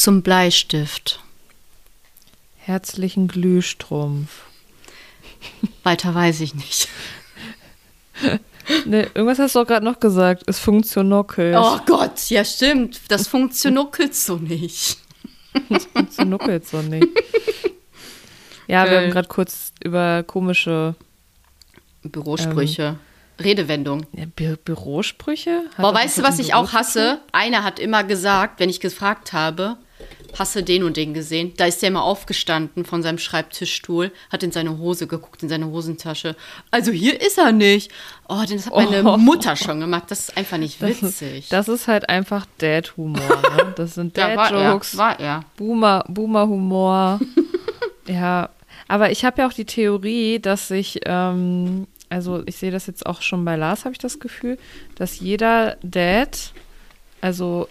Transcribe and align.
zum 0.00 0.22
Bleistift. 0.22 1.20
Herzlichen 2.56 3.28
Glühstrumpf. 3.28 4.44
Weiter 5.82 6.14
weiß 6.14 6.40
ich 6.40 6.54
nicht. 6.54 6.88
Ne, 8.84 9.10
irgendwas 9.14 9.38
hast 9.40 9.56
du 9.56 9.60
auch 9.60 9.66
gerade 9.66 9.84
noch 9.84 9.98
gesagt. 9.98 10.44
Es 10.46 10.58
funktioniert. 10.58 11.36
Oh 11.38 11.78
Gott, 11.86 12.30
ja 12.30 12.44
stimmt. 12.44 13.00
Das 13.08 13.26
funktioniert 13.26 14.14
so 14.14 14.36
nicht. 14.36 14.98
Das 15.68 15.86
funktioniert 15.86 16.66
so 16.66 16.80
nicht. 16.80 17.08
Ja, 18.68 18.88
wir 18.88 19.00
haben 19.00 19.10
gerade 19.10 19.28
kurz 19.28 19.72
über 19.82 20.22
komische 20.22 20.94
Bürosprüche. 22.04 22.96
Redewendung. 23.40 24.06
ja, 24.12 24.26
Bü 24.36 24.56
Bürosprüche. 24.56 25.64
Hat 25.76 25.82
Boah, 25.82 25.92
weißt 25.92 26.18
du, 26.18 26.22
was 26.22 26.38
ich 26.38 26.54
auch 26.54 26.72
hasse? 26.72 27.20
Einer 27.32 27.64
hat 27.64 27.80
immer 27.80 28.04
gesagt, 28.04 28.60
wenn 28.60 28.70
ich 28.70 28.78
gefragt 28.80 29.32
habe, 29.32 29.76
hast 30.38 30.54
du 30.56 30.62
den 30.62 30.82
und 30.84 30.96
den 30.96 31.14
gesehen? 31.14 31.52
Da 31.56 31.66
ist 31.66 31.82
der 31.82 31.88
immer 31.88 32.02
aufgestanden 32.04 32.84
von 32.84 33.02
seinem 33.02 33.18
Schreibtischstuhl, 33.18 34.12
hat 34.30 34.42
in 34.42 34.52
seine 34.52 34.78
Hose 34.78 35.06
geguckt, 35.06 35.42
in 35.42 35.48
seine 35.48 35.66
Hosentasche. 35.66 36.36
Also 36.70 36.92
hier 36.92 37.20
ist 37.20 37.38
er 37.38 37.52
nicht. 37.52 37.90
Oh, 38.28 38.42
das 38.48 38.66
hat 38.66 38.74
meine 38.76 39.04
Oh. 39.10 39.16
Mutter 39.16 39.56
schon 39.56 39.80
gemacht. 39.80 40.04
Das 40.08 40.28
ist 40.28 40.36
einfach 40.36 40.58
nicht 40.58 40.80
Das 40.82 41.02
witzig. 41.02 41.38
ist, 41.40 41.52
das 41.52 41.68
ist 41.68 41.88
halt 41.88 42.08
einfach 42.08 42.46
Dad-Humor. 42.58 43.20
Ne? 43.56 43.72
Das 43.76 43.94
sind 43.94 44.16
war 44.16 44.28
er, 44.30 44.36
Dad-Jokes, 44.36 44.96
war 44.96 45.18
er. 45.18 45.44
Boomer- 45.56 46.04
Boomer-Humor. 46.08 47.18
ja, 48.06 48.48
aber 48.88 49.10
ich 49.10 49.24
habe 49.24 49.42
ja 49.42 49.48
auch 49.48 49.52
die 49.52 49.64
Theorie, 49.64 50.38
dass 50.38 50.68
sich, 50.68 51.00
ähm, 51.06 51.86
also 52.08 52.42
ich 52.46 52.56
sehe 52.56 52.70
das 52.70 52.86
jetzt 52.86 53.06
auch 53.06 53.22
schon 53.22 53.44
bei 53.44 53.56
Lars, 53.56 53.84
habe 53.84 53.92
ich 53.92 53.98
das 53.98 54.20
Gefühl, 54.20 54.58
dass 54.96 55.20
jeder 55.20 55.76
Dad, 55.82 56.52
also 57.20 57.68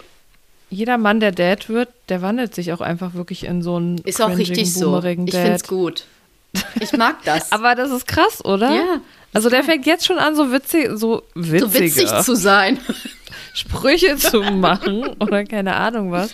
jeder 0.69 0.97
Mann, 0.97 1.19
der 1.19 1.31
Dad 1.31 1.69
wird, 1.69 1.89
der 2.09 2.21
wandelt 2.21 2.53
sich 2.53 2.73
auch 2.73 2.81
einfach 2.81 3.13
wirklich 3.13 3.45
in 3.45 3.61
so 3.61 3.75
einen 3.75 3.97
Ist 3.99 4.21
auch 4.21 4.37
richtig 4.37 4.73
so. 4.73 4.97
Ich 4.97 5.03
finde 5.03 5.31
es 5.31 5.63
gut. 5.63 6.05
Ich 6.79 6.93
mag 6.93 7.17
das. 7.25 7.51
Aber 7.51 7.75
das 7.75 7.91
ist 7.91 8.07
krass, 8.07 8.43
oder? 8.43 8.73
Ja, 8.73 9.01
Also 9.33 9.51
der 9.51 9.63
fängt 9.63 9.85
jetzt 9.85 10.07
schon 10.07 10.17
an, 10.17 10.35
so 10.35 10.51
witzig, 10.51 10.89
so 10.95 11.21
so 11.35 11.73
witzig 11.73 12.07
zu 12.23 12.35
sein. 12.35 12.79
Sprüche 13.53 14.15
zu 14.17 14.41
machen 14.41 15.07
oder 15.19 15.43
keine 15.45 15.75
Ahnung 15.75 16.11
was. 16.11 16.33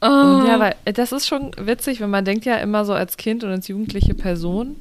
Oh. 0.00 0.06
Und 0.06 0.46
ja, 0.46 0.60
weil 0.60 0.76
das 0.84 1.10
ist 1.10 1.26
schon 1.26 1.50
witzig, 1.58 2.00
wenn 2.00 2.10
man 2.10 2.24
denkt 2.24 2.44
ja 2.44 2.56
immer 2.56 2.84
so 2.84 2.92
als 2.92 3.16
Kind 3.16 3.42
und 3.42 3.50
als 3.50 3.66
jugendliche 3.66 4.14
Person, 4.14 4.76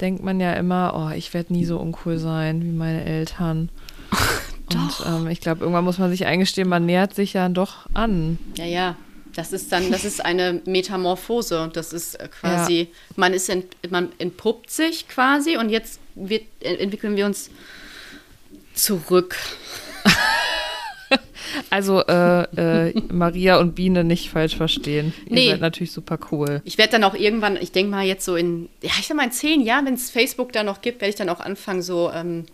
denkt 0.00 0.22
man 0.22 0.40
ja 0.40 0.54
immer, 0.54 0.92
oh, 0.94 1.16
ich 1.16 1.32
werde 1.32 1.52
nie 1.52 1.64
so 1.64 1.78
uncool 1.78 2.18
sein 2.18 2.62
wie 2.62 2.72
meine 2.72 3.04
Eltern. 3.04 3.68
Und 4.74 5.06
ähm, 5.06 5.26
ich 5.28 5.40
glaube, 5.40 5.60
irgendwann 5.60 5.84
muss 5.84 5.98
man 5.98 6.10
sich 6.10 6.26
eingestehen, 6.26 6.68
man 6.68 6.86
nähert 6.86 7.14
sich 7.14 7.32
ja 7.32 7.48
doch 7.48 7.86
an. 7.94 8.38
Ja, 8.56 8.64
ja. 8.64 8.96
Das 9.34 9.52
ist 9.52 9.70
dann, 9.70 9.92
das 9.92 10.04
ist 10.04 10.24
eine 10.24 10.60
Metamorphose. 10.66 11.70
Das 11.72 11.92
ist 11.92 12.16
äh, 12.16 12.28
quasi, 12.28 12.88
man 13.16 13.32
ist 13.32 13.48
ent, 13.48 13.66
man 13.88 14.08
entpuppt 14.18 14.70
sich 14.70 15.06
quasi 15.08 15.56
und 15.56 15.70
jetzt 15.70 16.00
wird, 16.16 16.42
äh, 16.60 16.74
entwickeln 16.76 17.16
wir 17.16 17.26
uns 17.26 17.50
zurück. 18.74 19.36
Also 21.68 22.00
äh, 22.06 22.42
äh, 22.88 23.02
Maria 23.12 23.58
und 23.58 23.74
Biene 23.74 24.04
nicht 24.04 24.30
falsch 24.30 24.56
verstehen. 24.56 25.12
Ihr 25.26 25.34
Nee. 25.34 25.50
seid 25.50 25.60
natürlich 25.60 25.90
super 25.90 26.16
cool. 26.30 26.62
Ich 26.64 26.78
werde 26.78 26.92
dann 26.92 27.04
auch 27.04 27.14
irgendwann, 27.14 27.56
ich 27.56 27.72
denke 27.72 27.90
mal 27.90 28.04
jetzt 28.04 28.24
so 28.24 28.36
in, 28.36 28.68
ja, 28.82 28.90
ich 29.00 29.08
sag 29.08 29.16
mal 29.16 29.24
in 29.24 29.32
zehn 29.32 29.60
Jahren, 29.60 29.84
wenn 29.86 29.94
es 29.94 30.10
Facebook 30.10 30.52
da 30.52 30.62
noch 30.62 30.80
gibt, 30.80 31.00
werde 31.00 31.10
ich 31.10 31.16
dann 31.16 31.28
auch 31.28 31.40
anfangen, 31.40 31.82
so 31.82 32.10
ähm, 32.14 32.44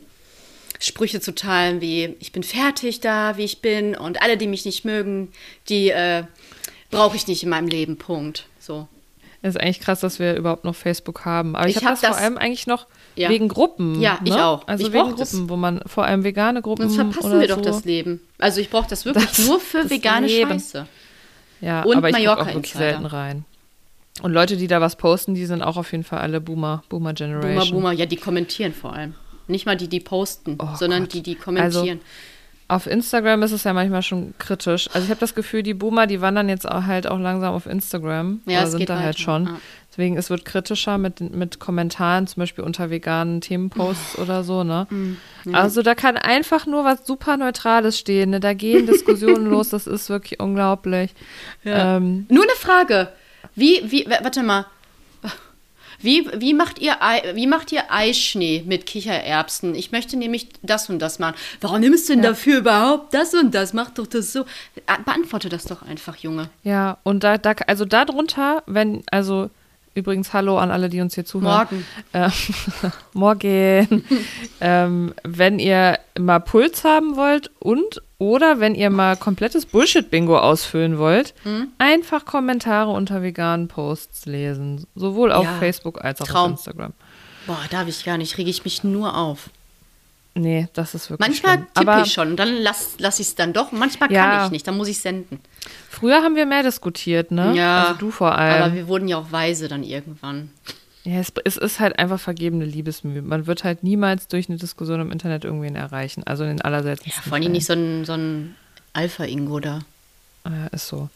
Sprüche 0.81 1.21
zu 1.21 1.35
teilen 1.35 1.81
wie, 1.81 2.15
ich 2.21 2.33
bin 2.33 2.43
fertig 2.43 3.01
da, 3.01 3.37
wie 3.37 3.45
ich 3.45 3.61
bin 3.63 3.95
und 3.97 4.23
alle, 4.23 4.37
die 4.37 4.47
mich 4.47 4.65
nicht 4.65 4.85
mögen, 4.85 5.33
die 5.69 5.91
äh, 5.91 6.25
brauche 6.91 7.17
ich 7.17 7.27
nicht 7.27 7.43
in 7.43 7.49
meinem 7.49 7.69
Leben, 7.69 7.97
Punkt. 7.97 8.47
So. 8.61 8.87
Es 9.43 9.55
ist 9.55 9.61
eigentlich 9.61 9.81
krass, 9.81 10.01
dass 10.01 10.19
wir 10.19 10.35
überhaupt 10.35 10.65
noch 10.65 10.75
Facebook 10.75 11.25
haben. 11.25 11.55
Aber 11.57 11.69
ich, 11.69 11.77
Ich 11.77 11.85
habe 11.85 11.87
hab 11.95 12.01
das, 12.01 12.01
vor 12.01 12.11
das- 12.11 12.19
allem 12.25 12.37
eigentlich 12.39 12.67
noch 12.67 12.87
Ja. 13.15 13.29
wegen 13.29 13.49
Gruppen. 13.49 14.01
Ja, 14.01 14.19
ich 14.25 14.33
ne? 14.33 14.45
auch. 14.45 14.67
Also 14.67 14.87
Ich 14.87 14.93
wegen 14.93 15.05
brauch 15.11 15.17
das. 15.17 15.31
Gruppen, 15.33 15.49
wo 15.51 15.57
man 15.57 15.81
vor 15.87 16.05
allem 16.05 16.25
vegane 16.25 16.63
Gruppen 16.63 16.89
Sonst 16.89 17.15
verpassen 17.15 17.41
wir 17.41 17.49
doch 17.49 17.57
so. 17.57 17.63
das 17.63 17.85
Leben. 17.85 18.21
Also 18.39 18.61
ich 18.61 18.71
brauche 18.71 18.89
das 18.89 19.05
wirklich 19.05 19.25
Das- 19.27 19.47
nur 19.47 19.61
für 19.61 19.83
das 19.83 19.91
vegane 19.91 20.27
Leben. 20.27 20.51
Scheiße. 20.53 20.87
Ja, 21.61 21.83
Und 21.85 21.97
aber 21.97 22.09
ich 22.11 22.15
Mallorca 22.17 22.43
auch 22.43 22.47
wirklich 22.47 22.75
Insider. 22.75 22.91
selten 22.91 23.07
rein. 23.07 23.45
Und 24.23 24.33
Leute, 24.33 24.57
die 24.57 24.67
da 24.67 24.81
was 24.81 24.97
posten, 24.97 25.35
die 25.35 25.45
sind 25.47 25.63
auch 25.63 25.77
auf 25.77 25.93
jeden 25.93 26.05
Fall 26.05 26.21
alle 26.21 26.41
Boomer, 26.41 26.83
Boomer 26.89 27.13
Generation. 27.13 27.55
Boomer, 27.59 27.71
Boomer, 27.71 27.93
ja, 27.93 28.07
die 28.07 28.17
kommentieren 28.17 28.73
vor 28.73 28.95
allem. 28.95 29.15
Nicht 29.49 29.67
mal 29.67 29.77
die, 29.77 29.89
die 29.89 30.01
posten, 30.01 30.57
Oh 30.61 30.75
sondern 30.77 31.03
Gott. 31.05 31.13
die, 31.15 31.23
die 31.23 31.35
kommentieren. 31.35 32.01
Auf 32.69 32.89
Instagram 32.89 33.45
ist 33.45 33.53
es 33.53 33.63
ja 33.63 33.73
manchmal 33.73 34.03
schon 34.03 34.35
kritisch. 34.39 34.89
Also 34.93 35.05
ich 35.05 35.11
habe 35.11 35.21
das 35.21 35.37
Gefühl, 35.37 35.63
die 35.63 35.73
Boomer, 35.75 36.09
die 36.09 36.21
wandern 36.21 36.49
jetzt 36.49 36.69
auch 36.69 36.83
halt 36.83 37.07
auch 37.07 37.21
langsam 37.21 37.55
auf 37.55 37.67
Instagram. 37.67 38.41
Ja, 38.45 38.63
oder 38.63 38.71
sind 38.71 38.79
geht 38.81 38.89
da 38.89 38.99
halt 38.99 39.21
schon. 39.21 39.47
Ah. 39.47 39.61
Deswegen, 39.89 40.17
es 40.17 40.31
wird 40.31 40.45
kritischer 40.45 40.99
mit, 40.99 41.21
mit 41.21 41.61
Kommentaren, 41.61 42.27
zum 42.27 42.41
Beispiel 42.41 42.65
unter 42.65 42.91
veganen 42.91 43.41
Themenposts 43.41 44.19
oder 44.19 44.43
so, 44.43 44.65
ne? 44.65 44.89
Mm, 44.91 45.55
Also 45.55 45.83
da 45.83 45.95
kann 45.95 46.17
einfach 46.17 46.67
nur 46.67 46.85
was 46.85 47.07
super 47.07 47.37
Neutrales 47.37 48.01
stehen. 48.01 48.31
Ne? 48.31 48.41
Da 48.41 48.53
gehen 48.53 48.87
Diskussionen 48.89 49.47
los, 49.47 49.69
das 49.69 49.87
ist 49.87 50.09
wirklich 50.11 50.41
unglaublich. 50.41 51.13
Ähm, 51.65 52.27
Nur 52.29 52.43
eine 52.43 52.53
Frage. 52.57 53.13
Wie, 53.55 53.81
wie, 53.87 54.07
warte 54.09 54.43
mal. 54.43 54.67
Wie, 56.01 56.29
wie, 56.35 56.55
macht 56.55 56.79
ihr 56.79 57.03
Ei, 57.03 57.23
wie 57.35 57.47
macht 57.47 57.73
ihr 57.73 57.91
Eischnee 57.91 58.63
mit 58.67 58.87
Kichererbsen? 58.87 59.75
Ich 59.75 59.93
möchte 59.93 60.17
nämlich 60.17 60.49
das 60.63 60.89
und 60.91 60.99
das 60.99 61.19
machen. 61.19 61.35
Warum 61.61 61.81
nimmst 61.81 62.09
du 62.09 62.15
denn 62.15 62.23
dafür 62.23 62.59
überhaupt 62.59 63.15
das 63.15 63.35
und 63.35 63.55
das? 63.55 63.73
Mach 63.73 63.91
doch 63.91 64.07
das 64.07 64.33
so. 64.33 64.45
Ah, 64.87 64.99
Beantworte 65.05 65.49
das 65.49 65.65
doch 65.65 65.83
einfach, 65.83 66.17
Junge. 66.17 66.49
Ja, 66.63 66.99
und 67.03 67.25
da, 67.25 67.39
da, 67.39 67.53
also 67.67 67.85
darunter, 67.85 68.63
wenn, 68.67 69.03
also 69.11 69.51
übrigens 69.97 70.33
Hallo 70.33 70.59
an 70.59 70.71
alle, 70.71 70.89
die 70.89 71.01
uns 71.01 71.15
hier 71.15 71.25
zuhören. 71.25 71.67
Morgen. 71.71 71.87
Äh, 72.13 72.31
morgen. 73.13 74.05
ähm, 74.61 75.15
wenn 75.25 75.59
ihr 75.59 75.99
mal 76.19 76.41
Puls 76.41 76.85
haben 76.85 77.17
wollt 77.17 77.51
und 77.59 78.03
oder 78.19 78.61
wenn 78.61 78.75
ihr 78.75 78.91
mal 78.91 79.17
komplettes 79.17 79.67
Bullshit-Bingo 79.67 80.39
ausfüllen 80.39 80.99
wollt, 80.99 81.35
Hm? 81.43 81.69
einfach 81.79 82.25
Kommentare 82.25 82.91
unter 82.91 83.23
veganen 83.23 83.69
Posts 83.69 84.27
lesen. 84.27 84.87
Sowohl 84.95 85.33
auf 85.33 85.45
Ja, 85.45 85.59
Facebook 85.59 86.03
als 86.05 86.21
auch 86.21 86.27
Traum. 86.27 86.53
auf 86.53 86.59
Instagram. 86.59 86.93
Boah, 87.47 87.59
darf 87.71 87.87
ich 87.89 88.05
gar 88.05 88.17
nicht. 88.19 88.37
Rege 88.39 88.51
ich 88.51 88.65
mich 88.65 88.83
nur 88.85 89.17
auf. 89.17 89.51
Nee, 90.35 90.69
das 90.75 90.95
ist 90.95 91.09
wirklich 91.09 91.27
Manchmal 91.29 91.55
schlimm. 91.55 91.67
tippe 91.75 91.91
Aber 91.93 92.03
ich 92.03 92.13
schon 92.13 92.29
und 92.31 92.37
dann 92.37 92.53
lasse 92.57 92.97
lass 92.99 93.21
ich 93.21 93.29
es 93.29 93.35
dann 93.37 93.53
doch. 93.55 93.73
Manchmal 93.73 94.13
Ja. 94.13 94.25
kann 94.37 94.45
ich 94.47 94.51
nicht, 94.51 94.67
dann 94.67 94.77
muss 94.77 94.89
ich 94.89 95.01
senden. 95.01 95.41
früher 95.89 96.17
haben 96.23 96.37
wir 96.37 96.45
mehr 96.45 96.63
diskutiert, 96.63 97.31
ne? 97.31 97.55
Ja, 97.57 97.85
Also 97.87 97.99
du 97.99 98.11
vor 98.11 98.37
allem. 98.37 98.63
Aber 98.65 98.75
wir 98.75 98.87
wurden 98.89 99.09
ja 99.09 99.17
auch 99.19 99.33
weise 99.33 99.69
dann 99.69 99.83
irgendwann. 99.83 100.51
Ja, 101.07 101.21
es, 101.21 101.33
es 101.45 101.57
ist 101.57 101.79
halt 101.79 102.01
einfach 102.01 102.19
vergebene 102.19 102.65
Liebesmühe. 102.65 103.23
Man 103.23 103.47
wird 103.47 103.63
halt 103.63 103.85
niemals 103.85 104.27
durch 104.27 104.49
eine 104.49 104.59
Diskussion 104.59 105.01
im 105.01 105.13
Internet 105.13 105.45
irgendwen 105.45 105.77
erreichen. 105.77 106.25
Also 106.25 106.43
in 106.43 106.57
den 106.57 106.59
Ja, 106.59 106.97
vor 107.23 107.35
allem 107.35 107.53
nicht 107.53 107.67
so 107.67 107.75
ein, 107.75 108.05
so 108.05 108.15
ein 108.15 108.57
Alpha-Ingo 108.93 109.61
da. 109.61 109.83
Ja, 110.45 110.67
ist 110.73 110.89
so. 110.89 111.09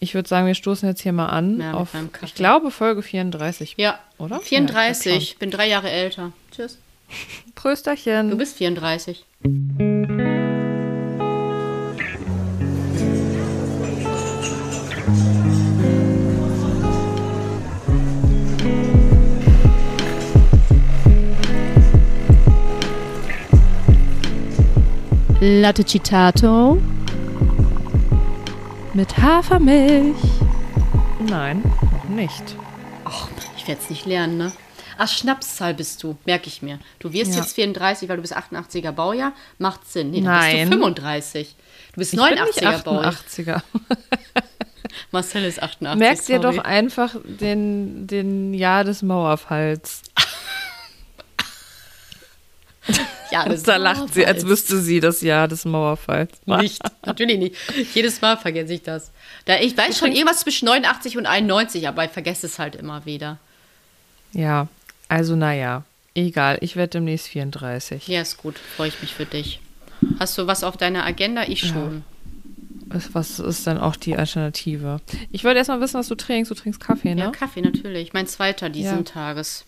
Ich 0.00 0.14
würde 0.14 0.28
sagen, 0.28 0.48
wir 0.48 0.54
stoßen 0.54 0.88
jetzt 0.88 1.00
hier 1.00 1.12
mal 1.12 1.28
an 1.28 1.60
Ja, 1.60 1.74
auf, 1.74 1.90
ich 2.22 2.34
glaube, 2.34 2.72
Folge 2.72 3.02
34. 3.02 3.74
Ja, 3.78 4.00
Oder? 4.18 4.40
34. 4.40 5.12
Ja, 5.12 5.18
ich 5.18 5.38
bin 5.38 5.52
drei 5.52 5.68
Jahre 5.68 5.90
älter. 5.90 6.32
Tschüss. 6.50 6.78
Prösterchen. 7.54 8.30
Du 8.30 8.36
bist 8.36 8.56
34. 8.56 9.24
Latte 25.48 25.84
Citato 25.84 26.76
mit 28.94 29.16
Hafermilch. 29.16 30.16
Nein, 31.20 31.62
noch 31.92 32.08
nicht. 32.08 32.42
Ach, 33.04 33.28
ich 33.56 33.68
werde 33.68 33.80
es 33.80 33.88
nicht 33.88 34.06
lernen, 34.06 34.38
ne? 34.38 34.52
Ach, 34.98 35.06
Schnapszahl 35.06 35.72
bist 35.74 36.02
du, 36.02 36.16
merke 36.24 36.48
ich 36.48 36.62
mir. 36.62 36.80
Du 36.98 37.12
wirst 37.12 37.32
Ja. 37.36 37.42
jetzt 37.42 37.54
34, 37.54 38.08
weil 38.08 38.16
du 38.16 38.22
bist 38.22 38.36
88er 38.36 38.90
Baujahr. 38.90 39.34
Macht 39.58 39.88
Sinn. 39.88 40.10
Nee, 40.10 40.16
dann 40.22 40.32
Nein. 40.34 40.56
bist 40.56 40.72
du 40.72 40.78
35. 40.78 41.56
Du 41.92 41.98
bist 42.00 42.12
Ich 42.14 42.18
bin 42.20 42.28
nicht 42.28 42.42
89er 42.64 42.82
Baujahr. 42.82 43.12
88er. 43.12 43.62
Marcel 45.12 45.44
ist 45.44 45.62
88. 45.62 45.98
Merkt 46.00 46.28
ihr 46.28 46.42
sorry. 46.42 46.56
doch 46.56 46.64
einfach 46.64 47.14
den, 47.24 48.08
den 48.08 48.52
Jahr 48.52 48.82
des 48.82 49.02
Mauerfalls. 49.02 50.02
Ja, 53.44 53.48
das 53.48 53.62
Da 53.62 53.76
lacht 53.76 54.14
sie, 54.14 54.26
als 54.26 54.46
wüsste 54.46 54.80
sie 54.80 55.00
das 55.00 55.20
Jahr 55.20 55.48
des 55.48 55.64
Mauerfalls. 55.64 56.30
Nicht, 56.46 56.80
natürlich 57.04 57.38
nicht. 57.38 57.56
Jedes 57.94 58.20
Mal 58.20 58.36
vergesse 58.36 58.72
ich 58.74 58.82
das. 58.82 59.10
Da, 59.44 59.58
ich 59.60 59.76
weiß 59.76 59.98
schon 59.98 60.12
irgendwas 60.12 60.40
zwischen 60.40 60.66
89 60.66 61.18
und 61.18 61.26
91, 61.26 61.86
aber 61.86 62.04
ich 62.04 62.10
vergesse 62.10 62.46
es 62.46 62.58
halt 62.58 62.76
immer 62.76 63.04
wieder. 63.04 63.38
Ja, 64.32 64.68
also 65.08 65.36
naja, 65.36 65.84
egal. 66.14 66.58
Ich 66.60 66.76
werde 66.76 66.90
demnächst 66.90 67.28
34. 67.28 68.08
Ja, 68.08 68.20
ist 68.22 68.38
gut. 68.38 68.56
Freue 68.76 68.88
ich 68.88 69.00
mich 69.00 69.12
für 69.14 69.26
dich. 69.26 69.60
Hast 70.18 70.36
du 70.38 70.46
was 70.46 70.64
auf 70.64 70.76
deiner 70.76 71.04
Agenda? 71.04 71.44
Ich 71.46 71.60
schon. 71.60 72.04
ist, 72.94 73.14
was 73.14 73.38
ist 73.38 73.66
dann 73.66 73.78
auch 73.78 73.96
die 73.96 74.16
Alternative? 74.16 75.00
Ich 75.32 75.44
wollte 75.44 75.58
erstmal 75.58 75.80
wissen, 75.80 75.98
was 75.98 76.08
du 76.08 76.14
trinkst. 76.14 76.50
Du 76.50 76.54
trinkst 76.54 76.80
Kaffee, 76.80 77.14
ne? 77.14 77.22
Ja, 77.22 77.30
Kaffee 77.30 77.62
natürlich. 77.62 78.12
Mein 78.12 78.26
zweiter 78.26 78.68
diesen 78.68 78.98
Ja. 78.98 79.02
Tages. 79.02 79.64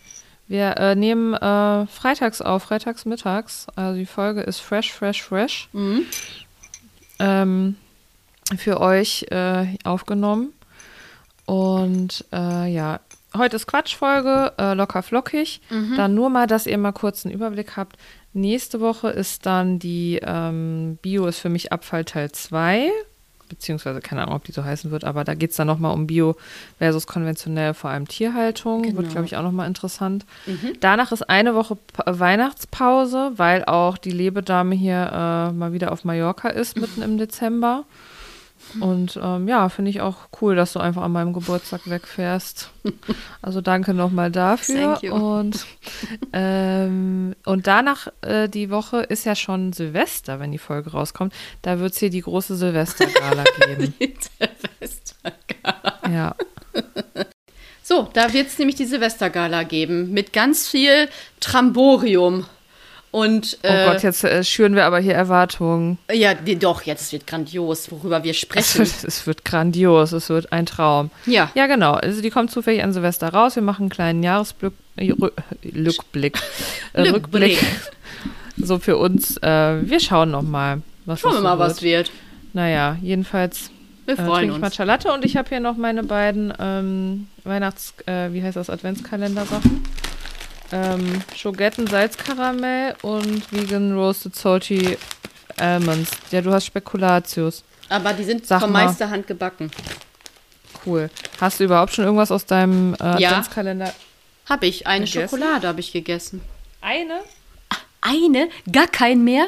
Wir 0.48 0.76
äh, 0.78 0.94
nehmen 0.96 1.34
äh, 1.34 1.86
freitags 1.86 2.40
auf, 2.40 2.64
freitags 2.64 3.04
mittags. 3.04 3.66
Also 3.76 3.98
die 3.98 4.06
Folge 4.06 4.40
ist 4.40 4.60
fresh, 4.60 4.92
fresh, 4.92 5.22
fresh. 5.22 5.68
Mhm. 5.72 6.06
Ähm, 7.18 7.76
für 8.56 8.80
euch 8.80 9.26
äh, 9.30 9.66
aufgenommen. 9.84 10.54
Und 11.44 12.24
äh, 12.32 12.72
ja, 12.72 13.00
heute 13.36 13.56
ist 13.56 13.66
Quatschfolge, 13.66 14.52
äh, 14.58 14.74
locker 14.74 15.02
flockig. 15.02 15.60
Dann 15.96 16.14
nur 16.14 16.30
mal, 16.30 16.46
dass 16.46 16.66
ihr 16.66 16.78
mal 16.78 16.92
kurz 16.92 17.24
einen 17.24 17.34
Überblick 17.34 17.76
habt. 17.76 17.96
Nächste 18.32 18.80
Woche 18.80 19.08
ist 19.10 19.46
dann 19.46 19.78
die 19.78 20.20
ähm, 20.22 20.98
Bio 21.02 21.26
ist 21.26 21.38
für 21.38 21.48
mich 21.48 21.72
Abfall 21.72 22.04
Teil 22.04 22.32
2. 22.32 22.90
Beziehungsweise 23.48 24.00
keine 24.00 24.22
Ahnung, 24.22 24.34
ob 24.36 24.44
die 24.44 24.52
so 24.52 24.64
heißen 24.64 24.90
wird, 24.90 25.04
aber 25.04 25.24
da 25.24 25.34
geht 25.34 25.50
es 25.50 25.56
dann 25.56 25.66
nochmal 25.66 25.94
um 25.94 26.06
Bio 26.06 26.36
versus 26.78 27.06
konventionell, 27.06 27.74
vor 27.74 27.90
allem 27.90 28.06
Tierhaltung. 28.08 28.84
Wird, 28.84 28.96
Genau. 28.96 29.08
glaube 29.10 29.26
ich, 29.26 29.36
auch 29.36 29.42
nochmal 29.42 29.66
interessant. 29.66 30.24
Danach 30.80 31.12
ist 31.12 31.28
eine 31.28 31.54
Woche 31.54 31.76
Pa- 31.76 32.18
Weihnachtspause, 32.18 33.32
weil 33.36 33.64
auch 33.64 33.98
die 33.98 34.10
Lebedame 34.10 34.74
hier 34.74 35.10
äh, 35.12 35.52
mal 35.52 35.72
wieder 35.72 35.92
auf 35.92 36.04
Mallorca 36.04 36.48
ist, 36.48 36.76
mitten 36.76 37.02
im 37.02 37.18
Dezember. 37.18 37.84
Und 38.80 39.18
ähm, 39.22 39.48
ja, 39.48 39.68
finde 39.68 39.90
ich 39.90 40.00
auch 40.00 40.28
cool, 40.40 40.56
dass 40.56 40.72
du 40.72 40.80
einfach 40.80 41.02
an 41.02 41.12
meinem 41.12 41.32
Geburtstag 41.32 41.88
wegfährst. 41.88 42.70
Also 43.42 43.60
danke 43.60 43.94
nochmal 43.94 44.30
dafür. 44.30 44.98
Und, 45.12 45.66
ähm, 46.32 47.34
und 47.44 47.66
danach 47.66 48.08
äh, 48.22 48.48
die 48.48 48.70
Woche 48.70 49.02
ist 49.02 49.24
ja 49.24 49.34
schon 49.34 49.72
Silvester, 49.72 50.40
wenn 50.40 50.52
die 50.52 50.58
Folge 50.58 50.90
rauskommt. 50.90 51.34
Da 51.62 51.78
wird 51.78 51.92
es 51.92 51.98
hier 51.98 52.10
die 52.10 52.22
große 52.22 52.56
Silvestergala 52.56 53.44
geben. 53.66 53.94
Silvestergala. 54.80 55.98
Ja. 56.10 56.34
So, 57.82 58.08
da 58.12 58.32
wird 58.32 58.48
es 58.48 58.58
nämlich 58.58 58.76
die 58.76 58.84
Silvestergala 58.84 59.62
geben 59.62 60.12
mit 60.12 60.32
ganz 60.32 60.68
viel 60.68 61.08
Tramborium. 61.40 62.44
Und 63.10 63.56
Oh 63.62 63.66
äh, 63.66 63.86
Gott, 63.86 64.02
jetzt 64.02 64.22
äh, 64.24 64.44
schüren 64.44 64.74
wir 64.74 64.84
aber 64.84 64.98
hier 65.00 65.14
Erwartungen. 65.14 65.96
ja, 66.12 66.34
doch, 66.34 66.82
jetzt 66.82 67.10
wird 67.12 67.26
grandios, 67.26 67.90
worüber 67.90 68.22
wir 68.22 68.32
Es 68.32 68.36
sprechen. 68.38 68.80
wird, 68.80 69.04
es 69.04 69.26
wird 69.26 69.44
grandios, 69.46 70.12
es 70.12 70.28
wird 70.28 70.52
ein 70.52 70.66
Traum. 70.66 71.10
Ja, 71.24 71.50
Ja, 71.54 71.66
genau. 71.66 71.92
Also 71.94 72.20
die 72.20 72.28
kommt 72.30 72.50
zufällig 72.50 72.82
an 72.82 72.92
Silvester 72.92 73.28
raus. 73.30 73.56
Wir 73.56 73.62
machen 73.62 73.84
einen 73.84 73.90
kleinen 73.90 74.22
Jahresblick, 74.22 74.72
äh, 74.96 75.12
Rü- 75.12 75.32
Rückblick, 75.64 76.38
äh, 76.92 77.08
Rückblick. 77.08 77.58
So 78.58 78.78
für 78.78 78.96
uns. 78.98 79.36
Äh, 79.38 79.88
wir 79.88 80.00
schauen 80.00 80.30
noch 80.30 80.42
mal, 80.42 80.82
was 81.06 81.20
schauen 81.20 81.30
wir 81.32 81.34
das 81.36 81.42
mal, 81.44 81.56
so 81.56 81.58
was 81.60 81.82
wird. 81.82 82.08
wird. 82.08 82.10
Naja, 82.52 82.96
jedenfalls 83.00 83.70
Wir 84.04 84.18
äh, 84.18 84.24
freuen 84.24 84.44
ich 84.46 84.50
uns. 84.52 84.60
Matcha 84.60 84.84
Latte 84.84 85.12
und 85.12 85.24
ich 85.24 85.36
habe 85.36 85.48
hier 85.48 85.60
noch 85.60 85.76
meine 85.76 86.02
beiden 86.02 86.52
ähm, 86.58 87.28
Weihnachts-, 87.44 87.94
äh, 88.06 88.32
wie 88.32 88.42
heißt 88.42 88.56
das, 88.56 88.68
Adventskalender-Sachen. 88.68 89.82
Ähm, 90.70 91.22
Schogetten 91.34 91.86
Salzkaramell 91.86 92.94
und 93.02 93.50
Vegan 93.52 93.92
Roasted 93.96 94.36
Salty 94.36 94.98
Almonds. 95.56 96.10
Ja, 96.30 96.40
du 96.42 96.52
hast 96.52 96.66
Spekulatius. 96.66 97.64
Aber 97.88 98.12
die 98.12 98.24
sind 98.24 98.46
Sag 98.46 98.60
vom 98.60 98.72
mal. 98.72 98.84
Meisterhand 98.86 99.26
gebacken. 99.26 99.70
Cool. 100.84 101.10
Hast 101.40 101.58
du 101.60 101.64
überhaupt 101.64 101.94
schon 101.94 102.04
irgendwas 102.04 102.30
aus 102.30 102.44
deinem 102.46 102.94
äh, 102.94 103.20
Ja. 103.20 103.30
Adventskalender? 103.30 103.92
Habe 104.48 104.66
ich. 104.66 104.86
Eine 104.86 105.04
Gegessen? 105.06 105.28
Schokolade 105.38 105.68
habe 105.68 105.80
ich 105.80 105.92
gegessen. 105.92 106.42
Eine? 106.80 107.20
Eine? 108.00 108.48
Gar 108.70 108.86
kein 108.86 109.24
mehr? 109.24 109.46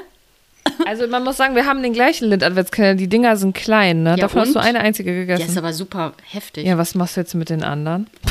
Also 0.87 1.07
man 1.09 1.25
muss 1.25 1.37
sagen, 1.37 1.55
wir 1.55 1.67
haben 1.67 1.83
den 1.83 1.93
gleichen 1.93 2.29
Lind-Adventskalender. 2.29 2.97
Die 2.99 3.09
Dinger 3.09 3.37
sind 3.37 3.55
klein, 3.55 4.03
ne? 4.03 4.11
Ja, 4.11 4.17
Davon 4.17 4.43
hast 4.43 4.55
du 4.55 4.59
und? 4.59 4.65
eine 4.65 4.81
einzige 4.81 5.13
Der 5.13 5.23
ist 5.35 5.39
gegessen. 5.41 5.59
aber 5.59 5.73
super 5.73 6.15
heftig. 6.31 6.67
Ja, 6.67 6.79
was 6.79 6.95
machst 6.95 7.17
du 7.17 7.21
jetzt 7.21 7.35
mit 7.35 7.51
den 7.51 7.63
anderen? 7.63 8.09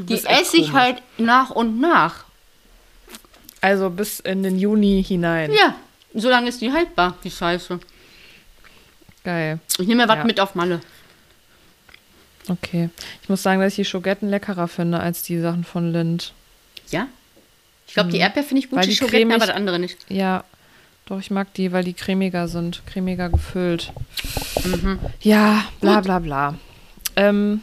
Die 0.00 0.14
esse 0.14 0.56
ich 0.56 0.72
halt 0.72 1.02
nach 1.18 1.50
und 1.50 1.80
nach. 1.80 2.24
Also 3.60 3.90
bis 3.90 4.20
in 4.20 4.42
den 4.42 4.58
Juni 4.58 5.02
hinein. 5.06 5.52
Ja, 5.52 5.74
so 6.14 6.28
lange 6.30 6.48
ist 6.48 6.60
die 6.60 6.72
haltbar, 6.72 7.16
die 7.24 7.30
Scheiße. 7.30 7.78
Geil. 9.24 9.58
Ich 9.78 9.86
nehme 9.86 10.02
mir 10.02 10.08
was 10.08 10.16
Ja. 10.18 10.24
mit 10.24 10.38
auf 10.40 10.54
Malle. 10.54 10.80
Okay. 12.48 12.88
Ich 13.22 13.28
muss 13.28 13.42
sagen, 13.42 13.60
dass 13.60 13.72
ich 13.72 13.76
die 13.76 13.84
Schogetten 13.84 14.28
leckerer 14.30 14.68
finde 14.68 15.00
als 15.00 15.22
die 15.22 15.38
Sachen 15.40 15.64
von 15.64 15.92
Lind. 15.92 16.32
Ja? 16.90 17.08
Ich 17.86 17.94
glaube, 17.94 18.10
die 18.10 18.18
Erdbeer 18.18 18.42
finde 18.44 18.60
ich 18.62 18.70
gut, 18.70 18.78
Weil 18.78 18.84
die 18.84 18.90
die 18.90 18.96
Schogetten, 18.96 19.28
cremig- 19.30 19.34
aber 19.34 19.46
das 19.46 19.56
andere 19.56 19.78
nicht. 19.78 19.98
Ja, 20.08 20.44
doch, 21.08 21.18
ich 21.18 21.30
mag 21.30 21.52
die, 21.54 21.72
weil 21.72 21.84
die 21.84 21.94
cremiger 21.94 22.48
sind. 22.48 22.82
Cremiger 22.86 23.28
gefüllt. 23.30 23.92
Ja, 25.20 25.64
bla 25.80 26.00
bla 26.00 26.18
bla. 26.18 26.54
Ähm, 27.16 27.62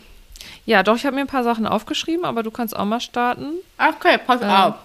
ja, 0.65 0.83
doch, 0.83 0.95
ich 0.95 1.05
habe 1.05 1.15
mir 1.15 1.21
ein 1.21 1.27
paar 1.27 1.43
Sachen 1.43 1.65
aufgeschrieben, 1.67 2.25
aber 2.25 2.43
du 2.43 2.51
kannst 2.51 2.75
auch 2.75 2.85
mal 2.85 2.99
starten. 2.99 3.53
Okay, 3.77 4.17
pass 4.25 4.41
Ähm, 4.41 4.49
auf. 4.49 4.75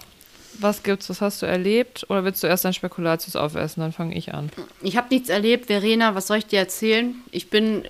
Was 0.59 0.83
gibt's? 0.83 1.09
Was 1.09 1.21
hast 1.21 1.41
du 1.41 1.45
erlebt? 1.45 2.05
Oder 2.09 2.23
willst 2.23 2.43
du 2.43 2.47
erst 2.47 2.65
dein 2.65 2.73
Spekulatius 2.73 3.35
aufessen? 3.35 3.79
Dann 3.81 3.93
fange 3.93 4.15
ich 4.15 4.33
an. 4.33 4.49
Ich 4.81 4.97
habe 4.97 5.07
nichts 5.09 5.29
erlebt, 5.29 5.67
Verena, 5.67 6.13
was 6.13 6.27
soll 6.27 6.37
ich 6.37 6.45
dir 6.45 6.59
erzählen? 6.59 7.15
Ich 7.31 7.49
bin, 7.49 7.83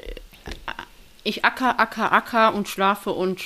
ich 1.24 1.44
acker, 1.44 1.80
acker, 1.80 2.12
acker 2.14 2.54
und 2.54 2.70
schlafe 2.70 3.12
und 3.12 3.42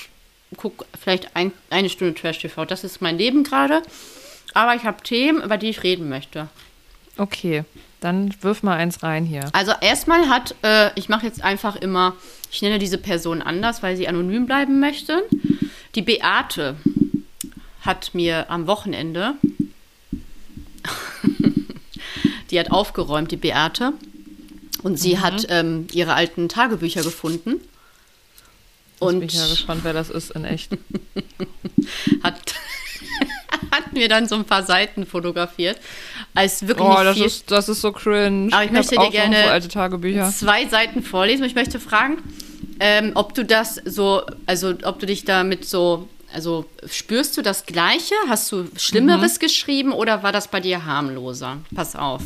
gucke 0.58 0.86
vielleicht 1.02 1.36
ein, 1.36 1.52
eine 1.70 1.90
Stunde 1.90 2.14
Trash-TV. 2.14 2.66
Das 2.66 2.84
ist 2.84 3.02
mein 3.02 3.18
Leben 3.18 3.44
gerade. 3.44 3.82
Aber 4.54 4.76
ich 4.76 4.84
habe 4.84 5.02
Themen, 5.02 5.42
über 5.42 5.58
die 5.58 5.70
ich 5.70 5.84
reden 5.84 6.08
möchte. 6.08 6.48
Okay, 7.18 7.64
dann 8.02 8.34
wirf 8.42 8.62
mal 8.62 8.78
eins 8.78 9.04
rein 9.04 9.26
hier. 9.26 9.50
Also 9.54 9.72
erstmal 9.82 10.30
hat, 10.30 10.56
äh, 10.64 10.92
ich 10.96 11.10
mache 11.10 11.26
jetzt 11.26 11.44
einfach 11.44 11.76
immer, 11.76 12.16
ich 12.52 12.62
nenne 12.62 12.80
diese 12.80 12.98
Person 12.98 13.42
anders, 13.42 13.82
weil 13.84 13.96
sie 13.96 14.08
anonym 14.08 14.46
bleiben 14.46 14.80
möchte. 14.80 15.24
Die 15.96 16.02
Beate 16.02 16.76
hat 17.82 18.14
mir 18.14 18.50
am 18.50 18.68
Wochenende, 18.68 19.36
die 22.52 22.60
hat 22.60 22.72
aufgeräumt, 22.72 23.32
die 23.32 23.38
Beate. 23.38 23.94
Und 24.84 25.00
sie 25.00 25.20
hat 25.20 25.48
ähm, 25.50 25.88
ihre 25.94 26.14
alten 26.14 26.48
Tagebücher 26.48 27.02
gefunden. 27.02 27.60
Bin 29.00 29.08
Und 29.08 29.24
ich 29.24 29.34
ja 29.34 29.48
gespannt, 29.48 29.84
wer 29.84 29.94
das 29.94 30.12
ist 30.12 30.30
in 30.32 30.46
echt. 30.46 30.72
hat, 32.24 32.56
hat 33.76 33.94
mir 33.94 34.08
dann 34.08 34.28
so 34.28 34.36
ein 34.36 34.46
paar 34.46 34.64
Seiten 34.64 35.06
fotografiert. 35.06 35.78
Als 36.34 36.68
wirklich 36.68 36.88
Oh, 36.88 37.04
das 37.04 37.18
viel. 37.18 37.26
ist, 37.26 37.52
das 37.52 37.70
ist 37.70 37.82
so 37.82 37.92
cringe. 37.92 38.52
Aber 38.54 38.64
ich 38.64 38.72
möchte 38.72 38.96
dir 38.96 39.10
gerne 39.12 39.62
zwei 40.32 40.66
Seiten 40.68 41.04
vorlesen. 41.04 41.44
Ich 41.46 41.56
möchte 41.56 41.80
fragen, 41.80 42.18
ähm, 42.80 43.12
ob 43.16 43.34
du 43.34 43.46
das 43.46 43.76
so, 43.86 44.24
also 44.46 44.74
ob 44.84 45.00
du 45.00 45.06
dich 45.06 45.24
damit 45.26 45.66
so, 45.66 46.08
also 46.34 46.66
spürst 46.90 47.38
du 47.38 47.42
das 47.42 47.66
Gleiche? 47.66 48.16
Hast 48.28 48.52
du 48.52 48.68
Schlimmeres 48.78 49.40
geschrieben 49.40 49.92
oder 49.94 50.24
war 50.24 50.32
das 50.32 50.48
bei 50.50 50.60
dir 50.60 50.86
harmloser? 50.86 51.58
Pass 51.74 51.96
auf. 51.96 52.22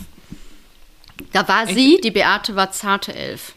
Da 1.34 1.48
war 1.48 1.68
sie, 1.68 2.00
die 2.04 2.12
Beate 2.12 2.56
war 2.56 2.72
zarte 2.72 3.14
elf. 3.14 3.54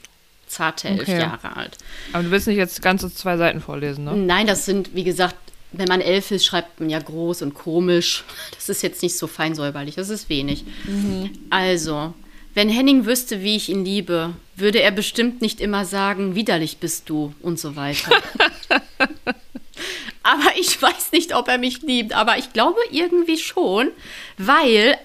Zarte 0.47 0.89
elf 0.89 1.03
Okay. 1.03 1.21
Jahre 1.21 1.57
alt. 1.57 1.79
Aber 2.13 2.25
du 2.25 2.31
willst 2.31 2.47
nicht 2.47 2.57
jetzt 2.59 2.83
ganze 2.83 3.13
zwei 3.15 3.37
Seiten 3.39 3.61
vorlesen, 3.61 4.05
ne? 4.05 4.13
Nein, 4.15 4.47
das 4.47 4.67
sind, 4.67 4.95
wie 4.95 5.05
gesagt, 5.05 5.37
wenn 5.73 5.89
man 5.89 6.01
elf 6.01 6.31
ist, 6.31 6.45
schreibt 6.45 6.81
man 6.81 6.91
ja 6.91 6.99
groß 6.99 7.43
und 7.43 7.55
komisch. 7.55 8.25
Das 8.55 8.69
ist 8.69 8.83
jetzt 8.83 9.03
nicht 9.03 9.17
so 9.17 9.27
fein 9.27 9.55
säuberlich, 9.55 9.95
das 9.95 10.11
ist 10.11 10.29
wenig. 10.29 10.65
Also, 11.51 12.15
wenn 12.55 12.69
Henning 12.69 13.07
wüsste, 13.07 13.43
wie 13.43 13.57
ich 13.57 13.69
ihn 13.69 13.85
liebe, 13.85 14.35
würde 14.57 14.81
er 14.81 14.91
bestimmt 14.91 15.41
nicht 15.41 15.61
immer 15.61 15.85
sagen, 15.85 16.35
widerlich 16.35 16.79
bist 16.79 17.09
du 17.09 17.35
und 17.41 17.59
so 17.59 17.77
weiter. 17.77 18.13
aber 20.23 20.57
ich 20.59 20.81
weiß 20.81 21.13
nicht, 21.13 21.35
ob 21.35 21.49
er 21.49 21.59
mich 21.59 21.83
liebt, 21.83 22.13
aber 22.13 22.39
ich 22.39 22.53
glaube 22.53 22.79
irgendwie 22.91 23.39
schon, 23.39 23.91
weil 24.39 24.97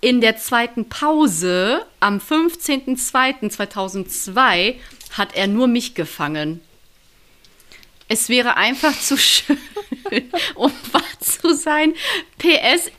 in 0.00 0.20
der 0.20 0.36
zweiten 0.36 0.88
Pause 0.88 1.84
am 2.00 2.18
15.02.2002 2.18 4.74
hat 5.12 5.34
er 5.34 5.46
nur 5.46 5.68
mich 5.68 5.94
gefangen. 5.94 6.60
Es 8.08 8.28
wäre 8.28 8.56
einfach 8.56 8.98
zu 8.98 9.16
schön, 9.18 9.58
um 10.54 10.72
wahr 10.92 11.02
zu 11.20 11.54
sein. 11.54 11.94
PS, 12.38 12.90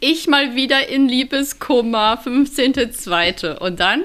ich 0.00 0.26
mal 0.26 0.54
wieder 0.54 0.88
in 0.88 1.08
Liebeskummer, 1.08 2.20
15.02. 2.24 3.58
Und 3.58 3.80
dann, 3.80 4.04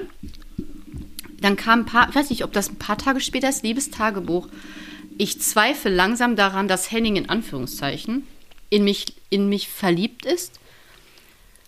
dann 1.40 1.56
kam 1.56 1.80
ein 1.80 1.86
paar, 1.86 2.08
ich 2.08 2.14
weiß 2.14 2.30
nicht, 2.30 2.44
ob 2.44 2.52
das 2.52 2.70
ein 2.70 2.78
paar 2.78 2.98
Tage 2.98 3.20
später 3.20 3.48
ist, 3.48 3.62
Liebestagebuch. 3.62 4.48
Ich 5.16 5.40
zweifle 5.40 5.94
langsam 5.94 6.36
daran, 6.36 6.68
dass 6.68 6.90
Henning 6.90 7.16
in 7.16 7.28
Anführungszeichen 7.28 8.26
in 8.70 8.84
mich, 8.84 9.06
in 9.30 9.48
mich 9.48 9.68
verliebt 9.68 10.26
ist. 10.26 10.58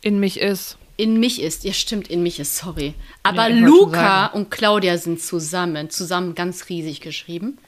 In 0.02 0.18
mich 0.18 0.40
ist. 0.40 0.76
In 0.96 1.20
mich 1.20 1.42
ist, 1.42 1.64
ja 1.64 1.73
stimmt, 1.73 2.08
in 2.08 2.23
mich 2.23 2.40
ist, 2.40 2.56
sorry. 2.56 2.94
Aber 3.23 3.49
Ja, 3.49 3.56
Luca 3.56 4.26
und 4.26 4.50
Claudia 4.50 4.96
sind 4.99 5.20
zusammen, 5.20 5.90
zusammen 5.90 6.35
ganz 6.35 6.68
riesig 6.68 7.00
geschrieben. 7.00 7.58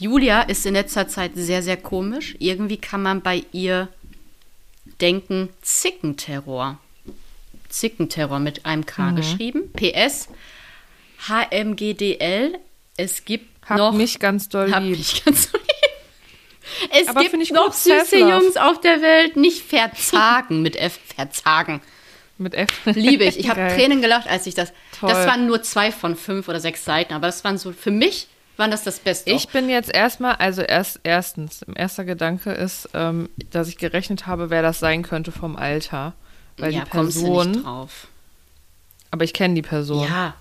Julia 0.00 0.40
ist 0.42 0.64
in 0.64 0.72
letzter 0.74 1.08
Zeit 1.08 1.32
sehr, 1.34 1.62
sehr 1.62 1.76
komisch. 1.76 2.34
Irgendwie 2.38 2.78
kann 2.78 3.02
man 3.02 3.20
bei 3.20 3.44
ihr 3.52 3.88
denken, 5.00 5.50
Zickenterror. 5.62 6.78
Zickenterror 7.68 8.38
mit 8.38 8.64
einem 8.66 8.86
K 8.86 9.10
Mhm. 9.12 9.16
geschrieben. 9.16 9.72
PS, 9.74 10.28
HMGDL. 11.28 12.58
Es 12.96 13.24
gibt 13.24 13.46
Hab 13.68 13.76
noch. 13.78 13.92
mich 13.92 14.18
ganz 14.18 14.48
doll 14.48 14.72
hab 14.72 14.82
lieb. 14.82 14.98
mich 14.98 15.24
ganz 15.24 15.52
lieb. 15.52 15.60
Es 16.92 17.08
Aber 17.08 17.20
gibt 17.22 17.52
noch 17.52 17.72
süße. 17.72 18.18
Jungs 18.18 18.56
auf 18.56 18.80
der 18.80 19.02
Welt, 19.02 19.36
nicht 19.36 19.62
verzagen 19.62 20.62
mit 20.62 20.76
F, 20.76 20.98
verzagen. 21.14 21.82
Mit 22.38 22.54
F. 22.54 22.68
Liebe 22.86 23.24
ich. 23.24 23.38
Ich 23.38 23.50
habe. 23.50 23.68
Tränen 23.76 24.00
gelacht, 24.00 24.28
als 24.28 24.46
ich 24.46 24.54
das. 24.54 24.72
Toll. 24.98 25.10
Das 25.10 25.26
waren 25.26 25.46
nur 25.46 25.62
zwei 25.62 25.92
von 25.92 26.16
fünf 26.16 26.48
oder 26.48 26.58
sechs 26.58 26.84
Seiten, 26.86 27.12
aber 27.12 27.26
das 27.26 27.44
waren 27.44 27.58
so, 27.58 27.72
für 27.72 27.90
mich 27.90 28.28
waren 28.60 28.70
das 28.70 28.84
das 28.84 29.00
Beste. 29.00 29.30
Ich 29.30 29.48
bin 29.48 29.68
jetzt 29.68 29.92
erstmal, 29.92 30.36
also 30.36 30.62
erst 30.62 31.00
erstens, 31.02 31.62
erster 31.74 32.04
Gedanke 32.04 32.52
ist, 32.52 32.88
ähm, 32.94 33.28
dass 33.50 33.66
ich 33.66 33.78
gerechnet 33.78 34.26
habe, 34.28 34.50
wer 34.50 34.62
das 34.62 34.78
sein 34.78 35.02
könnte 35.02 35.32
vom 35.32 35.56
Alter. 35.56 36.12
Weil 36.58 36.72
ja, 36.74 36.84
die 36.84 36.90
Person, 36.90 37.50
nicht 37.50 37.64
drauf. 37.64 38.06
aber 39.10 39.24
ich 39.24 39.32
kenne 39.32 39.54
die 39.54 39.62
Person. 39.62 40.06
Ja. 40.06 40.34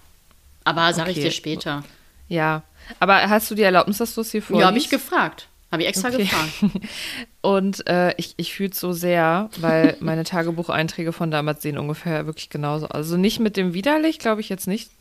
Aber 0.65 0.93
sage 0.93 1.11
ich 1.11 1.17
Okay. 1.17 1.25
dir 1.27 1.31
später. 1.31 1.83
Ja. 2.27 2.61
Aber 2.99 3.27
hast 3.29 3.49
du 3.49 3.55
die 3.55 3.63
Erlaubnis, 3.63 3.97
dass 3.97 4.13
du 4.13 4.21
es 4.21 4.31
hier 4.31 4.41
vorliest? 4.43 4.61
Ja, 4.61 4.67
habe 4.67 4.77
ich 4.77 4.89
gefragt. 4.89 5.47
Habe 5.71 5.83
ich 5.83 5.87
extra 5.87 6.09
Okay. 6.09 6.23
gefragt. 6.23 6.51
Und 7.41 7.87
äh, 7.87 8.13
ich, 8.17 8.33
ich 8.37 8.53
fühle 8.53 8.71
es 8.71 8.79
so 8.79 8.91
sehr, 8.91 9.49
weil 9.57 9.95
meine 10.01 10.23
Tagebucheinträge 10.25 11.13
von 11.13 11.31
damals 11.31 11.61
sehen 11.61 11.77
ungefähr 11.77 12.25
wirklich 12.25 12.49
genauso 12.49 12.87
aus. 12.87 12.91
Also 12.91 13.17
nicht 13.17 13.39
mit 13.39 13.55
dem 13.55 13.73
widerlich, 13.73 14.19
glaube 14.19 14.41
ich 14.41 14.49
jetzt 14.49 14.67
nicht 14.67 14.91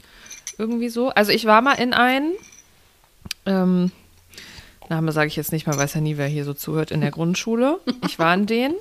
irgendwie 0.59 0.89
so. 0.89 1.09
Also 1.11 1.33
ich 1.33 1.45
war 1.47 1.63
mal 1.63 1.73
in 1.75 1.93
einen, 1.95 2.33
ähm, 3.49 3.91
Name 4.89 5.13
sage 5.13 5.27
ich 5.29 5.37
jetzt 5.37 5.53
nicht, 5.53 5.67
man 5.67 5.77
weiß 5.77 5.95
ja 5.95 6.01
nie, 6.01 6.17
wer 6.17 6.29
hier 6.29 6.45
so 6.45 6.55
zuhört, 6.55 6.91
in 6.91 7.01
der 7.01 7.11
Grundschule. 7.11 7.79
Ich 8.07 8.19
war 8.19 8.33
in 8.35 8.47
den 8.47 8.75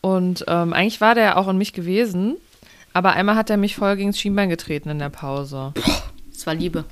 und 0.00 0.44
ähm, 0.48 0.72
eigentlich 0.72 1.00
war 1.00 1.14
der 1.14 1.24
ja 1.24 1.36
auch 1.36 1.48
in 1.48 1.56
mich 1.58 1.72
gewesen, 1.72 2.36
aber 2.92 3.12
einmal 3.12 3.34
hat 3.36 3.48
er 3.50 3.56
mich 3.56 3.76
voll 3.76 3.96
gegen 3.96 4.10
das 4.10 4.18
Schienbein 4.20 4.48
getreten 4.50 4.88
in 4.90 4.98
der 4.98 5.08
Pause. 5.08 5.72
Das 6.32 6.46
war 6.46 6.54
Liebe. 6.54 6.84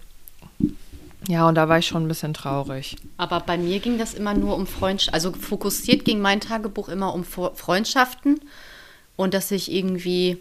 Ja, 1.29 1.49
und 1.49 1.55
da 1.55 1.69
war 1.69 1.79
ich 1.79 1.87
schon 1.87 2.05
ein 2.05 2.09
bisschen 2.09 2.35
traurig. 2.35 2.97
Aber 3.17 3.41
bei 3.41 3.57
mir 3.57 3.79
ging 3.81 3.99
das 3.99 4.13
immer 4.13 4.35
nur 4.35 4.57
um 4.57 4.67
Freundschaften. 4.67 5.15
Also 5.15 5.33
fokussiert 5.33 6.05
ging 6.05 6.21
mein 6.21 6.41
Tagebuch 6.41 6.89
immer 6.91 7.15
um 7.15 7.23
Fre- 7.23 7.55
Freundschaften 7.55 8.41
und 9.17 9.33
dass 9.33 9.51
ich 9.51 9.73
irgendwie 9.73 10.37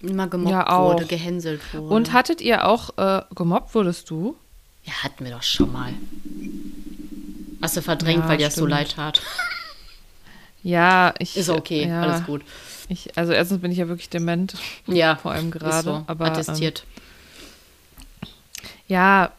immer 0.00 0.26
gemobbt 0.26 0.50
Ja, 0.52 0.78
wurde, 0.82 1.04
gehänselt 1.04 1.60
wurde. 1.74 1.94
Und 1.94 2.12
hattet 2.12 2.40
ihr 2.40 2.66
auch, 2.66 2.96
äh, 2.96 3.22
gemobbt 3.34 3.74
wurdest 3.74 4.08
du? 4.08 4.34
Ja, 4.88 5.02
hatten 5.04 5.24
wir 5.24 5.32
doch 5.32 5.42
schon 5.42 5.70
mal. 5.72 5.92
Hast 7.60 7.76
du 7.76 7.82
verdrängt, 7.82 8.22
Ja, 8.24 8.28
weil 8.28 8.38
dir 8.38 8.46
das 8.46 8.54
so 8.54 8.66
leid 8.66 8.92
tat. 8.92 9.20
Ja, 10.64 11.14
ich. 11.20 11.36
Ist 11.36 11.50
okay, 11.50 11.86
ja, 11.86 12.02
alles 12.02 12.24
gut. 12.26 12.42
Ich, 12.88 13.16
also 13.16 13.32
erstens 13.32 13.60
bin 13.60 13.70
ich 13.70 13.78
ja 13.78 13.86
wirklich 13.86 14.08
dement, 14.10 14.54
Ja, 14.88 15.14
vor 15.14 15.30
allem 15.30 15.52
gerade. 15.52 15.84
so. 15.84 16.04
Aber 16.08 16.26
ähm, 16.26 16.32
attestiert. 16.32 16.84
ja, 18.88 19.30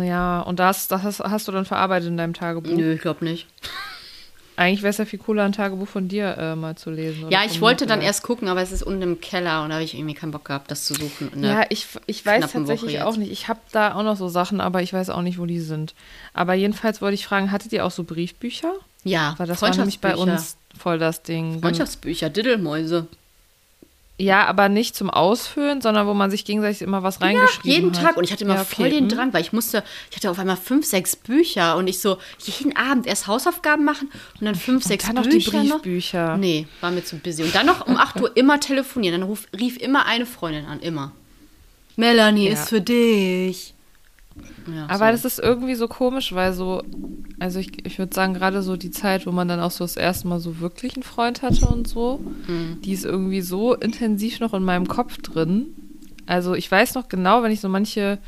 ja, 0.00 0.40
und 0.40 0.58
das, 0.58 0.88
das 0.88 1.02
hast, 1.02 1.20
hast 1.20 1.46
du 1.46 1.52
dann 1.52 1.66
verarbeitet 1.66 2.08
in 2.08 2.16
deinem 2.16 2.32
Tagebuch. 2.32 2.70
Nö, 2.74 2.94
ich 2.94 3.02
glaube 3.02 3.22
nicht. 3.24 3.46
Eigentlich 4.56 4.82
wäre 4.82 4.90
es 4.90 4.98
ja 4.98 5.04
viel 5.04 5.18
cooler, 5.18 5.44
ein 5.44 5.52
Tagebuch 5.52 5.88
von 5.88 6.08
dir 6.08 6.36
äh, 6.36 6.54
mal 6.54 6.76
zu 6.76 6.90
lesen. 6.90 7.30
Ja, 7.30 7.44
ich 7.44 7.60
wollte 7.60 7.86
dann 7.86 8.02
erst 8.02 8.22
gucken, 8.22 8.48
aber 8.48 8.60
es 8.60 8.72
ist 8.72 8.82
unten 8.82 9.02
im 9.02 9.20
Keller 9.20 9.62
und 9.62 9.70
da 9.70 9.76
habe 9.76 9.84
ich 9.84 9.94
irgendwie 9.94 10.14
keinen 10.14 10.30
Bock 10.30 10.44
gehabt, 10.44 10.70
das 10.70 10.84
zu 10.84 10.94
suchen. 10.94 11.30
Ja, 11.42 11.64
ich, 11.70 11.86
ich 12.06 12.24
weiß 12.24 12.52
tatsächlich 12.52 13.00
auch 13.02 13.16
nicht. 13.16 13.32
Ich 13.32 13.48
habe 13.48 13.60
da 13.72 13.94
auch 13.94 14.02
noch 14.02 14.16
so 14.16 14.28
Sachen, 14.28 14.60
aber 14.60 14.82
ich 14.82 14.92
weiß 14.92 15.10
auch 15.10 15.22
nicht, 15.22 15.38
wo 15.38 15.46
die 15.46 15.60
sind. 15.60 15.94
Aber 16.34 16.54
jedenfalls 16.54 17.00
wollte 17.00 17.14
ich 17.14 17.26
fragen, 17.26 17.50
hattet 17.50 17.72
ihr 17.72 17.84
auch 17.86 17.90
so 17.90 18.04
Briefbücher? 18.04 18.72
ja 19.04 19.34
Weil 19.38 19.46
das 19.46 19.62
war 19.62 19.74
nämlich 19.74 20.00
bei 20.00 20.14
uns 20.16 20.56
voll 20.78 20.98
das 20.98 21.22
Ding. 21.22 21.60
Freundschaftsbücher, 21.60 22.30
Diddelmäuse. 22.30 23.06
Ja, 24.18 24.46
aber 24.46 24.68
nicht 24.68 24.94
zum 24.94 25.10
Ausfüllen, 25.10 25.80
sondern 25.80 26.06
wo 26.06 26.14
man 26.14 26.30
sich 26.30 26.44
gegenseitig 26.44 26.82
immer 26.82 27.02
was 27.02 27.18
Ja, 27.18 27.26
reingeschrieben 27.26 27.70
jeden 27.70 27.96
hat. 27.96 28.02
Tag. 28.04 28.16
Und 28.16 28.24
ich 28.24 28.30
hatte 28.32 28.44
immer 28.44 28.54
Ja, 28.56 28.60
okay. 28.60 28.74
voll 28.76 28.90
den 28.90 29.04
hm. 29.04 29.08
Drang, 29.08 29.32
weil 29.32 29.40
ich 29.40 29.52
musste, 29.52 29.82
ich 30.10 30.16
hatte 30.16 30.30
auf 30.30 30.38
einmal 30.38 30.56
fünf, 30.58 30.86
sechs 30.86 31.16
Bücher 31.16 31.76
und 31.76 31.88
ich 31.88 31.98
so 32.00 32.18
jeden 32.38 32.76
Abend 32.76 33.06
erst 33.06 33.26
Hausaufgaben 33.26 33.84
machen 33.84 34.10
und 34.38 34.44
dann 34.46 34.54
fünf, 34.54 34.84
sechs 34.84 35.06
dann 35.06 35.16
noch 35.16 35.22
die 35.26 35.38
Bücher. 35.38 35.64
noch. 35.64 35.80
Briefbücher. 35.82 36.36
Nee, 36.36 36.68
war 36.80 36.90
mir 36.90 37.02
zu 37.04 37.16
busy. 37.16 37.42
Und 37.42 37.54
dann 37.54 37.66
noch 37.66 37.86
um 37.86 37.96
8 37.96 38.20
Uhr 38.20 38.36
immer 38.36 38.60
telefonieren. 38.60 39.20
Dann 39.20 39.28
ruf, 39.28 39.48
rief 39.58 39.78
immer 39.78 40.06
eine 40.06 40.26
Freundin 40.26 40.66
an, 40.66 40.78
immer. 40.80 41.12
Melanie 41.96 42.46
Ja. 42.46 42.52
ist 42.52 42.68
für 42.68 42.80
dich. 42.80 43.74
Ja, 44.72 44.84
Aber 44.88 45.06
so. 45.06 45.12
das 45.12 45.24
ist 45.24 45.38
irgendwie 45.38 45.74
so 45.74 45.88
komisch, 45.88 46.34
weil 46.34 46.52
so, 46.52 46.82
also 47.38 47.58
ich, 47.58 47.84
ich 47.86 47.98
würde 47.98 48.14
sagen, 48.14 48.34
gerade 48.34 48.62
so 48.62 48.76
die 48.76 48.90
Zeit, 48.90 49.26
wo 49.26 49.32
man 49.32 49.48
dann 49.48 49.60
auch 49.60 49.70
so 49.70 49.84
das 49.84 49.96
erste 49.96 50.28
Mal 50.28 50.40
so 50.40 50.60
wirklich 50.60 50.94
einen 50.94 51.02
Freund 51.02 51.42
hatte 51.42 51.66
und 51.66 51.88
so, 51.88 52.20
Mhm. 52.46 52.80
die 52.82 52.92
ist 52.92 53.04
irgendwie 53.04 53.40
so 53.40 53.74
intensiv 53.74 54.40
noch 54.40 54.54
in 54.54 54.64
meinem 54.64 54.86
Kopf 54.88 55.18
drin. 55.18 55.66
Also 56.26 56.54
ich 56.54 56.70
weiß 56.70 56.94
noch 56.94 57.08
genau, 57.08 57.42
wenn 57.42 57.50
ich 57.52 57.60
so 57.60 57.68
manche 57.68 58.18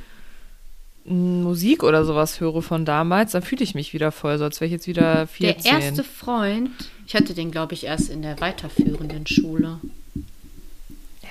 m, 1.07 1.43
Musik 1.43 1.83
oder 1.83 2.05
sowas 2.05 2.41
höre 2.41 2.63
von 2.63 2.85
damals, 2.85 3.33
dann 3.33 3.43
fühle 3.43 3.63
ich 3.63 3.75
mich 3.75 3.93
wieder 3.93 4.11
voll, 4.13 4.39
so 4.39 4.45
als 4.45 4.61
wäre 4.61 4.67
ich 4.67 4.73
jetzt 4.73 4.87
wieder 4.87 5.27
14. 5.27 5.63
Der 5.63 5.81
erste 5.81 6.03
Freund, 6.05 6.71
ich 7.07 7.15
hatte 7.15 7.35
den, 7.35 7.51
glaube 7.51 7.75
ich, 7.75 7.85
erst 7.85 8.11
in 8.11 8.23
der 8.23 8.41
weiterführenden 8.41 9.27
Schule. 9.27 9.81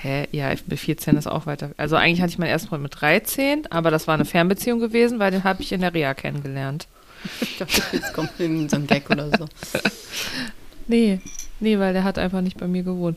Hä? 0.04 0.28
Ja, 0.32 0.52
bin 0.66 0.76
14 0.76 1.16
ist 1.16 1.26
auch 1.26 1.46
weiter. 1.46 1.70
Also 1.78 1.96
eigentlich 1.96 2.20
hatte 2.20 2.30
ich 2.30 2.38
meinen 2.38 2.50
ersten 2.50 2.68
Freund 2.68 2.82
mit 2.82 3.00
13, 3.00 3.68
aber 3.70 3.90
das 3.90 4.06
war 4.06 4.14
eine 4.14 4.26
Fernbeziehung 4.26 4.78
gewesen, 4.78 5.18
weil 5.18 5.30
den 5.30 5.44
habe 5.44 5.62
ich 5.62 5.72
in 5.72 5.80
der 5.80 5.94
Reha 5.94 6.14
kennengelernt. 6.14 6.86
Ich 7.40 7.56
dachte, 7.56 7.82
jetzt 7.92 8.12
kommt 8.12 8.32
irgendein 8.38 8.68
so 8.68 8.76
ein 8.76 8.86
Gag 8.86 9.08
oder 9.08 9.30
so. 9.30 9.46
Nee, 10.86 11.20
nee, 11.60 11.78
weil 11.78 11.94
der 11.94 12.04
hat 12.04 12.18
einfach 12.18 12.42
nicht 12.42 12.58
bei 12.58 12.66
mir 12.66 12.82
gewohnt. 12.82 13.16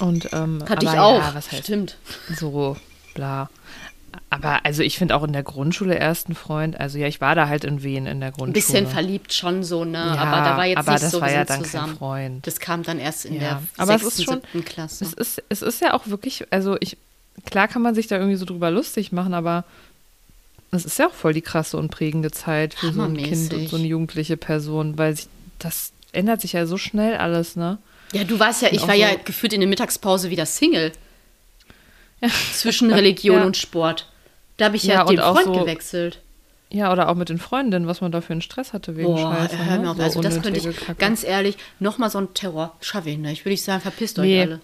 Und 0.00 0.28
ähm, 0.34 0.62
Hatte 0.68 0.84
ich 0.84 0.92
auch. 0.92 1.18
Ja, 1.18 1.34
was 1.34 1.50
heißt 1.50 1.62
Stimmt. 1.64 1.96
so, 2.36 2.76
bla. 3.14 3.48
Aber 4.34 4.64
also 4.64 4.82
ich 4.82 4.96
finde 4.96 5.14
auch 5.14 5.24
in 5.24 5.34
der 5.34 5.42
Grundschule 5.42 5.94
ersten 5.98 6.34
Freund, 6.34 6.80
also 6.80 6.96
ja, 6.96 7.06
ich 7.06 7.20
war 7.20 7.34
da 7.34 7.48
halt 7.48 7.64
in 7.64 7.82
Wien 7.82 8.06
in 8.06 8.20
der 8.20 8.30
Ein 8.30 8.32
Grundschule. 8.32 8.52
bisschen 8.54 8.86
verliebt 8.86 9.34
schon 9.34 9.62
so, 9.62 9.84
ne? 9.84 9.98
Ja, 9.98 10.14
aber 10.22 10.36
da 10.48 10.56
war 10.56 10.64
jetzt 10.64 10.78
aber 10.78 10.92
nicht 10.92 11.02
das 11.04 11.10
so, 11.12 11.20
war 11.20 11.30
ja 11.30 11.44
dann 11.44 11.56
kein 11.58 11.64
zusammen. 11.66 11.96
Freund. 11.98 12.46
Das 12.46 12.58
kam 12.58 12.82
dann 12.82 12.98
erst 12.98 13.26
in 13.26 13.34
Ja, 13.34 13.40
der 13.40 13.62
aber 13.76 13.94
es 13.96 14.00
sechsten, 14.02 14.20
ist 14.22 14.24
schon- 14.24 14.40
siebten 14.40 14.64
Klasse. 14.64 15.04
Es 15.04 15.12
ist, 15.12 15.42
es 15.50 15.60
ist 15.60 15.82
ja 15.82 15.92
auch 15.92 16.06
wirklich, 16.06 16.46
also 16.50 16.78
ich, 16.80 16.96
klar 17.44 17.68
kann 17.68 17.82
man 17.82 17.94
sich 17.94 18.06
da 18.06 18.16
irgendwie 18.16 18.36
so 18.36 18.46
drüber 18.46 18.70
lustig 18.70 19.12
machen, 19.12 19.34
aber 19.34 19.64
es 20.70 20.86
ist 20.86 20.98
ja 20.98 21.08
auch 21.08 21.12
voll 21.12 21.34
die 21.34 21.42
krasse 21.42 21.76
und 21.76 21.90
prägende 21.90 22.30
Zeit 22.30 22.72
für 22.72 22.90
so 22.90 23.02
ein 23.02 23.18
Kind 23.18 23.52
und 23.52 23.68
so 23.68 23.76
eine 23.76 23.86
jugendliche 23.86 24.38
Person, 24.38 24.96
weil 24.96 25.14
sich, 25.14 25.26
das 25.58 25.92
ändert 26.12 26.40
sich 26.40 26.54
ja 26.54 26.64
so 26.64 26.78
schnell 26.78 27.18
alles, 27.18 27.54
ne? 27.54 27.76
Ja, 28.14 28.24
du 28.24 28.38
warst 28.38 28.62
ja, 28.62 28.68
ich 28.72 28.86
war 28.88 28.94
ja 28.94 29.10
so- 29.10 29.18
gefühlt 29.26 29.52
in 29.52 29.60
der 29.60 29.68
Mittagspause 29.68 30.30
wieder 30.30 30.46
Single. 30.46 30.92
Zwischen 32.54 32.92
Religion 32.92 33.36
Ja. 33.40 33.44
und 33.44 33.56
Sport. 33.56 34.06
Da 34.62 34.66
habe 34.66 34.76
ich 34.76 34.84
ja, 34.84 34.94
Ja, 34.94 35.04
den 35.04 35.18
Freund 35.18 35.44
so- 35.46 35.52
gewechselt. 35.54 36.20
Ja, 36.70 36.92
oder 36.92 37.08
auch 37.08 37.16
mit 37.16 37.28
den 37.30 37.38
Freundinnen, 37.38 37.88
was 37.88 38.00
man 38.00 38.12
da 38.12 38.20
für 38.20 38.32
einen 38.32 38.42
Stress 38.42 38.72
hatte 38.72 38.96
wegen 38.96 39.08
Boah, 39.08 39.18
Scheiße. 39.34 39.58
hör 39.58 39.76
ne? 39.76 39.82
mir 39.82 39.90
auf. 39.90 39.96
So 39.96 40.02
Also 40.04 40.20
das 40.20 40.40
könnte 40.40 40.60
ich, 40.60 40.76
Kacke. 40.76 40.94
ganz 40.94 41.24
ehrlich, 41.24 41.56
nochmal 41.80 42.10
so 42.10 42.18
ein 42.18 42.32
Terror 42.32 42.76
schaffe 42.80 43.10
ich 43.10 43.18
nicht. 43.18 43.44
Würde 43.44 43.54
ich 43.54 43.64
sagen, 43.64 43.80
verpisst 43.82 44.20
euch 44.20 44.26
Nee. 44.26 44.40
alle. 44.42 44.60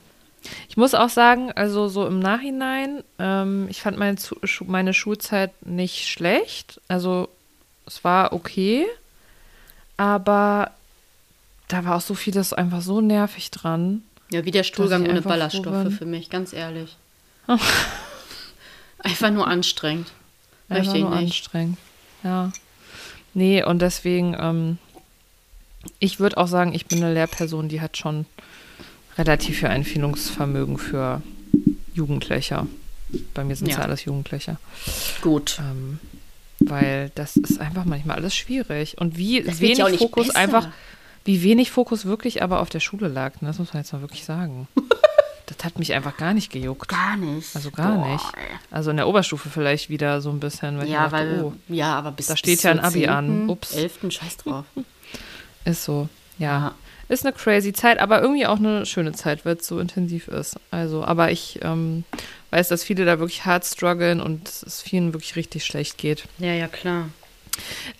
Ich 0.68 0.76
muss 0.76 0.94
auch 0.94 1.08
sagen, 1.08 1.50
also 1.50 1.88
so 1.88 2.06
im 2.06 2.20
Nachhinein, 2.20 3.02
ähm, 3.18 3.66
ich 3.68 3.82
fand 3.82 3.98
meine, 3.98 4.16
meine 4.66 4.94
Schulzeit 4.94 5.50
nicht 5.66 6.06
schlecht. 6.06 6.80
Also 6.86 7.28
es 7.86 8.04
war 8.04 8.32
okay, 8.32 8.86
aber 9.96 10.70
da 11.66 11.84
war 11.84 11.96
auch 11.96 12.00
so 12.00 12.14
vieles 12.14 12.52
einfach 12.52 12.82
so 12.82 13.00
nervig 13.00 13.50
dran. 13.50 14.02
Ja, 14.30 14.44
wie 14.44 14.52
der 14.52 14.62
Stuhlgang 14.62 15.04
ich 15.04 15.10
ohne 15.10 15.22
Ballaststoffe 15.22 15.92
für 15.98 16.06
mich, 16.06 16.30
ganz 16.30 16.52
ehrlich. 16.52 16.96
Einfach 18.98 19.30
nur 19.30 19.46
anstrengend. 19.46 20.12
Einfach 20.68 20.84
Möchte 20.92 20.98
ich 20.98 21.02
nur 21.04 21.14
nicht. 21.16 21.22
anstrengend. 21.34 21.78
Ja. 22.24 22.52
Nee, 23.34 23.62
und 23.62 23.80
deswegen, 23.80 24.36
ähm, 24.38 24.78
ich 25.98 26.18
würde 26.20 26.36
auch 26.38 26.48
sagen, 26.48 26.74
ich 26.74 26.86
bin 26.86 27.02
eine 27.02 27.14
Lehrperson, 27.14 27.68
die 27.68 27.80
hat 27.80 27.96
schon 27.96 28.26
relativ 29.16 29.58
viel 29.60 29.68
Einfühlungsvermögen 29.68 30.78
für 30.78 31.22
Jugendliche. 31.94 32.66
Bei 33.34 33.44
mir 33.44 33.56
sind 33.56 33.68
es 33.68 33.74
Ja. 33.74 33.80
ja 33.80 33.84
alles 33.86 34.04
Jugendliche. 34.04 34.58
Gut. 35.22 35.58
Ähm, 35.60 35.98
weil 36.60 37.10
das 37.14 37.36
ist 37.36 37.60
einfach 37.60 37.84
manchmal 37.84 38.16
alles 38.16 38.34
schwierig. 38.34 38.98
Und 38.98 39.16
wie 39.16 39.42
Das 39.42 39.56
ja 39.56 39.60
wenig 39.60 39.84
nicht 39.92 39.98
Fokus 40.00 40.26
besser. 40.28 40.38
einfach, 40.38 40.68
wie 41.24 41.42
wenig 41.42 41.70
Fokus 41.70 42.04
wirklich 42.04 42.42
aber 42.42 42.60
auf 42.60 42.68
der 42.68 42.80
Schule 42.80 43.08
lag. 43.08 43.40
Ne? 43.40 43.48
Das 43.48 43.58
muss 43.58 43.72
man 43.72 43.82
jetzt 43.82 43.92
mal 43.92 44.00
wirklich 44.02 44.24
sagen. 44.24 44.66
das 45.48 45.64
hat 45.64 45.78
mich 45.78 45.92
einfach 45.94 46.16
gar 46.16 46.34
nicht 46.34 46.50
gejuckt. 46.52 46.88
Gar 46.88 47.16
nicht. 47.16 47.54
Also 47.56 47.70
gar 47.70 47.96
Boah, 47.96 48.08
nicht. 48.12 48.24
Also 48.70 48.90
in 48.90 48.96
der 48.96 49.08
Oberstufe 49.08 49.48
vielleicht 49.48 49.88
wieder 49.88 50.20
so 50.20 50.30
ein 50.30 50.40
bisschen, 50.40 50.86
Ja, 50.86 51.08
dachte, 51.08 51.12
weil, 51.12 51.44
oh, 51.44 51.52
ja, 51.68 51.94
aber 51.96 52.12
bis 52.12 52.26
da 52.26 52.34
bis 52.34 52.38
steht 52.40 52.62
ja 52.62 52.72
zur 52.72 52.80
ein 52.82 52.86
Abi 52.86 53.06
an. 53.06 53.26
10., 53.26 53.48
Ups. 53.48 53.74
11. 53.74 53.98
Scheiß 54.10 54.36
drauf. 54.38 54.64
ist 55.64 55.84
so. 55.84 56.08
Ja. 56.38 56.48
Ja. 56.58 56.74
Ist 57.08 57.24
eine 57.24 57.32
crazy 57.34 57.72
Zeit, 57.72 57.98
aber 57.98 58.20
irgendwie 58.20 58.46
auch 58.46 58.58
eine 58.58 58.84
schöne 58.84 59.12
Zeit, 59.12 59.46
weil 59.46 59.56
es 59.56 59.66
so 59.66 59.80
intensiv 59.80 60.28
ist. 60.28 60.56
Also, 60.70 61.02
aber 61.04 61.30
ich 61.30 61.58
ähm, 61.62 62.04
weiß, 62.50 62.68
dass 62.68 62.84
viele 62.84 63.06
da 63.06 63.18
wirklich 63.18 63.46
hart 63.46 63.64
strugglen 63.64 64.20
und 64.20 64.46
es 64.46 64.82
vielen 64.82 65.14
wirklich 65.14 65.34
richtig 65.34 65.64
schlecht 65.64 65.96
geht. 65.96 66.24
Ja, 66.38 66.52
ja, 66.52 66.68
klar. 66.68 67.08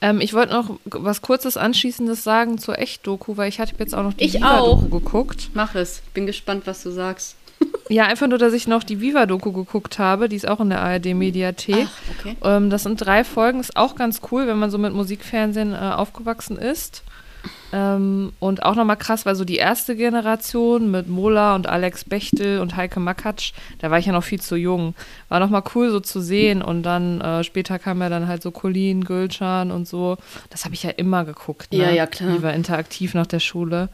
Ähm, 0.00 0.20
ich 0.20 0.34
wollte 0.34 0.52
noch 0.52 0.78
was 0.84 1.22
kurzes 1.22 1.56
Anschließendes 1.56 2.22
sagen 2.22 2.58
zur 2.58 2.78
Echt-Doku, 2.78 3.36
weil 3.36 3.48
ich 3.48 3.60
hatte 3.60 3.74
jetzt 3.78 3.94
auch 3.94 4.02
noch 4.02 4.12
die 4.12 4.24
Ich 4.24 4.44
auch. 4.44 4.88
geguckt. 4.90 5.50
Mach 5.54 5.74
es. 5.74 6.02
Bin 6.14 6.26
gespannt, 6.26 6.66
was 6.66 6.82
du 6.82 6.90
sagst. 6.90 7.36
Ja, 7.88 8.04
einfach 8.04 8.26
nur, 8.26 8.38
dass 8.38 8.52
ich 8.52 8.68
noch 8.68 8.84
die 8.84 9.00
Viva-Doku 9.00 9.52
geguckt 9.52 9.98
habe. 9.98 10.28
Die 10.28 10.36
ist 10.36 10.48
auch 10.48 10.60
in 10.60 10.70
der 10.70 10.80
ARD-Mediathek. 10.80 11.86
Ach, 11.88 12.18
okay. 12.18 12.36
Ähm, 12.42 12.70
das 12.70 12.82
sind 12.82 12.96
drei 12.96 13.24
Folgen. 13.24 13.60
Ist 13.60 13.76
auch 13.76 13.94
ganz 13.94 14.20
cool, 14.30 14.46
wenn 14.46 14.58
man 14.58 14.70
so 14.70 14.78
mit 14.78 14.92
Musikfernsehen 14.92 15.72
äh, 15.72 15.76
aufgewachsen 15.76 16.58
ist. 16.58 17.02
Ähm, 17.72 18.32
und 18.40 18.62
auch 18.62 18.74
nochmal 18.74 18.96
krass, 18.96 19.26
weil 19.26 19.34
so 19.34 19.44
die 19.44 19.56
erste 19.56 19.94
Generation 19.94 20.90
mit 20.90 21.08
Mola 21.08 21.54
und 21.54 21.66
Alex 21.66 22.04
Bechtel 22.04 22.60
und 22.60 22.76
Heike 22.76 22.98
Makatsch, 22.98 23.52
da 23.78 23.90
war 23.90 23.98
ich 23.98 24.06
ja 24.06 24.12
noch 24.12 24.24
viel 24.24 24.40
zu 24.40 24.56
jung. 24.56 24.94
War 25.28 25.38
nochmal 25.38 25.62
cool 25.74 25.90
so 25.90 26.00
zu 26.00 26.20
sehen. 26.20 26.62
Und 26.62 26.82
dann 26.82 27.20
äh, 27.20 27.44
später 27.44 27.78
kam 27.78 28.00
ja 28.00 28.08
dann 28.08 28.26
halt 28.26 28.42
so 28.42 28.50
Colin, 28.50 29.04
Gülcan 29.04 29.70
und 29.70 29.86
so. 29.86 30.16
Das 30.50 30.64
habe 30.64 30.74
ich 30.74 30.82
ja 30.82 30.90
immer 30.90 31.24
geguckt. 31.24 31.72
Ne? 31.72 31.78
Ja, 31.78 31.90
ja, 31.90 32.06
klar. 32.06 32.32
Die 32.36 32.42
war 32.42 32.54
interaktiv 32.54 33.14
nach 33.14 33.26
der 33.26 33.40
Schule. 33.40 33.88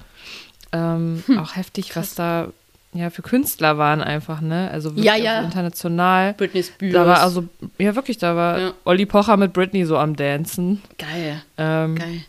Ähm, 0.73 1.23
Auch 1.39 1.57
heftig, 1.57 1.95
was 1.97 2.15
da 2.15 2.49
ja 2.95 3.11
für 3.11 3.23
Künstler 3.23 3.77
waren 3.79 4.01
einfach, 4.01 4.41
ne? 4.41 4.71
Also 4.73 4.91
wirklich 4.91 5.05
Ja, 5.05 5.17
ja. 5.17 5.41
international. 5.43 6.33
Britney 6.35 6.63
Spears. 6.63 6.93
Da 6.95 7.07
war 7.07 7.21
also, 7.21 7.45
ja 7.79 7.95
wirklich, 7.95 8.19
da 8.19 8.35
war 8.37 8.59
Ja. 8.59 8.73
Olli 8.85 9.05
Pocher 9.07 9.37
mit 9.37 9.53
Britney 9.53 9.85
so 9.85 9.99
am 9.99 10.17
Dancen. 10.17 10.81
Geil, 10.99 11.43
Ähm, 11.59 11.97
geil. 11.97 12.21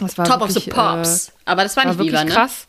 das 0.00 0.16
war 0.16 0.24
Top 0.26 0.42
of 0.42 0.48
wirklich, 0.48 0.64
the 0.64 0.70
Pops. 0.70 1.32
Aber 1.44 1.62
das 1.64 1.76
war 1.76 1.84
Äh, 1.84 1.86
war 1.86 1.92
nicht 1.92 1.98
wirklich 1.98 2.12
Viva, 2.14 2.24
ne? 2.24 2.30
krass. 2.30 2.66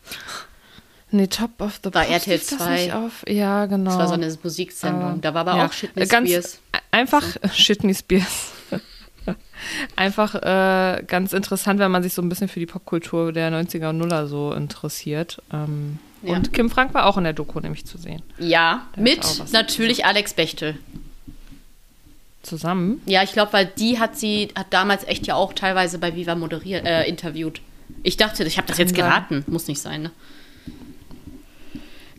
Nee, 1.14 1.26
Top 1.26 1.50
of 1.60 1.78
the 1.84 1.92
War 1.94 2.04
Pops. 2.04 2.10
RTL 2.26 2.32
lief 2.38 2.48
das 2.50 2.58
2. 2.58 2.70
nicht 2.72 2.92
Auf? 2.94 3.24
Ja, 3.28 3.66
genau. 3.66 3.90
Das 3.90 3.98
war 3.98 4.08
so 4.08 4.14
eine 4.14 4.34
Musiksendung. 4.42 5.16
Äh, 5.16 5.20
da 5.20 5.34
war 5.34 5.42
aber 5.42 5.56
ja. 5.58 5.66
auch 5.66 5.72
Shitney 5.72 6.02
Äh, 6.02 6.06
ganz, 6.06 6.28
Spears. 6.28 6.58
Einfach 6.90 7.22
Shitney 7.54 7.94
Spears. 7.96 8.52
Einfach 9.96 10.34
äh, 10.34 11.02
ganz 11.06 11.32
interessant, 11.32 11.78
wenn 11.78 11.90
man 11.90 12.02
sich 12.02 12.14
so 12.14 12.22
ein 12.22 12.28
bisschen 12.28 12.48
für 12.48 12.58
die 12.60 12.66
Popkultur 12.66 13.32
der 13.32 13.50
90er 13.52 13.90
und 13.90 13.98
Nuller 13.98 14.26
so 14.26 14.52
interessiert. 14.52 15.40
Ähm, 15.52 15.98
Ja. 16.22 16.34
Und 16.34 16.52
Kim 16.52 16.70
Frank 16.70 16.94
war 16.94 17.06
auch 17.06 17.18
in 17.18 17.24
der 17.24 17.32
Doku 17.32 17.60
nämlich 17.60 17.84
zu 17.84 17.98
sehen. 17.98 18.22
Ja, 18.38 18.86
Der 18.96 19.02
mit 19.02 19.52
natürlich 19.52 20.04
Alex 20.04 20.34
Bechtel. 20.34 20.78
Zusammen. 22.42 23.00
Ja, 23.06 23.22
ich 23.22 23.32
glaube, 23.32 23.52
weil 23.52 23.66
die 23.66 23.98
hat 24.00 24.16
sie, 24.18 24.48
hat 24.56 24.66
damals 24.70 25.04
echt 25.04 25.26
ja 25.26 25.34
auch 25.36 25.52
teilweise 25.52 25.98
bei 25.98 26.16
Viva 26.16 26.34
moderiert, 26.34 26.84
äh, 26.84 27.04
interviewt. 27.04 27.60
Ich 28.02 28.16
dachte, 28.16 28.42
ich 28.44 28.56
habe 28.56 28.66
das 28.66 28.78
jetzt 28.78 28.94
geraten. 28.94 29.44
Muss 29.46 29.68
nicht 29.68 29.80
sein, 29.80 30.02
ne? 30.02 30.10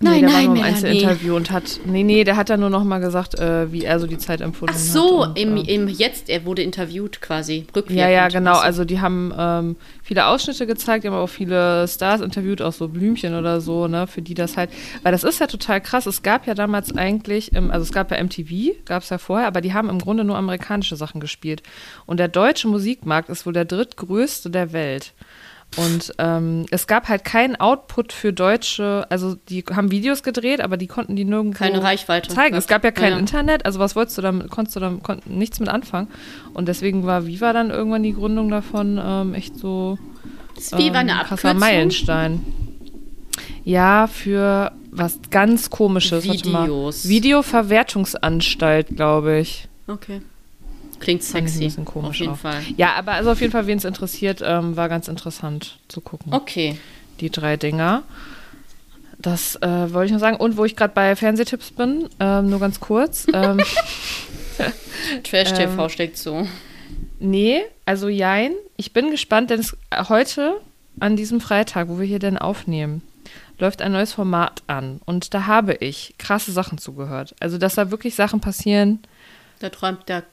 Nee, 0.04 0.10
Nein, 0.10 0.22
der 0.22 0.30
war 0.30 0.36
nein, 0.36 0.46
nur 0.46 0.56
im 0.56 0.62
Melanie. 0.62 0.76
Einzelinterview 0.76 1.36
und 1.36 1.52
hat, 1.52 1.80
nee, 1.86 2.04
nee, 2.04 2.24
der 2.24 2.36
hat 2.36 2.50
dann 2.50 2.60
nur 2.60 2.70
noch 2.70 2.84
mal 2.84 3.00
gesagt, 3.00 3.40
äh, 3.40 3.72
wie 3.72 3.84
er 3.84 4.00
so 4.00 4.08
die 4.08 4.18
Zeit 4.18 4.42
empfunden 4.42 4.76
Ach 4.76 4.80
so, 4.80 5.24
hat. 5.24 5.30
und, 5.30 5.40
im, 5.40 5.58
ähm, 5.58 5.66
im 5.66 5.88
Jetzt, 5.88 6.30
er 6.30 6.46
wurde 6.46 6.62
interviewt 6.62 7.22
quasi. 7.22 7.66
Rückwirkend. 7.76 8.00
Ja, 8.00 8.10
ja, 8.10 8.28
genau. 8.28 8.58
Also 8.58 8.86
die 8.86 9.02
haben 9.02 9.34
ähm, 9.38 9.76
viele 10.04 10.28
Ausschnitte 10.28 10.68
gezeigt, 10.68 11.04
die 11.04 11.08
haben 11.08 11.16
auch 11.16 11.28
viele 11.28 11.88
Stars 11.88 12.22
interviewt, 12.22 12.62
auch 12.62 12.74
so 12.74 12.88
Blümchen 12.88 13.36
oder 13.36 13.62
so, 13.62 13.88
ne, 13.88 14.08
für 14.08 14.22
die 14.22 14.34
das 14.34 14.58
halt, 14.58 14.70
weil 15.02 15.12
das 15.12 15.24
ist 15.24 15.40
ja 15.40 15.48
total 15.48 15.82
krass. 15.82 16.06
Es 16.06 16.22
gab 16.22 16.46
ja 16.46 16.54
damals 16.54 16.96
eigentlich, 16.96 17.56
ähm, 17.56 17.72
also 17.72 17.84
es 17.84 17.92
gab 17.92 18.12
ja 18.12 18.24
MTV, 18.24 18.76
gab 18.86 19.04
es 19.04 19.10
ja 19.10 19.18
vorher, 19.18 19.48
aber 19.48 19.62
die 19.62 19.74
haben 19.74 19.90
im 19.90 20.00
Grunde 20.00 20.24
nur 20.24 20.38
amerikanische 20.38 20.96
Sachen 20.96 21.22
gespielt. 21.22 21.64
Und 22.06 22.18
der 22.18 22.28
deutsche 22.28 22.68
Musikmarkt 22.68 23.30
ist 23.30 23.46
wohl 23.46 23.54
der 23.54 23.66
drittgrößte 23.66 24.50
der 24.50 24.74
Welt. 24.74 25.14
Und 25.76 26.14
ähm, 26.20 26.66
es 26.72 26.88
gab 26.88 27.10
halt 27.10 27.24
keinen 27.24 27.56
Output 27.56 28.14
für 28.14 28.32
Deutsche, 28.34 29.06
also 29.10 29.36
die 29.50 29.64
haben 29.74 29.92
Videos 29.92 30.24
gedreht, 30.24 30.62
aber 30.62 30.78
die 30.78 30.88
konnten 30.88 31.16
die 31.16 31.26
nirgendwo 31.26 31.58
Keine 31.58 31.82
Reichweite 31.82 32.30
zeigen. 32.30 32.56
Es 32.56 32.68
gab 32.68 32.84
ja 32.84 32.92
kein 32.92 33.14
Ja. 33.14 33.18
Internet, 33.20 33.66
also 33.66 33.80
was 33.80 33.96
wolltest 33.96 34.18
du 34.18 34.22
damit, 34.22 34.50
konntest 34.50 34.76
du 34.76 34.80
damit 34.80 35.04
kon 35.04 35.20
nichts 35.26 35.60
mit 35.60 35.70
anfangen. 35.70 36.08
Und 36.54 36.68
deswegen 36.68 37.06
war 37.06 37.26
Viva 37.26 37.54
dann 37.54 37.72
irgendwann 37.72 38.04
die 38.04 38.14
Gründung 38.14 38.50
davon 38.50 39.00
ähm, 39.04 39.34
echt 39.34 39.58
so 39.58 39.98
Viva 40.56 40.88
ähm, 40.88 40.96
eine 40.96 41.12
krasser 41.14 41.32
Abkürzung? 41.32 41.60
Meilenstein. 41.60 42.46
Ja, 43.64 44.08
für 44.08 44.72
was 44.92 45.20
ganz 45.32 45.70
komisches. 45.70 46.24
Videos. 46.26 47.08
Videoverwertungsanstalt, 47.08 48.96
glaube 48.96 49.40
ich. 49.40 49.68
Okay. 49.88 50.22
Klingt 51.04 51.22
sexy. 51.24 51.58
ein 51.58 51.68
bisschen 51.68 51.86
komisch 51.86 52.10
Auf 52.10 52.16
jeden 52.16 52.32
auch. 52.34 52.38
Fall. 52.38 52.62
Ja, 52.78 52.94
aber 52.94 53.12
also 53.14 53.32
auf 53.32 53.42
jeden 53.42 53.52
Fall, 53.52 53.68
wen 53.68 53.78
es 53.78 53.84
interessiert, 53.84 54.42
ähm, 54.44 54.78
war 54.78 54.88
ganz 54.88 55.08
interessant 55.08 55.78
zu 55.90 56.00
gucken. 56.02 56.34
Okay. 56.34 56.78
Die 57.20 57.30
drei 57.30 57.58
Dinger. 57.58 58.04
Das 59.20 59.56
äh, 59.58 59.94
wollte 59.94 60.08
ich 60.08 60.12
noch 60.14 60.20
sagen. 60.20 60.38
Und 60.38 60.56
wo 60.58 60.66
ich 60.66 60.76
gerade 60.76 60.94
bei 60.94 61.16
Fernsehtipps 61.16 61.72
bin, 61.72 62.10
ähm, 62.20 62.50
nur 62.50 62.60
ganz 62.60 62.80
kurz. 62.80 63.28
ähm, 63.34 63.60
Trash 65.24 65.54
TV 65.54 65.90
steckt 65.90 66.18
so. 66.18 66.48
Nee, 67.20 67.62
also 67.86 68.08
jein. 68.10 68.54
Ich 68.78 68.94
bin 68.94 69.12
gespannt, 69.12 69.50
denn 69.50 69.60
es, 69.60 69.76
heute, 70.10 70.56
an 71.00 71.16
diesem 71.16 71.42
Freitag, 71.42 71.90
wo 71.90 72.00
wir 72.00 72.06
hier 72.06 72.20
denn 72.20 72.38
aufnehmen, 72.38 73.02
läuft 73.60 73.82
ein 73.82 73.92
neues 73.92 74.14
Format 74.14 74.64
an. 74.68 75.00
Und 75.06 75.34
da 75.34 75.46
habe 75.48 75.74
ich 75.76 76.16
krasse 76.18 76.52
Sachen 76.52 76.78
zugehört. 76.78 77.36
Also, 77.40 77.58
dass 77.58 77.76
da 77.76 77.92
wirklich 77.92 78.16
Sachen 78.16 78.40
passieren, 78.40 79.00
Da 79.60 79.70
träumt 79.70 80.08
der. 80.10 80.24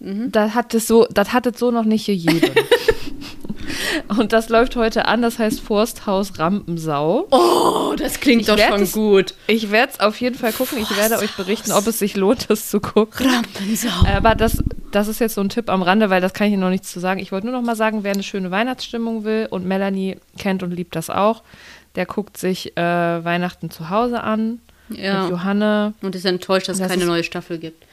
Das 0.00 0.54
hat 0.54 0.72
es 0.74 0.86
so, 0.86 1.06
das 1.10 1.32
hat 1.32 1.46
es 1.46 1.58
so 1.58 1.70
noch 1.70 1.84
nicht 1.84 2.06
gegeben. 2.06 2.50
Und 4.08 4.32
das 4.32 4.48
läuft 4.48 4.76
heute 4.76 5.06
an, 5.06 5.22
das 5.22 5.38
heißt 5.38 5.60
Forsthaus 5.60 6.38
Rampensau. 6.38 7.26
Oh, 7.30 7.94
das 7.96 8.18
klingt 8.20 8.42
Ich 8.42 8.46
doch 8.48 8.58
schon 8.58 8.82
es- 8.82 8.92
gut. 8.92 9.34
Ich 9.46 9.70
werde 9.70 9.92
es 9.92 10.00
auf 10.00 10.20
jeden 10.20 10.36
Fall 10.36 10.52
gucken. 10.52 10.78
Ich 10.78 10.96
werde 10.96 11.18
euch 11.18 11.34
berichten, 11.36 11.70
ob 11.72 11.86
es 11.86 11.98
sich 11.98 12.16
lohnt, 12.16 12.50
das 12.50 12.68
zu 12.70 12.80
gucken. 12.80 13.26
Rampensau. 13.30 13.88
Aber 14.16 14.34
das, 14.34 14.62
das 14.90 15.06
ist 15.08 15.20
jetzt 15.20 15.34
so 15.34 15.40
ein 15.40 15.48
Tipp 15.48 15.70
am 15.70 15.82
Rande, 15.82 16.10
weil 16.10 16.20
das 16.20 16.32
kann 16.34 16.46
ich 16.48 16.52
Ihnen 16.54 16.62
noch 16.62 16.70
nichts 16.70 16.90
zu 16.90 16.98
sagen. 17.00 17.20
Ich 17.20 17.30
wollte 17.30 17.46
nur 17.46 17.56
noch 17.56 17.64
mal 17.64 17.76
sagen, 17.76 18.02
wer 18.02 18.12
eine 18.12 18.22
schöne 18.22 18.50
Weihnachtsstimmung 18.50 19.24
will 19.24 19.46
und 19.50 19.66
Melanie 19.66 20.16
kennt 20.38 20.62
und 20.62 20.72
liebt 20.72 20.96
das 20.96 21.08
auch, 21.10 21.42
der 21.94 22.06
guckt 22.06 22.36
sich 22.36 22.76
äh, 22.76 22.80
Weihnachten 23.24 23.70
zu 23.70 23.90
Hause 23.90 24.22
an 24.22 24.60
ja. 24.88 25.22
mit 25.22 25.30
Johanne. 25.30 25.94
Und 26.02 26.14
ist 26.16 26.24
enttäuscht, 26.26 26.68
dass 26.68 26.76
es 26.76 26.80
Das 26.80 26.88
keine 26.90 27.02
ist- 27.02 27.08
neue 27.08 27.24
Staffel 27.24 27.58
gibt. 27.58 27.84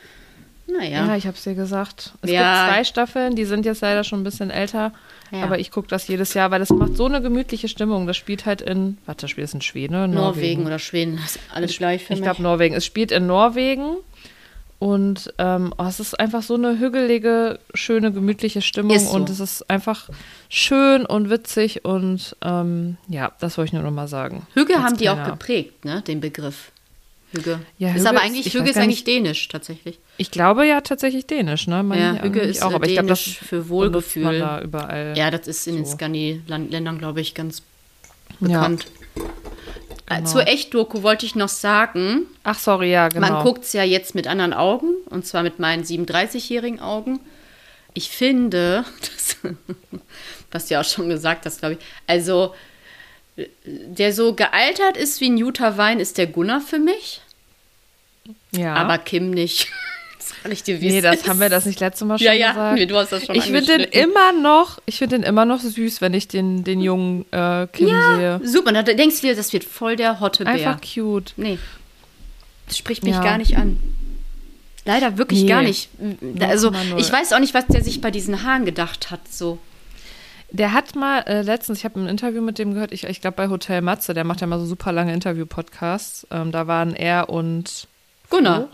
Ja, 0.67 0.77
Naja. 1.05 1.15
ich 1.15 1.25
habe 1.27 1.37
es 1.37 1.43
dir 1.43 1.55
gesagt. 1.55 2.13
Es 2.21 2.29
Ja. 2.29 2.65
gibt 2.65 2.73
zwei 2.75 2.83
Staffeln, 2.83 3.35
die 3.35 3.45
sind 3.45 3.65
jetzt 3.65 3.81
leider 3.81 4.03
schon 4.03 4.19
ein 4.21 4.23
bisschen 4.25 4.49
älter, 4.51 4.91
Ja. 5.31 5.43
aber 5.43 5.59
ich 5.59 5.71
gucke 5.71 5.87
das 5.87 6.07
jedes 6.07 6.33
Jahr, 6.33 6.51
weil 6.51 6.59
das 6.59 6.69
macht 6.71 6.97
so 6.97 7.05
eine 7.05 7.21
gemütliche 7.21 7.67
Stimmung. 7.69 8.05
Das 8.05 8.17
spielt 8.17 8.45
halt 8.45 8.61
in, 8.61 8.97
warte, 9.05 9.21
das 9.21 9.31
spielt 9.31 9.47
es 9.47 9.53
in 9.53 9.61
Schweden 9.61 9.95
oder 9.95 10.07
Norwegen 10.07 10.65
oder 10.65 10.77
Schweden, 10.79 11.15
das 11.21 11.37
ist 11.37 11.39
alles 11.53 11.77
gleich 11.77 12.03
für 12.03 12.13
Ich 12.13 12.21
glaube 12.21 12.41
Norwegen. 12.41 12.75
Es 12.75 12.85
spielt 12.85 13.11
in 13.13 13.27
Norwegen 13.27 13.95
und 14.79 15.33
ähm, 15.39 15.73
oh, 15.77 15.85
es 15.85 15.99
ist 15.99 16.19
einfach 16.19 16.43
so 16.43 16.53
eine 16.55 16.77
hügelige, 16.79 17.59
schöne, 17.73 18.11
gemütliche 18.11 18.61
Stimmung 18.61 18.99
so. 18.99 19.11
und 19.11 19.29
es 19.29 19.39
ist 19.39 19.67
einfach 19.69 20.09
schön 20.49 21.05
und 21.05 21.29
witzig 21.29 21.83
und 21.85 22.35
ähm, 22.43 22.97
ja, 23.07 23.31
das 23.39 23.57
wollte 23.57 23.67
ich 23.69 23.73
nur 23.73 23.83
noch 23.83 23.91
mal 23.91 24.07
sagen. 24.07 24.45
Hügge 24.53 24.75
Als 24.75 24.83
haben 24.83 24.97
die 24.97 25.09
auch 25.09 25.23
geprägt, 25.23 25.83
ne, 25.85 26.01
den 26.01 26.19
Begriff. 26.19 26.71
Hügge. 27.31 27.59
Ja, 27.77 27.89
ist 27.89 27.95
Hügge 27.97 28.09
aber 28.09 28.17
ist- 28.19 28.23
eigentlich, 28.25 28.45
ich 28.47 28.53
Hügge 28.53 28.63
weiß 28.65 28.69
ist 28.71 28.77
eigentlich 28.77 29.05
nicht- 29.05 29.07
dänisch, 29.07 29.47
tatsächlich. 29.49 29.99
Ich 30.17 30.31
glaube 30.31 30.65
ja 30.65 30.81
tatsächlich 30.81 31.25
Dänisch, 31.27 31.67
ne? 31.67 31.83
Meine 31.83 32.01
Ja, 32.01 32.11
eigentlich 32.23 32.43
ist 32.43 32.63
auch, 32.63 32.73
aber 32.73 32.85
ich 32.87 32.93
glaube, 32.93 33.09
das 33.09 33.23
dänisch 33.23 33.39
für 33.39 33.69
Wohlgefühl. 33.69 34.23
man 34.23 34.39
da 34.39 34.61
überall. 34.61 35.13
Ja, 35.17 35.29
das 35.29 35.47
ist 35.47 35.67
in 35.67 35.75
den 35.75 35.85
So. 35.85 35.93
Skandi-Ländern, 35.97 36.97
glaube 36.97 37.21
ich, 37.21 37.33
ganz 37.35 37.61
Ja, 38.39 38.47
bekannt. 38.47 38.87
Äh, 40.09 40.17
genau. 40.19 40.29
Zur 40.29 40.47
Echt-Doku 40.47 41.03
wollte 41.03 41.25
ich 41.25 41.35
noch 41.35 41.49
sagen, 41.49 42.27
Ach, 42.43 42.57
sorry, 42.57 42.91
ja, 42.91 43.09
genau. 43.09 43.27
man 43.29 43.43
guckt 43.43 43.65
es 43.65 43.73
ja 43.73 43.83
jetzt 43.83 44.15
mit 44.15 44.25
anderen 44.27 44.53
Augen, 44.53 44.93
und 45.09 45.25
zwar 45.25 45.43
mit 45.43 45.59
meinen 45.59 45.83
37-jährigen 45.83 46.79
Augen. 46.79 47.19
Ich 47.93 48.09
finde, 48.09 48.85
das, 49.01 49.35
was 50.51 50.67
du 50.67 50.75
ja 50.75 50.81
auch 50.81 50.85
schon 50.85 51.09
gesagt 51.09 51.45
hast, 51.45 51.59
glaube 51.59 51.73
ich, 51.75 51.79
also 52.07 52.53
der 53.65 54.13
so 54.13 54.33
gealtert 54.33 54.97
ist 54.97 55.21
wie 55.21 55.29
ein 55.29 55.37
Utah 55.37 55.77
Wein, 55.77 55.99
ist 55.99 56.17
der 56.17 56.27
Gunnar 56.27 56.61
für 56.61 56.79
mich, 56.79 57.21
ja. 58.51 58.73
aber 58.75 58.97
Kim 58.97 59.31
nicht. 59.31 59.67
Das 60.19 60.33
sag 60.43 60.51
ich 60.51 60.63
dir, 60.63 60.81
wie 60.81 60.89
nee, 60.89 60.99
das 60.99 61.17
ist. 61.17 61.29
haben 61.29 61.39
wir 61.39 61.47
das 61.47 61.65
nicht 61.65 61.79
letztes 61.79 62.05
Mal 62.05 62.17
schon 62.17 62.25
Ja, 62.27 62.33
ja, 62.33 62.49
gesagt. 62.49 62.77
nee, 62.79 62.85
du 62.85 62.97
hast 62.97 63.11
das 63.13 63.25
schon 63.25 63.35
ich 63.35 63.45
finde 63.45 63.61
den 63.77 63.81
immer 63.81 64.33
noch, 64.33 64.79
ich 64.85 64.97
finde 64.97 65.15
den 65.19 65.23
immer 65.23 65.45
noch 65.45 65.61
süß, 65.61 66.01
wenn 66.01 66.13
ich 66.13 66.27
den, 66.27 66.65
den 66.65 66.81
jungen 66.81 67.25
äh, 67.31 67.65
Kim 67.67 67.87
sehe. 67.87 68.41
Super, 68.43 68.73
da 68.73 68.83
denkst 68.83 69.21
du 69.21 69.27
dir, 69.27 69.35
das 69.37 69.53
wird 69.53 69.63
voll 69.63 69.95
der 69.95 70.19
hotte 70.19 70.43
Bär. 70.43 70.53
Einfach 70.53 70.81
cute. 70.81 71.33
Nee. 71.37 71.59
Das 72.67 72.77
spricht 72.77 73.03
mich 73.05 73.13
Ja. 73.13 73.23
gar 73.23 73.37
nicht 73.37 73.55
an. 73.55 73.79
Leider 74.83 75.17
wirklich 75.17 75.43
Nee. 75.43 75.47
gar 75.49 75.61
nicht. 75.61 75.89
Also, 76.41 76.71
0,0. 76.71 76.97
ich 76.97 77.09
weiß 77.11 77.31
auch 77.31 77.39
nicht, 77.39 77.53
was 77.53 77.67
der 77.67 77.81
sich 77.83 78.01
bei 78.01 78.11
diesen 78.11 78.43
Haaren 78.43 78.65
gedacht 78.65 79.11
hat. 79.11 79.21
So. 79.31 79.59
Der 80.49 80.71
hat 80.71 80.95
mal 80.95 81.19
äh, 81.27 81.41
letztens, 81.41 81.79
ich 81.79 81.85
habe 81.85 81.99
ein 81.99 82.07
Interview 82.07 82.41
mit 82.41 82.57
dem 82.57 82.73
gehört, 82.73 82.93
ich, 82.93 83.03
ich 83.03 83.19
glaube 83.19 83.35
bei 83.35 83.49
Hotel 83.49 83.81
Matze, 83.81 84.13
der 84.13 84.23
macht 84.23 84.41
ja 84.41 84.47
mal 84.47 84.59
so 84.59 84.65
super 84.65 84.91
lange 84.91 85.13
Interview-Podcasts. 85.13 86.27
Ähm, 86.31 86.51
da 86.51 86.67
waren 86.67 86.95
er 86.95 87.29
und 87.29 87.87
Gunnar. 88.29 88.55
Flo? 88.55 88.69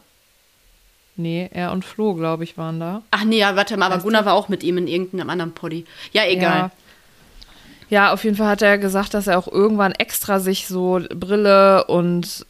Nee, 1.15 1.49
er 1.51 1.71
und 1.71 1.86
Flo, 1.86 2.15
glaube 2.15 2.43
ich, 2.43 2.57
waren 2.57 2.79
da. 2.79 3.01
Ach 3.12 3.23
nee, 3.23 3.39
ja, 3.39 3.55
warte 3.55 3.77
mal, 3.77 3.88
aber 3.88 3.95
Weißt 3.95 4.03
Gunnar 4.03 4.25
war 4.25 4.33
auch 4.33 4.49
mit 4.49 4.63
ihm 4.63 4.77
in 4.77 4.88
irgendeinem 4.88 5.29
anderen 5.29 5.53
Poddy. 5.53 5.86
Ja, 6.12 6.25
egal. 6.25 6.57
Ja. 6.57 6.71
ja, 7.89 8.13
auf 8.13 8.23
jeden 8.23 8.36
Fall 8.36 8.47
hat 8.47 8.62
er 8.62 8.77
gesagt, 8.77 9.13
dass 9.13 9.27
er 9.27 9.38
auch 9.38 9.47
irgendwann 9.47 9.93
extra 9.93 10.39
sich 10.39 10.67
so 10.67 10.99
Brille 11.13 11.86
und 11.86 12.45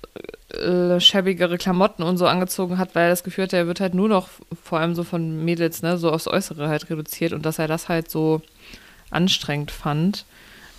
äh, 0.54 1.00
schäbigere 1.00 1.58
Klamotten 1.58 2.04
und 2.04 2.18
so 2.18 2.28
angezogen 2.28 2.78
hat, 2.78 2.96
weil 2.96 3.04
er 3.04 3.10
das 3.10 3.24
Gefühl 3.24 3.46
hatte, 3.46 3.58
er 3.58 3.68
wird 3.68 3.80
halt 3.80 3.96
nur 3.96 4.08
noch 4.08 4.30
vor 4.64 4.80
allem 4.80 4.96
so 4.96 5.04
von 5.04 5.44
Mädels, 5.44 5.82
ne, 5.82 5.98
so 5.98 6.12
aufs 6.12 6.28
Äußere 6.28 6.70
halt 6.70 6.90
reduziert 6.90 7.34
und 7.34 7.46
dass 7.46 7.60
er 7.60 7.68
das 7.68 7.90
halt 7.90 8.10
so 8.10 8.42
anstrengend 9.14 9.72
fand. 9.72 10.26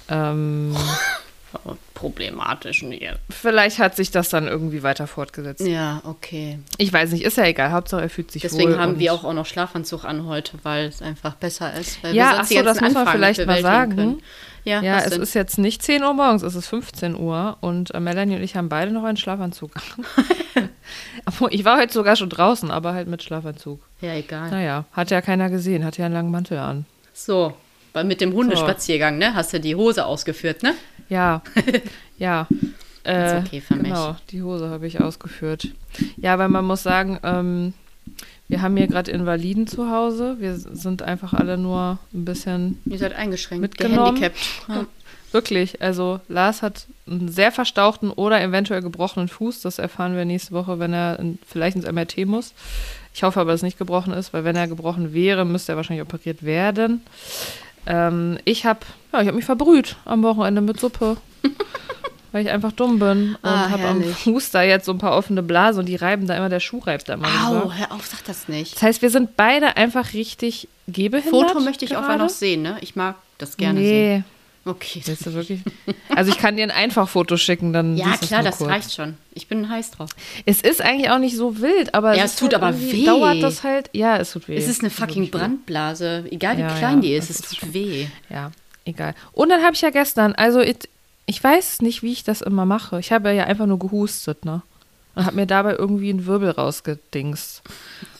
Ähm, 0.08 0.76
problematisch. 1.94 2.82
Nee. 2.82 3.10
Vielleicht 3.30 3.78
hat 3.78 3.94
sich 3.96 4.10
das 4.10 4.28
dann 4.28 4.46
irgendwie 4.48 4.82
weiter 4.82 5.06
fortgesetzt. 5.06 5.66
Ja, 5.66 6.00
okay. 6.04 6.58
Ich 6.78 6.92
weiß 6.92 7.12
nicht, 7.12 7.24
ist 7.24 7.36
ja 7.36 7.44
egal. 7.44 7.70
Hauptsache 7.72 8.02
er 8.02 8.10
fühlt 8.10 8.30
sich 8.30 8.42
Deswegen 8.42 8.72
wohl. 8.72 8.78
haben 8.78 8.94
und- 8.94 8.98
wir 8.98 9.12
auch, 9.14 9.24
auch 9.24 9.32
noch 9.32 9.46
Schlafanzug 9.46 10.04
an 10.04 10.26
heute, 10.26 10.58
weil 10.64 10.86
es 10.86 11.00
einfach 11.00 11.34
besser 11.34 11.72
ist. 11.74 11.98
Ja, 12.12 12.38
ach 12.40 12.44
so, 12.44 12.60
das 12.62 12.80
muss 12.80 12.94
man 12.94 13.06
vielleicht 13.08 13.46
mal 13.46 13.62
sagen. 13.62 13.94
können. 13.94 14.22
Ja, 14.64 14.80
Ja, 14.82 14.98
es 15.00 15.10
denn? 15.10 15.22
ist 15.22 15.34
jetzt 15.34 15.58
nicht 15.58 15.82
10 15.82 16.02
Uhr 16.02 16.14
morgens, 16.14 16.42
es 16.42 16.54
ist 16.54 16.66
15 16.68 17.14
Uhr 17.16 17.58
und 17.60 17.94
äh, 17.94 18.00
Melanie 18.00 18.36
und 18.36 18.42
ich 18.42 18.56
haben 18.56 18.70
beide 18.70 18.90
noch 18.92 19.04
einen 19.04 19.16
Schlafanzug 19.18 19.70
an. 19.76 20.04
Ich 21.50 21.64
war 21.64 21.78
heute 21.78 21.92
sogar 21.92 22.16
schon 22.16 22.28
draußen, 22.28 22.70
aber 22.70 22.92
halt 22.92 23.08
mit 23.08 23.22
Schlafanzug. 23.22 23.80
ja, 24.02 24.14
egal. 24.14 24.50
Naja, 24.50 24.84
hat 24.92 25.10
ja 25.10 25.20
keiner 25.22 25.48
gesehen, 25.50 25.84
hat 25.84 25.96
ja 25.96 26.04
einen 26.04 26.14
langen 26.14 26.30
Mantel 26.30 26.58
an. 26.58 26.84
So, 27.14 27.54
mit 28.02 28.20
dem 28.20 28.32
Hundespaziergang, 28.32 29.18
ne? 29.18 29.34
Hast 29.34 29.52
du 29.52 29.60
die 29.60 29.76
Hose 29.76 30.04
ausgeführt, 30.06 30.62
ne? 30.62 30.74
Ja, 31.08 31.42
ja. 32.18 32.48
Äh, 33.04 33.38
Ist 33.40 33.46
okay 33.46 33.60
für 33.60 33.74
mich. 33.76 33.84
Genau, 33.84 34.16
die 34.30 34.42
Hose 34.42 34.70
habe 34.70 34.86
ich 34.86 35.00
ausgeführt. 35.00 35.68
Ja, 36.16 36.38
weil 36.38 36.48
man 36.48 36.64
muss 36.64 36.82
sagen, 36.82 37.20
ähm, 37.22 37.74
wir 38.48 38.62
haben 38.62 38.76
hier 38.76 38.86
gerade 38.86 39.10
Invaliden 39.10 39.66
zu 39.66 39.90
Hause. 39.90 40.36
Wir 40.40 40.56
sind 40.56 41.02
einfach 41.02 41.34
alle 41.34 41.56
nur 41.58 41.98
ein 42.12 42.24
bisschen 42.24 42.80
Ihr 42.86 42.98
seid 42.98 43.14
eingeschränkt, 43.14 43.62
Mitgenommen. 43.62 44.16
gehandicapt. 44.16 44.36
Ja. 44.68 44.86
Wirklich, 45.32 45.82
also 45.82 46.20
Lars 46.28 46.62
hat 46.62 46.86
einen 47.08 47.28
sehr 47.28 47.50
verstauchten 47.50 48.10
oder 48.10 48.40
eventuell 48.40 48.82
gebrochenen 48.82 49.26
Fuß. 49.28 49.62
Das 49.62 49.80
erfahren 49.80 50.14
wir 50.16 50.24
nächste 50.24 50.52
Woche, 50.52 50.78
wenn 50.78 50.92
er 50.92 51.18
in, 51.18 51.40
vielleicht 51.44 51.76
ins 51.76 51.90
MRT 51.90 52.24
muss. 52.24 52.54
Ich 53.12 53.24
hoffe 53.24 53.40
aber, 53.40 53.50
dass 53.50 53.58
es 53.58 53.64
nicht 53.64 53.78
gebrochen 53.78 54.12
ist, 54.12 54.32
weil 54.32 54.44
wenn 54.44 54.54
er 54.54 54.68
gebrochen 54.68 55.12
wäre, 55.12 55.44
müsste 55.44 55.72
er 55.72 55.76
wahrscheinlich 55.76 56.06
operiert 56.06 56.44
werden. 56.44 57.02
Ähm, 57.86 58.38
ich 58.44 58.64
habe 58.66 58.80
ja, 59.12 59.20
ich 59.22 59.28
hab 59.28 59.34
mich 59.34 59.44
verbrüht 59.44 59.96
am 60.04 60.22
Wochenende 60.22 60.60
mit 60.60 60.80
Suppe, 60.80 61.16
weil 62.32 62.44
ich 62.44 62.50
einfach 62.50 62.72
dumm 62.72 62.98
bin 62.98 63.36
und 63.42 63.48
Ah, 63.48 63.70
habe 63.70 63.84
am. 63.86 64.02
Fuß 64.02 64.50
da 64.50 64.62
jetzt 64.62 64.86
so 64.86 64.92
ein 64.92 64.98
paar 64.98 65.16
offene 65.16 65.42
Blasen 65.42 65.80
und 65.80 65.86
die 65.86 65.96
reiben 65.96 66.26
da 66.26 66.36
immer, 66.36 66.48
der 66.48 66.60
Schuh 66.60 66.78
reibt 66.80 67.08
da 67.08 67.14
immer. 67.14 67.28
Au, 67.28 67.72
hör 67.72 67.92
auf, 67.92 68.06
sag 68.06 68.24
das 68.24 68.48
nicht. 68.48 68.74
Das 68.74 68.82
heißt, 68.82 69.02
wir 69.02 69.10
sind 69.10 69.36
beide 69.36 69.76
einfach 69.76 70.12
richtig 70.14 70.68
gehbehindert. 70.88 71.50
Foto 71.50 71.60
möchte 71.60 71.84
ich 71.84 71.96
auch 71.96 72.00
mal 72.02 72.08
gerade. 72.08 72.24
noch 72.24 72.30
sehen, 72.30 72.62
ne? 72.62 72.76
Ich 72.80 72.96
mag 72.96 73.16
das 73.38 73.56
gerne 73.56 73.80
sehen. 73.80 74.24
Okay. 74.66 75.02
willst 75.04 75.26
du 75.26 75.34
wirklich? 75.34 75.60
Also 76.14 76.30
ich 76.30 76.38
kann 76.38 76.56
dir 76.56 76.62
ein 76.62 76.70
Einfachfoto 76.70 77.36
schicken, 77.36 77.72
dann 77.72 77.96
Ja, 77.96 78.16
klar, 78.16 78.42
das 78.42 78.58
kurz. 78.58 78.70
reicht 78.70 78.92
schon. 78.94 79.16
Ich 79.34 79.46
bin 79.46 79.68
heiß 79.68 79.90
drauf. 79.90 80.10
Es 80.46 80.60
ist 80.62 80.80
eigentlich 80.80 81.10
auch 81.10 81.18
nicht 81.18 81.36
so 81.36 81.60
wild, 81.60 81.94
aber 81.94 82.14
Ja, 82.16 82.24
es, 82.24 82.32
es 82.32 82.36
tut 82.38 82.54
halt 82.54 82.62
aber 82.62 82.80
weh. 82.80 83.04
Dauert 83.04 83.42
das 83.42 83.62
halt? 83.62 83.90
Ja, 83.92 84.16
es 84.16 84.32
tut 84.32 84.48
weh. 84.48 84.56
Es 84.56 84.66
ist 84.68 84.80
eine 84.80 84.88
tut 84.90 84.98
fucking. 85.00 85.30
Brandblase. 85.30 86.24
Egal 86.30 86.56
wie 86.56 86.62
Ja, 86.62 86.68
klein 86.78 86.96
ja, 86.96 87.00
die 87.02 87.14
ist, 87.14 87.28
das 87.30 87.40
es 87.40 87.50
tut 87.50 87.74
weh. 87.74 88.06
Ja, 88.30 88.52
egal. 88.86 89.14
Und 89.32 89.50
dann 89.50 89.62
habe 89.62 89.74
ich 89.74 89.82
ja 89.82 89.90
gestern, 89.90 90.34
also 90.34 90.60
ich, 90.60 90.76
ich 91.26 91.42
weiß 91.44 91.82
nicht, 91.82 92.02
wie 92.02 92.12
ich 92.12 92.24
das 92.24 92.40
immer 92.40 92.64
mache. 92.64 92.98
Ich 93.00 93.12
habe 93.12 93.32
ja 93.32 93.44
einfach 93.44 93.66
nur 93.66 93.78
gehustet, 93.78 94.44
ne? 94.44 94.62
Und 95.14 95.26
habe 95.26 95.36
mir 95.36 95.46
dabei 95.46 95.74
irgendwie 95.76 96.10
einen 96.10 96.26
Wirbel 96.26 96.50
rausgedingst. 96.50 97.62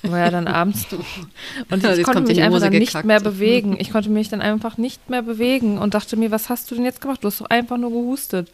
War 0.03 0.19
ja 0.19 0.31
dann 0.31 0.47
abends. 0.47 0.87
Und 1.71 1.83
ich 1.85 1.97
jetzt 1.97 2.05
konnte 2.05 2.23
mich 2.23 2.41
einfach 2.41 2.61
dann 2.61 2.73
nicht 2.73 3.05
mehr 3.05 3.21
bewegen. 3.21 3.77
Ich 3.81 3.91
konnte 3.91 4.11
mich 4.11 4.29
dann 4.29 4.41
einfach 4.41 4.79
nicht 4.79 5.11
mehr 5.11 5.23
bewegen 5.23 5.79
und 5.79 5.95
dachte 5.95 6.17
mir, 6.17 6.31
was 6.31 6.51
hast 6.51 6.71
du 6.71 6.75
denn 6.75 6.85
jetzt 6.85 7.01
gemacht? 7.01 7.25
Du 7.25 7.29
hast 7.29 7.41
doch 7.41 7.51
einfach 7.51 7.79
nur 7.79 7.91
gehustet. 7.91 8.51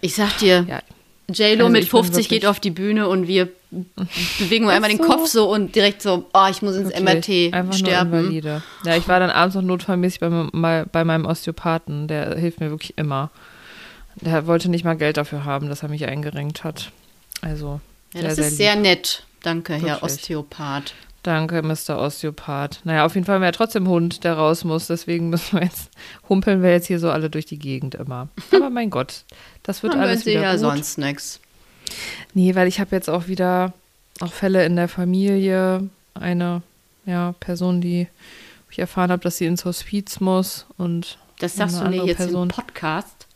Ich 0.00 0.14
sag 0.14 0.38
dir, 0.38 0.66
Ja, 0.68 0.80
J-Lo 1.32 1.64
Also 1.64 1.68
mit 1.68 1.84
ich 1.84 1.90
bin 1.90 2.04
50 2.04 2.28
geht 2.28 2.46
auf 2.46 2.60
die 2.60 2.70
Bühne 2.70 3.08
und 3.08 3.28
wir 3.28 3.48
bewegen 4.38 4.64
nur 4.64 4.72
einmal 4.72 4.90
den 4.90 4.98
so. 4.98 5.04
Kopf 5.04 5.26
so 5.26 5.52
und 5.52 5.74
direkt 5.74 6.02
so, 6.02 6.26
oh, 6.32 6.46
ich 6.50 6.62
muss 6.62 6.76
ins 6.76 6.88
Wirklich, 6.88 7.50
MRT 7.50 7.54
einfach 7.54 7.74
sterben. 7.74 8.10
Nur 8.10 8.20
Invalide. 8.20 8.62
Ja, 8.84 8.96
ich 8.96 9.06
war 9.08 9.20
dann 9.20 9.30
abends 9.30 9.54
noch 9.54 9.62
notfallmäßig 9.62 10.20
bei, 10.20 10.84
bei 10.90 11.04
meinem 11.04 11.24
Osteopathen. 11.24 12.08
Der 12.08 12.36
hilft 12.36 12.60
mir 12.60 12.70
wirklich 12.70 12.98
immer. 12.98 13.30
Der 14.16 14.46
wollte 14.46 14.68
nicht 14.68 14.84
mal 14.84 14.96
Geld 14.96 15.16
dafür 15.16 15.44
haben, 15.44 15.68
dass 15.68 15.82
er 15.82 15.88
mich 15.88 16.06
eingerenkt 16.06 16.64
hat. 16.64 16.90
Also, 17.42 17.80
Ja, 18.14 18.20
sehr, 18.20 18.28
das 18.28 18.36
sehr 18.36 18.44
ist 18.46 18.50
lieb. 18.52 18.58
sehr 18.58 18.76
nett. 18.76 19.24
Danke, 19.42 19.74
Herr 19.74 19.82
Wirklich. 19.82 20.02
Osteopath. 20.02 20.94
Danke, 21.22 21.62
Mr. 21.62 21.98
Osteopath. 21.98 22.80
Naja, 22.84 23.04
auf 23.04 23.14
jeden 23.14 23.26
Fall 23.26 23.34
haben 23.36 23.42
wir 23.42 23.48
ja 23.48 23.52
trotzdem 23.52 23.86
Hund, 23.88 24.24
der 24.24 24.34
raus 24.34 24.64
muss. 24.64 24.86
Deswegen 24.86 25.28
müssen 25.30 25.58
wir 25.58 25.64
jetzt, 25.66 25.90
humpeln 26.28 26.62
wir 26.62 26.70
jetzt 26.70 26.86
hier 26.86 26.98
so 26.98 27.10
alle 27.10 27.28
durch 27.28 27.44
die 27.46 27.58
Gegend 27.58 27.94
immer. 27.94 28.28
Aber 28.52 28.70
mein 28.70 28.88
Gott, 28.90 29.24
das 29.62 29.82
wird 29.82 29.94
alles 29.96 30.24
wieder 30.26 30.40
ja 30.42 30.52
gut. 30.52 30.60
sonst 30.60 30.96
nichts. 30.98 31.40
Nee, 32.34 32.54
weil 32.54 32.68
ich 32.68 32.80
habe 32.80 32.94
jetzt 32.96 33.10
auch 33.10 33.26
wieder 33.28 33.72
auch 34.20 34.32
Fälle 34.32 34.64
in 34.64 34.76
der 34.76 34.88
Familie. 34.88 35.88
Eine 36.14 36.62
ja, 37.06 37.34
Person, 37.40 37.80
die 37.80 38.06
ich 38.70 38.78
erfahren 38.78 39.10
habe, 39.10 39.22
dass 39.22 39.36
sie 39.38 39.46
ins 39.46 39.64
Hospiz 39.64 40.20
muss 40.20 40.64
und 40.78 41.18
Das 41.38 41.56
sagst 41.56 41.76
eine 41.80 41.96
du 41.96 42.02
mir 42.02 42.06
jetzt 42.08 42.18
Person. 42.18 42.48
im 42.48 42.54
Podcast. 42.54 43.26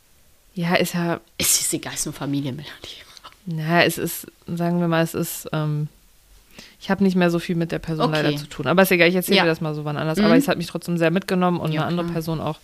Ja, 0.55 0.75
ist 0.75 0.95
ja, 0.95 1.21
Es 1.39 1.61
ist 1.61 1.73
egal, 1.75 1.95
ist 1.95 2.07
eine 2.07 2.13
Familienmelodie. 2.15 3.03
Naja, 3.47 3.83
es 3.85 3.99
ist, 3.99 4.27
sagen 4.47 4.81
wir 4.81 4.89
mal, 4.89 5.03
es 5.03 5.15
ist, 5.15 5.49
ähm, 5.53 5.89
ich 6.81 6.91
habe 6.91 7.03
nicht 7.03 7.17
mehr 7.17 7.31
so 7.31 7.39
viel 7.39 7.57
mit 7.57 7.73
der 7.73 7.79
Person 7.79 8.11
Okay. 8.11 8.23
leider 8.23 8.37
zu 8.37 8.47
tun. 8.47 8.67
Aber 8.67 8.83
ist 8.83 8.91
egal, 8.91 9.09
ich 9.09 9.15
erzähle 9.15 9.39
Ja. 9.39 9.43
dir 9.45 9.49
das 9.49 9.61
mal 9.61 9.75
so 9.75 9.85
wann 9.85 9.97
anders. 9.97 10.19
Mhm. 10.19 10.27
Aber 10.27 10.37
es 10.37 10.49
hat 10.49 10.59
mich 10.59 10.67
trotzdem 10.67 10.99
sehr 10.99 11.11
mitgenommen 11.11 11.59
und 11.61 11.73
Ja, 11.73 11.81
eine 11.83 11.89
andere 11.89 12.07
klar. 12.07 12.15
Person 12.15 12.41
auch, 12.41 12.59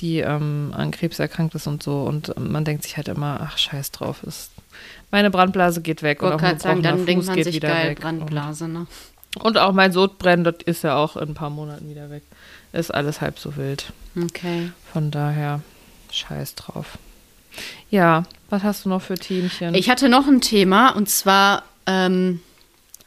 die 0.00 0.18
ähm, 0.18 0.72
an 0.76 0.90
Krebs 0.90 1.18
erkrankt 1.18 1.54
ist 1.54 1.66
und 1.66 1.82
so. 1.82 2.02
Und 2.02 2.32
ähm, 2.36 2.52
man 2.52 2.64
denkt 2.64 2.82
sich 2.82 2.96
halt 2.96 3.08
immer, 3.08 3.40
ach, 3.42 3.56
scheiß 3.58 3.92
drauf, 3.92 4.22
ist, 4.24 4.50
meine 5.10 5.30
Brandblase 5.30 5.80
geht 5.80 6.02
weg. 6.02 6.18
Ich 6.20 6.22
und 6.26 6.32
auch 6.32 6.38
ein 6.38 6.44
gerade 6.44 6.60
sagen, 6.60 6.82
dann 6.82 7.06
denkt 7.06 7.22
Fuß 7.22 7.26
man 7.28 7.36
geht 7.36 7.44
sich 7.44 7.54
wieder 7.56 7.68
geil, 7.68 7.90
weg. 7.90 8.00
Brandblase, 8.00 8.68
ne? 8.68 8.86
Und, 9.36 9.44
und 9.44 9.58
auch 9.58 9.72
mein 9.72 9.92
Sodbrennen, 9.92 10.44
das 10.44 10.56
ist 10.64 10.84
ja 10.84 10.96
auch 10.96 11.16
in 11.16 11.30
ein 11.30 11.34
paar 11.34 11.50
Monaten 11.50 11.88
wieder 11.88 12.10
weg. 12.10 12.22
Ist 12.72 12.92
alles 12.92 13.20
halb 13.20 13.38
so 13.38 13.56
wild. 13.56 13.92
Okay. 14.20 14.70
Von 14.92 15.10
daher, 15.10 15.60
scheiß 16.10 16.54
drauf. 16.56 16.98
Ja, 17.90 18.24
was 18.50 18.62
hast 18.62 18.84
du 18.84 18.88
noch 18.88 19.02
für 19.02 19.14
Teamchen? 19.14 19.74
Ich 19.74 19.90
hatte 19.90 20.08
noch 20.08 20.26
ein 20.26 20.40
Thema 20.40 20.90
und 20.90 21.08
zwar 21.08 21.64
ähm, 21.86 22.40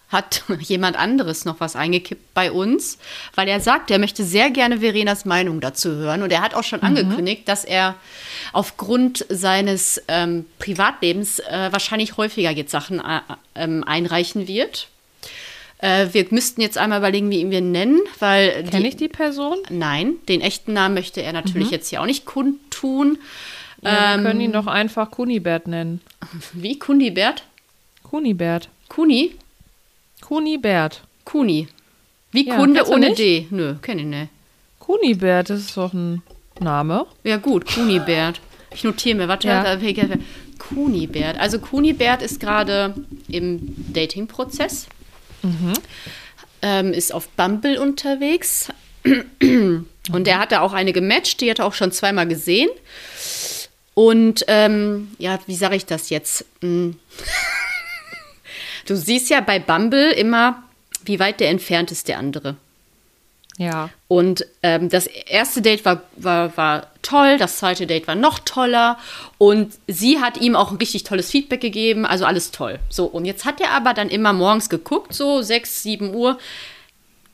hat 0.10 0.44
jemand 0.60 0.98
anderes 0.98 1.46
noch 1.46 1.60
was 1.60 1.76
eingekippt 1.76 2.34
bei 2.34 2.52
uns, 2.52 2.98
weil 3.36 3.48
er 3.48 3.60
sagt, 3.60 3.92
er 3.92 4.00
möchte 4.00 4.24
sehr 4.24 4.50
gerne 4.50 4.80
Verenas 4.80 5.26
Meinung 5.26 5.60
dazu 5.60 5.90
hören 5.90 6.24
und 6.24 6.32
er 6.32 6.42
hat 6.42 6.54
auch 6.54 6.64
schon 6.64 6.82
angekündigt, 6.82 7.48
dass 7.48 7.66
er 7.66 7.96
aufgrund 8.54 9.26
seines 9.30 10.02
ähm, 10.08 10.46
Privatlebens 10.60 11.40
äh, 11.40 11.70
wahrscheinlich 11.72 12.18
häufiger 12.18 12.52
jetzt 12.52 12.72
Sachen 12.72 13.00
äh, 13.00 13.20
ähm, 13.56 13.84
einreichen 13.84 14.48
wird. 14.48 14.88
Äh, 15.80 16.08
wir 16.12 16.26
müssten 16.32 16.62
jetzt 16.62 16.78
einmal 16.78 17.00
überlegen, 17.00 17.30
wie 17.30 17.42
ihn 17.42 17.52
wir 17.52 17.62
nennen, 17.62 18.00
weil 18.20 18.64
Kenne 18.64 18.88
ich 18.88 18.96
die 18.96 19.10
Person? 19.10 19.58
Nein, 19.70 20.16
den 20.28 20.42
echten 20.42 20.74
Namen 20.74 20.96
möchte 20.96 21.22
er 21.22 21.34
natürlich 21.34 21.70
jetzt 21.70 21.90
hier 21.90 22.02
auch 22.02 22.06
nicht 22.06 22.26
kundtun. 22.26 23.20
Ja, 23.82 24.16
Ähm, 24.16 24.22
wir 24.22 24.30
können 24.30 24.42
ihn 24.42 24.52
doch 24.54 24.68
einfach 24.68 25.12
Kunibert 25.12 25.68
nennen. 25.68 26.02
Wie? 26.54 26.78
Kundibert? 26.80 27.44
Kunibert. 28.04 28.70
Kuni? 28.90 29.36
Kunibert. 30.22 31.02
Kuni. 31.26 31.68
Wie 32.32 32.48
Ja, 32.48 32.56
Kunde 32.56 32.88
ohne? 32.88 33.14
D. 33.14 33.48
Nö, 33.50 33.76
kenne 33.82 34.02
ich 34.02 34.08
nicht. 34.08 34.30
Kunibert, 34.80 35.50
das 35.50 35.60
ist 35.60 35.78
doch 35.78 35.94
ein 35.94 36.22
Name. 36.60 37.06
Ja, 37.24 37.38
gut, 37.38 37.66
Kunibert. 37.66 38.40
Ich 38.74 38.84
notiere 38.84 39.18
mir, 39.18 39.28
warte, 39.28 39.48
Ja. 39.48 39.78
Kunibert. 40.58 41.38
Also 41.40 41.60
Kunibert 41.60 42.22
ist 42.22 42.40
gerade 42.40 42.96
im 43.28 43.76
Dating-Prozess. 43.94 44.88
Mhm. 45.44 45.74
Ähm, 46.62 46.94
ist 46.94 47.14
auf 47.14 47.30
Bumble 47.30 47.80
unterwegs. 47.80 48.70
Und 49.44 50.28
der 50.28 50.40
hat 50.40 50.52
da 50.52 50.62
auch 50.62 50.74
eine 50.74 50.94
gematcht, 50.94 51.42
die 51.42 51.50
hat 51.50 51.60
er 51.60 51.66
auch 51.66 51.74
schon 51.74 51.92
zweimal 51.92 52.28
gesehen. 52.28 52.70
Und 53.98 54.46
ähm, 54.48 55.10
ja, 55.18 55.40
wie 55.48 55.56
sage 55.56 55.76
ich 55.76 55.88
das 55.88 56.12
jetzt? 56.12 56.46
Hm. 56.62 57.00
Du 58.86 58.96
siehst 58.96 59.32
ja 59.32 59.42
bei 59.42 59.58
Bumble 59.58 60.12
immer, 60.12 60.62
wie 61.04 61.20
weit 61.20 61.40
der 61.40 61.50
entfernt 61.50 61.92
ist 61.92 62.08
der 62.08 62.20
andere. 62.20 62.58
Ja. 63.58 63.90
Und 64.08 64.46
ähm, 64.62 64.90
das 64.90 65.08
erste 65.08 65.64
Date 65.64 65.84
war, 65.84 66.04
war, 66.16 66.56
war 66.56 66.92
toll, 67.02 67.40
das 67.40 67.58
zweite 67.58 67.88
Date 67.88 68.08
war 68.08 68.14
noch 68.14 68.38
toller 68.38 69.00
und 69.40 69.74
sie 69.88 70.20
hat 70.22 70.38
ihm 70.38 70.56
auch 70.56 70.70
ein 70.70 70.78
richtig 70.78 71.04
tolles 71.04 71.32
Feedback 71.32 71.62
gegeben, 71.62 72.06
also 72.06 72.24
alles 72.26 72.52
toll. 72.52 72.78
So, 72.90 73.06
und 73.06 73.26
jetzt 73.26 73.46
hat 73.46 73.60
er 73.60 73.72
aber 73.72 73.96
dann 73.96 74.10
immer 74.10 74.32
morgens 74.32 74.70
geguckt, 74.70 75.12
so 75.12 75.42
6, 75.42 75.82
7 75.82 76.14
Uhr. 76.14 76.38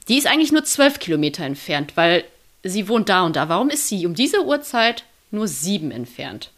Die 0.08 0.18
ist 0.18 0.28
eigentlich 0.28 0.54
nur 0.54 0.64
12 0.64 1.00
Kilometer 1.00 1.44
entfernt, 1.44 1.92
weil 1.96 2.24
sie 2.64 2.88
wohnt 2.88 3.10
da 3.10 3.24
und 3.26 3.36
da. 3.36 3.50
Warum 3.50 3.70
ist 3.70 3.90
sie 3.90 4.06
um 4.06 4.16
diese 4.16 4.46
Uhrzeit 4.46 5.04
nur 5.30 5.50
sieben 5.50 5.92
entfernt? 5.92 6.53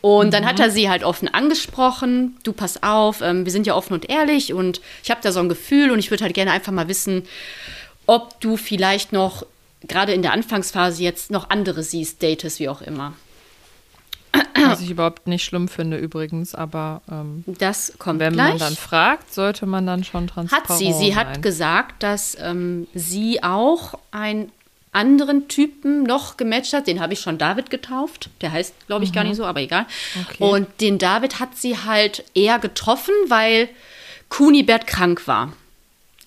Und 0.00 0.32
dann 0.32 0.44
hat 0.46 0.60
er 0.60 0.70
sie 0.70 0.88
halt 0.88 1.02
offen 1.02 1.26
angesprochen, 1.32 2.36
du 2.44 2.52
pass 2.52 2.82
auf, 2.82 3.22
ähm, 3.22 3.44
wir 3.44 3.52
sind 3.52 3.66
ja 3.66 3.74
offen 3.74 3.94
und 3.94 4.08
ehrlich 4.08 4.52
und 4.52 4.80
ich 5.02 5.10
habe 5.10 5.20
da 5.22 5.32
so 5.32 5.40
ein 5.40 5.48
Gefühl 5.48 5.90
und 5.90 5.98
ich 5.98 6.10
würde 6.10 6.22
halt 6.24 6.34
gerne 6.34 6.52
einfach 6.52 6.72
mal 6.72 6.86
wissen, 6.88 7.24
ob 8.06 8.40
du 8.40 8.56
vielleicht 8.56 9.12
noch 9.12 9.44
gerade 9.82 10.12
in 10.12 10.22
der 10.22 10.32
Anfangsphase 10.32 11.02
jetzt 11.02 11.30
noch 11.30 11.50
andere 11.50 11.82
siehst, 11.82 12.22
datest, 12.22 12.60
wie 12.60 12.68
auch 12.68 12.82
immer. 12.82 13.14
Was 14.68 14.80
ich 14.80 14.90
überhaupt 14.90 15.26
nicht 15.26 15.44
schlimm 15.44 15.66
finde 15.68 15.96
übrigens, 15.96 16.54
aber 16.54 17.00
ähm, 17.10 17.44
Das 17.58 17.94
kommt 17.98 18.20
wenn 18.20 18.34
gleich. 18.34 18.50
man 18.50 18.58
dann 18.58 18.76
fragt, 18.76 19.32
sollte 19.32 19.64
man 19.66 19.86
dann 19.86 20.04
schon 20.04 20.26
transparent 20.26 20.68
hat 20.68 20.78
sie. 20.78 20.92
Sie 20.92 21.16
hat 21.16 21.34
sein. 21.34 21.42
gesagt, 21.42 22.02
dass 22.02 22.36
ähm, 22.40 22.86
sie 22.94 23.42
auch 23.42 23.94
ein 24.10 24.50
anderen 24.96 25.46
Typen 25.46 26.02
noch 26.02 26.36
gematcht 26.36 26.72
hat. 26.72 26.86
Den 26.86 27.00
habe 27.00 27.12
ich 27.12 27.20
schon 27.20 27.38
David 27.38 27.70
getauft. 27.70 28.30
Der 28.40 28.50
heißt, 28.50 28.74
glaube 28.86 29.04
ich, 29.04 29.12
gar 29.12 29.22
nicht 29.22 29.36
so, 29.36 29.44
aber 29.44 29.60
egal. 29.60 29.86
Okay. 30.28 30.42
Und 30.42 30.80
den 30.80 30.98
David 30.98 31.38
hat 31.38 31.56
sie 31.56 31.78
halt 31.78 32.24
eher 32.34 32.58
getroffen, 32.58 33.14
weil 33.28 33.68
Kunibert 34.28 34.86
krank 34.86 35.28
war. 35.28 35.52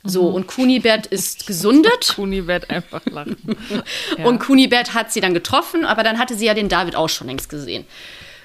So, 0.03 0.27
und 0.27 0.47
Kunibert 0.47 1.07
ist 1.07 1.47
gesundet. 1.47 2.13
Kunibert 2.15 2.69
einfach 2.69 3.05
lachen. 3.05 3.37
Ja. 4.17 4.25
Und 4.25 4.39
Kunibert 4.39 4.93
hat 4.93 5.11
sie 5.11 5.21
dann 5.21 5.33
getroffen, 5.33 5.85
aber 5.85 6.03
dann 6.03 6.17
hatte 6.17 6.35
sie 6.35 6.45
ja 6.45 6.53
den 6.53 6.67
David 6.67 6.95
auch 6.95 7.09
schon 7.09 7.27
längst 7.27 7.49
gesehen. 7.49 7.85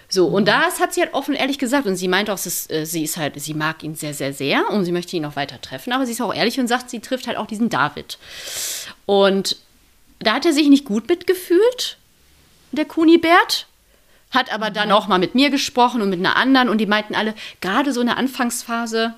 So, 0.08 0.26
und 0.26 0.46
das 0.46 0.78
hat 0.78 0.94
sie 0.94 1.00
halt 1.00 1.14
offen 1.14 1.34
ehrlich 1.34 1.58
gesagt. 1.58 1.86
Und 1.86 1.96
sie 1.96 2.08
meint 2.08 2.30
auch, 2.30 2.38
äh, 2.38 2.84
sie 2.84 3.02
ist 3.02 3.16
halt, 3.16 3.40
sie 3.40 3.54
mag 3.54 3.82
ihn 3.82 3.94
sehr, 3.94 4.14
sehr, 4.14 4.32
sehr 4.32 4.70
und 4.70 4.84
sie 4.84 4.92
möchte 4.92 5.16
ihn 5.16 5.24
auch 5.24 5.36
weiter 5.36 5.60
treffen. 5.60 5.92
Aber 5.92 6.06
sie 6.06 6.12
ist 6.12 6.20
auch 6.20 6.34
ehrlich 6.34 6.60
und 6.60 6.68
sagt, 6.68 6.90
sie 6.90 7.00
trifft 7.00 7.26
halt 7.26 7.36
auch 7.36 7.46
diesen 7.46 7.68
David. 7.68 8.18
Und 9.06 9.56
da 10.26 10.34
hat 10.34 10.46
er 10.46 10.52
sich 10.52 10.68
nicht 10.68 10.84
gut 10.84 11.08
mitgefühlt, 11.08 11.98
der 12.72 12.84
Kunibert. 12.84 13.66
Hat 14.30 14.52
aber 14.52 14.70
dann 14.70 14.90
auch 14.90 15.06
mal 15.06 15.20
mit 15.20 15.36
mir 15.36 15.50
gesprochen 15.50 16.02
und 16.02 16.10
mit 16.10 16.18
einer 16.18 16.34
anderen. 16.34 16.68
Und 16.68 16.78
die 16.78 16.86
meinten 16.86 17.14
alle, 17.14 17.34
gerade 17.60 17.92
so 17.92 18.00
in 18.00 18.08
der 18.08 18.16
Anfangsphase 18.16 19.14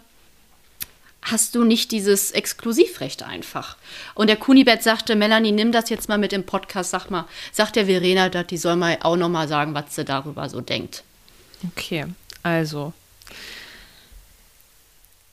hast 1.22 1.54
du 1.54 1.64
nicht 1.64 1.90
dieses 1.90 2.30
Exklusivrecht 2.30 3.22
einfach. 3.22 3.76
Und 4.14 4.28
der 4.28 4.36
Kunibert 4.36 4.82
sagte, 4.82 5.16
Melanie, 5.16 5.52
nimm 5.52 5.72
das 5.72 5.90
jetzt 5.90 6.08
mal 6.08 6.18
mit 6.18 6.32
im 6.32 6.44
Podcast, 6.44 6.90
sag 6.90 7.10
mal, 7.10 7.26
sag 7.52 7.72
der 7.72 7.86
Verena, 7.86 8.28
dass 8.28 8.46
die 8.46 8.56
soll 8.56 8.76
mal 8.76 8.98
auch 9.02 9.16
noch 9.16 9.28
mal 9.28 9.48
sagen, 9.48 9.74
was 9.74 9.94
sie 9.94 10.04
darüber 10.04 10.48
so 10.48 10.60
denkt. 10.60 11.02
Okay, 11.72 12.06
also. 12.42 12.92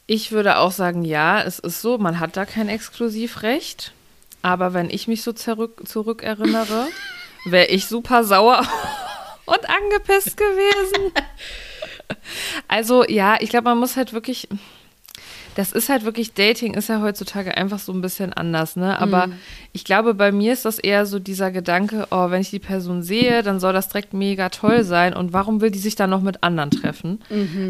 Ich 0.08 0.32
würde 0.32 0.58
auch 0.58 0.72
sagen, 0.72 1.06
ja, 1.06 1.42
es 1.42 1.60
ist 1.60 1.82
so, 1.82 1.98
man 1.98 2.20
hat 2.20 2.38
da 2.38 2.46
kein 2.46 2.70
Exklusivrecht. 2.70 3.92
Aber 4.44 4.74
wenn 4.74 4.90
ich 4.92 5.08
mich 5.08 5.24
so 5.24 5.32
zurück, 5.34 5.82
zurückerinnere, 5.88 6.88
wäre 7.46 7.68
ich 7.68 7.88
super 7.88 8.24
sauer 8.24 8.62
und 9.46 9.70
angepisst 9.70 10.38
gewesen. 10.38 11.12
Also 12.68 13.04
ja, 13.08 13.38
ich 13.40 13.50
glaube, 13.50 13.66
man 13.66 13.78
muss 13.80 13.96
halt 13.98 14.14
wirklich, 14.14 14.48
das 15.56 15.72
ist 15.72 15.90
halt 15.90 16.04
wirklich, 16.04 16.34
Dating 16.34 16.74
ist 16.74 16.90
ja 16.90 17.02
heutzutage 17.02 17.56
einfach 17.58 17.80
so 17.80 17.94
ein 17.94 18.02
bisschen 18.02 18.34
anders, 18.34 18.76
ne? 18.76 19.00
Aber 19.00 19.28
ich 19.72 19.84
glaube, 19.86 20.14
bei 20.14 20.32
mir 20.32 20.52
ist 20.54 20.66
das 20.66 20.80
eher 20.80 21.06
so 21.06 21.20
dieser 21.20 21.50
Gedanke, 21.52 22.08
oh, 22.12 22.30
wenn 22.30 22.42
ich 22.42 22.50
die 22.50 22.60
Person 22.60 23.02
sehe, 23.04 23.44
dann 23.44 23.60
soll 23.60 23.74
das 23.74 23.88
direkt 23.88 24.14
mega 24.14 24.50
toll 24.50 24.84
sein 24.84 25.14
und 25.14 25.32
warum 25.34 25.62
will 25.62 25.72
die 25.72 25.80
sich 25.80 25.96
dann 25.96 26.10
noch 26.10 26.22
mit 26.22 26.44
anderen 26.44 26.72
treffen? 26.72 27.20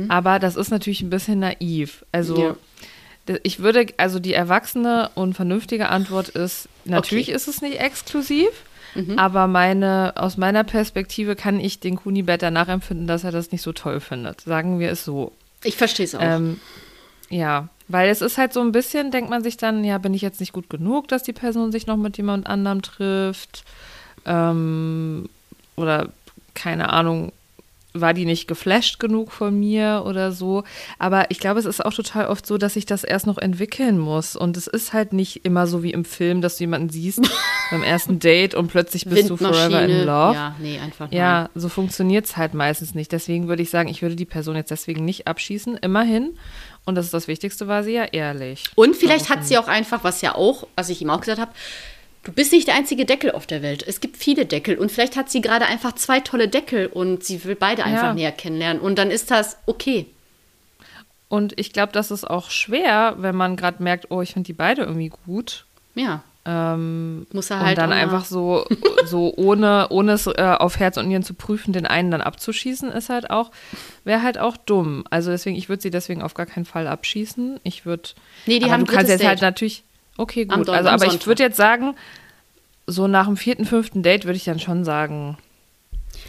Aber 0.09 0.39
das 0.39 0.55
ist 0.55 0.71
natürlich 0.71 1.01
ein 1.01 1.09
bisschen 1.09 1.39
naiv. 1.39 2.03
Also 2.11 2.37
Ja. 2.37 2.55
Ich 3.43 3.59
würde, 3.59 3.87
also 3.97 4.19
die 4.19 4.33
erwachsene 4.33 5.09
und 5.15 5.33
vernünftige 5.33 5.89
Antwort 5.89 6.29
ist, 6.29 6.67
natürlich 6.85 7.27
Okay. 7.29 7.35
ist 7.35 7.47
es 7.47 7.61
nicht 7.61 7.79
exklusiv. 7.79 8.49
Aber 9.15 9.47
meine, 9.47 10.13
aus 10.17 10.37
meiner 10.37 10.63
Perspektive 10.63 11.35
kann 11.35 11.59
ich 11.59 11.79
den 11.79 11.95
Kunibert 11.95 12.43
danach 12.43 12.67
empfinden, 12.67 13.07
dass 13.07 13.23
er 13.23 13.31
das 13.31 13.51
nicht 13.51 13.63
so 13.63 13.71
toll 13.73 13.99
findet. 13.99 14.41
Sagen 14.41 14.77
wir 14.77 14.91
es 14.91 15.03
so. 15.03 15.31
Ich 15.63 15.77
verstehe 15.77 16.05
es 16.05 16.13
auch. 16.13 16.21
Ähm, 16.21 16.59
ja, 17.29 17.69
weil 17.87 18.09
es 18.09 18.21
ist 18.21 18.37
halt 18.37 18.53
so 18.53 18.61
ein 18.61 18.71
bisschen, 18.71 19.09
denkt 19.09 19.31
man 19.31 19.41
sich 19.41 19.57
dann, 19.57 19.83
ja, 19.83 19.97
bin 19.97 20.13
ich 20.13 20.21
jetzt 20.21 20.39
nicht 20.39 20.53
gut 20.53 20.69
genug, 20.69 21.07
dass 21.07 21.23
die 21.23 21.33
Person 21.33 21.71
sich 21.71 21.87
noch 21.87 21.97
mit 21.97 22.17
jemand 22.17 22.45
anderem 22.45 22.83
trifft? 22.83 23.63
Ähm, 24.27 25.27
oder 25.75 26.09
keine 26.53 26.93
Ahnung, 26.93 27.31
war 27.93 28.13
die 28.13 28.25
nicht 28.25 28.47
geflasht 28.47 28.99
genug 28.99 29.31
von 29.31 29.57
mir 29.59 30.03
oder 30.05 30.31
so? 30.31 30.63
Aber 30.99 31.29
ich 31.29 31.39
glaube, 31.39 31.59
es 31.59 31.65
ist 31.65 31.83
auch 31.83 31.93
total 31.93 32.27
oft 32.27 32.45
so, 32.45 32.57
dass 32.57 32.73
sich 32.73 32.85
das 32.85 33.03
erst 33.03 33.27
noch 33.27 33.37
entwickeln 33.37 33.99
muss. 33.99 34.35
Und 34.35 34.57
es 34.57 34.67
ist 34.67 34.93
halt 34.93 35.13
nicht 35.13 35.45
immer 35.45 35.67
so 35.67 35.83
wie 35.83 35.91
im 35.91 36.05
Film, 36.05 36.41
dass 36.41 36.57
du 36.57 36.63
jemanden 36.63 36.89
siehst 36.89 37.21
beim 37.71 37.83
ersten 37.83 38.19
Date 38.19 38.55
und 38.55 38.67
plötzlich 38.67 39.05
bist 39.05 39.29
du 39.29 39.37
forever 39.37 39.83
in 39.83 40.05
love. 40.05 40.35
Ja, 40.35 40.55
nee, 40.59 40.79
einfach 40.79 41.09
nein. 41.09 41.17
Ja, 41.17 41.49
so 41.55 41.69
funktioniert 41.69 42.25
es 42.25 42.37
halt 42.37 42.53
meistens 42.53 42.95
nicht. 42.95 43.11
Deswegen 43.11 43.47
würde 43.47 43.61
ich 43.61 43.69
sagen, 43.69 43.89
ich 43.89 44.01
würde 44.01 44.15
die 44.15 44.25
Person 44.25 44.55
jetzt 44.55 44.71
deswegen 44.71 45.05
nicht 45.05 45.27
abschießen. 45.27 45.77
Immerhin. 45.77 46.37
Und 46.85 46.95
das 46.95 47.05
ist 47.05 47.13
das 47.13 47.27
Wichtigste, 47.27 47.67
war 47.67 47.83
sie 47.83 47.93
ja 47.93 48.03
ehrlich. 48.05 48.65
Und 48.75 48.95
vielleicht 48.95 49.29
hat 49.29 49.45
sie 49.45 49.57
auch 49.57 49.67
einfach, 49.67 50.03
was 50.03 50.21
ja 50.21 50.35
auch, 50.35 50.67
was 50.75 50.89
ich 50.89 51.01
ihm 51.01 51.09
auch 51.09 51.21
gesagt 51.21 51.39
habe, 51.39 51.51
du 52.23 52.31
bist 52.31 52.51
nicht 52.51 52.67
der 52.67 52.75
einzige 52.75 53.05
Deckel 53.05 53.31
auf 53.31 53.45
der 53.47 53.61
Welt. 53.61 53.83
Es 53.87 53.99
gibt 54.01 54.17
viele 54.17 54.45
Deckel 54.45 54.77
und 54.77 54.91
vielleicht 54.91 55.15
hat 55.17 55.29
sie 55.29 55.41
gerade 55.41 55.65
einfach 55.65 55.93
zwei 55.95 56.19
tolle 56.19 56.47
Deckel 56.47 56.87
und 56.87 57.23
sie 57.23 57.43
will 57.43 57.55
beide 57.55 57.83
einfach 57.83 58.03
Ja. 58.07 58.13
näher 58.13 58.31
kennenlernen 58.31 58.81
und 58.81 58.97
dann 58.97 59.11
ist 59.11 59.29
das 59.31 59.57
okay. 59.65 60.05
Und 61.29 61.59
ich 61.59 61.73
glaube, 61.73 61.91
das 61.93 62.11
ist 62.11 62.29
auch 62.29 62.51
schwer, 62.51 63.15
wenn 63.17 63.35
man 63.35 63.55
gerade 63.55 63.81
merkt, 63.81 64.11
oh, 64.11 64.21
ich 64.21 64.33
finde 64.33 64.47
die 64.47 64.53
beide 64.53 64.83
irgendwie 64.83 65.09
gut. 65.25 65.65
Ja, 65.95 66.23
Ähm, 66.45 67.25
muss 67.31 67.49
er 67.49 67.57
und 67.59 67.65
halt 67.65 67.77
dann 67.77 67.85
auch 67.85 67.95
mal- 67.95 68.01
einfach 68.01 68.25
so, 68.25 68.65
so 69.05 69.33
ohne, 69.37 69.87
ohne 69.89 70.11
es 70.11 70.27
äh, 70.27 70.33
auf 70.59 70.77
Herz 70.77 70.97
und 70.97 71.07
Nieren 71.07 71.23
zu 71.23 71.33
prüfen, 71.33 71.71
den 71.73 71.85
einen 71.87 72.11
dann 72.11 72.21
abzuschießen, 72.21 72.91
ist 72.91 73.09
halt 73.09 73.29
auch, 73.29 73.49
wäre 74.03 74.21
halt 74.21 74.37
auch 74.37 74.57
dumm. 74.57 75.05
Also 75.09 75.31
deswegen, 75.31 75.55
ich 75.55 75.69
würde 75.69 75.81
sie 75.81 75.89
deswegen 75.89 76.21
auf 76.21 76.33
gar 76.33 76.45
keinen 76.45 76.65
Fall 76.65 76.87
abschießen. 76.87 77.61
Ich 77.63 77.85
würde. 77.85 78.09
Nee, 78.45 78.59
die 78.59 78.69
haben 78.71 78.85
du 78.85 78.91
kannst 78.93 79.09
jetzt 79.09 79.23
halt 79.23 79.37
Date. 79.39 79.41
natürlich. 79.41 79.83
Okay, 80.17 80.45
gut. 80.45 80.69
Also, 80.69 80.89
aber 80.89 81.05
ich 81.07 81.25
würde 81.27 81.43
jetzt 81.43 81.57
sagen, 81.57 81.95
so 82.87 83.07
nach 83.07 83.25
dem 83.25 83.37
vierten, 83.37 83.65
fünften 83.65 84.03
Date 84.03 84.25
würde 84.25 84.37
ich 84.37 84.43
dann 84.43 84.59
schon 84.59 84.83
sagen. 84.85 85.37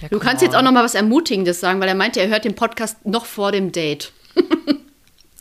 ja, 0.01 0.09
Du 0.09 0.19
kannst 0.19 0.43
jetzt 0.43 0.55
on. 0.55 0.61
auch 0.61 0.63
noch 0.65 0.73
mal 0.73 0.85
was 0.85 0.95
Ermutigendes 0.95 1.61
sagen, 1.61 1.81
weil 1.81 1.89
er 1.89 1.95
meinte, 1.95 2.21
er 2.21 2.29
hört 2.29 2.45
den 2.45 2.55
Podcast 2.55 3.05
noch 3.05 3.27
vor 3.27 3.53
dem 3.53 3.73
Date. 3.73 4.13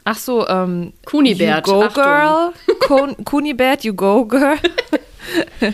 Ach 0.06 0.18
so, 0.18 0.46
ähm. 0.48 0.92
Kunibert, 1.06 1.66
You 1.68 1.74
go, 1.74 1.84
Achtung. 1.84 2.04
girl. 2.04 2.54
Kun 2.82 3.24
Kunibert, 3.24 3.84
you 3.86 3.94
go, 3.94 4.26
girl. 4.26 4.58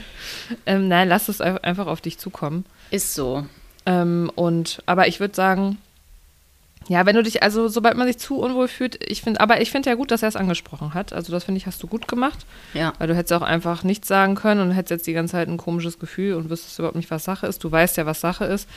ähm, 0.66 0.88
nein, 0.88 1.08
lass 1.10 1.30
es 1.30 1.42
ein- 1.42 1.58
einfach 1.60 1.88
auf 1.88 2.02
dich 2.02 2.18
zukommen. 2.18 2.66
Ist 2.92 3.14
so. 3.16 3.46
Ähm, 3.86 4.32
und, 4.36 4.84
aber 4.86 5.08
ich 5.08 5.20
würde 5.20 5.36
sagen, 5.36 5.78
ja, 6.88 7.06
wenn 7.06 7.16
du 7.16 7.22
dich, 7.24 7.44
also 7.44 7.68
sobald 7.68 7.98
man 7.98 8.08
sich 8.08 8.18
zu 8.18 8.38
unwohl 8.40 8.68
fühlt, 8.68 9.00
ich 9.08 9.22
finde, 9.22 9.42
aber 9.42 9.62
ich 9.62 9.70
finde 9.70 9.90
ja 9.90 9.96
gut, 9.96 10.10
dass 10.12 10.24
er 10.24 10.30
es 10.30 10.36
angesprochen 10.36 10.94
hat. 10.96 11.14
Also 11.14 11.32
das 11.32 11.44
finde 11.44 11.60
ich, 11.60 11.68
hast 11.68 11.84
du 11.84 11.88
gut 11.88 12.08
gemacht. 12.08 12.40
Ja. 12.74 12.94
Weil 12.98 13.08
du 13.08 13.16
hättest 13.16 13.34
auch 13.34 13.42
einfach 13.44 13.84
nichts 13.84 14.08
sagen 14.08 14.34
können 14.36 14.62
und 14.62 14.72
hättest 14.72 14.92
jetzt 14.92 15.08
die 15.08 15.14
ganze 15.14 15.34
Zeit 15.34 15.48
ein 15.48 15.58
komisches 15.58 16.00
Gefühl 16.00 16.34
und 16.34 16.50
wüsstest 16.50 16.80
überhaupt 16.80 16.96
nicht, 16.96 17.12
was 17.12 17.24
Sache 17.26 17.46
ist. 17.46 17.64
Du 17.64 17.72
weißt 17.72 17.98
ja, 17.98 18.06
was 18.08 18.22
Sache 18.22 18.46
ist. 18.46 18.68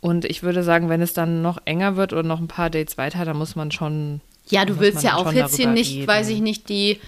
Und 0.00 0.24
ich 0.24 0.42
würde 0.42 0.62
sagen, 0.62 0.88
wenn 0.88 1.02
es 1.02 1.12
dann 1.12 1.42
noch 1.42 1.58
enger 1.66 1.96
wird 1.96 2.14
oder 2.14 2.22
noch 2.22 2.40
ein 2.40 2.48
paar 2.48 2.70
Dates 2.70 2.96
weiter, 2.96 3.26
dann 3.26 3.36
muss 3.36 3.56
man 3.56 3.70
schon. 3.70 4.22
Ja, 4.48 4.64
du 4.64 4.80
willst 4.80 5.02
ja 5.02 5.16
auch 5.16 5.30
jetzt 5.32 5.56
hier 5.56 5.68
nicht, 5.68 5.94
reden. 5.96 6.08
weiß 6.08 6.28
ich 6.30 6.40
nicht, 6.40 6.68
die 6.70 6.98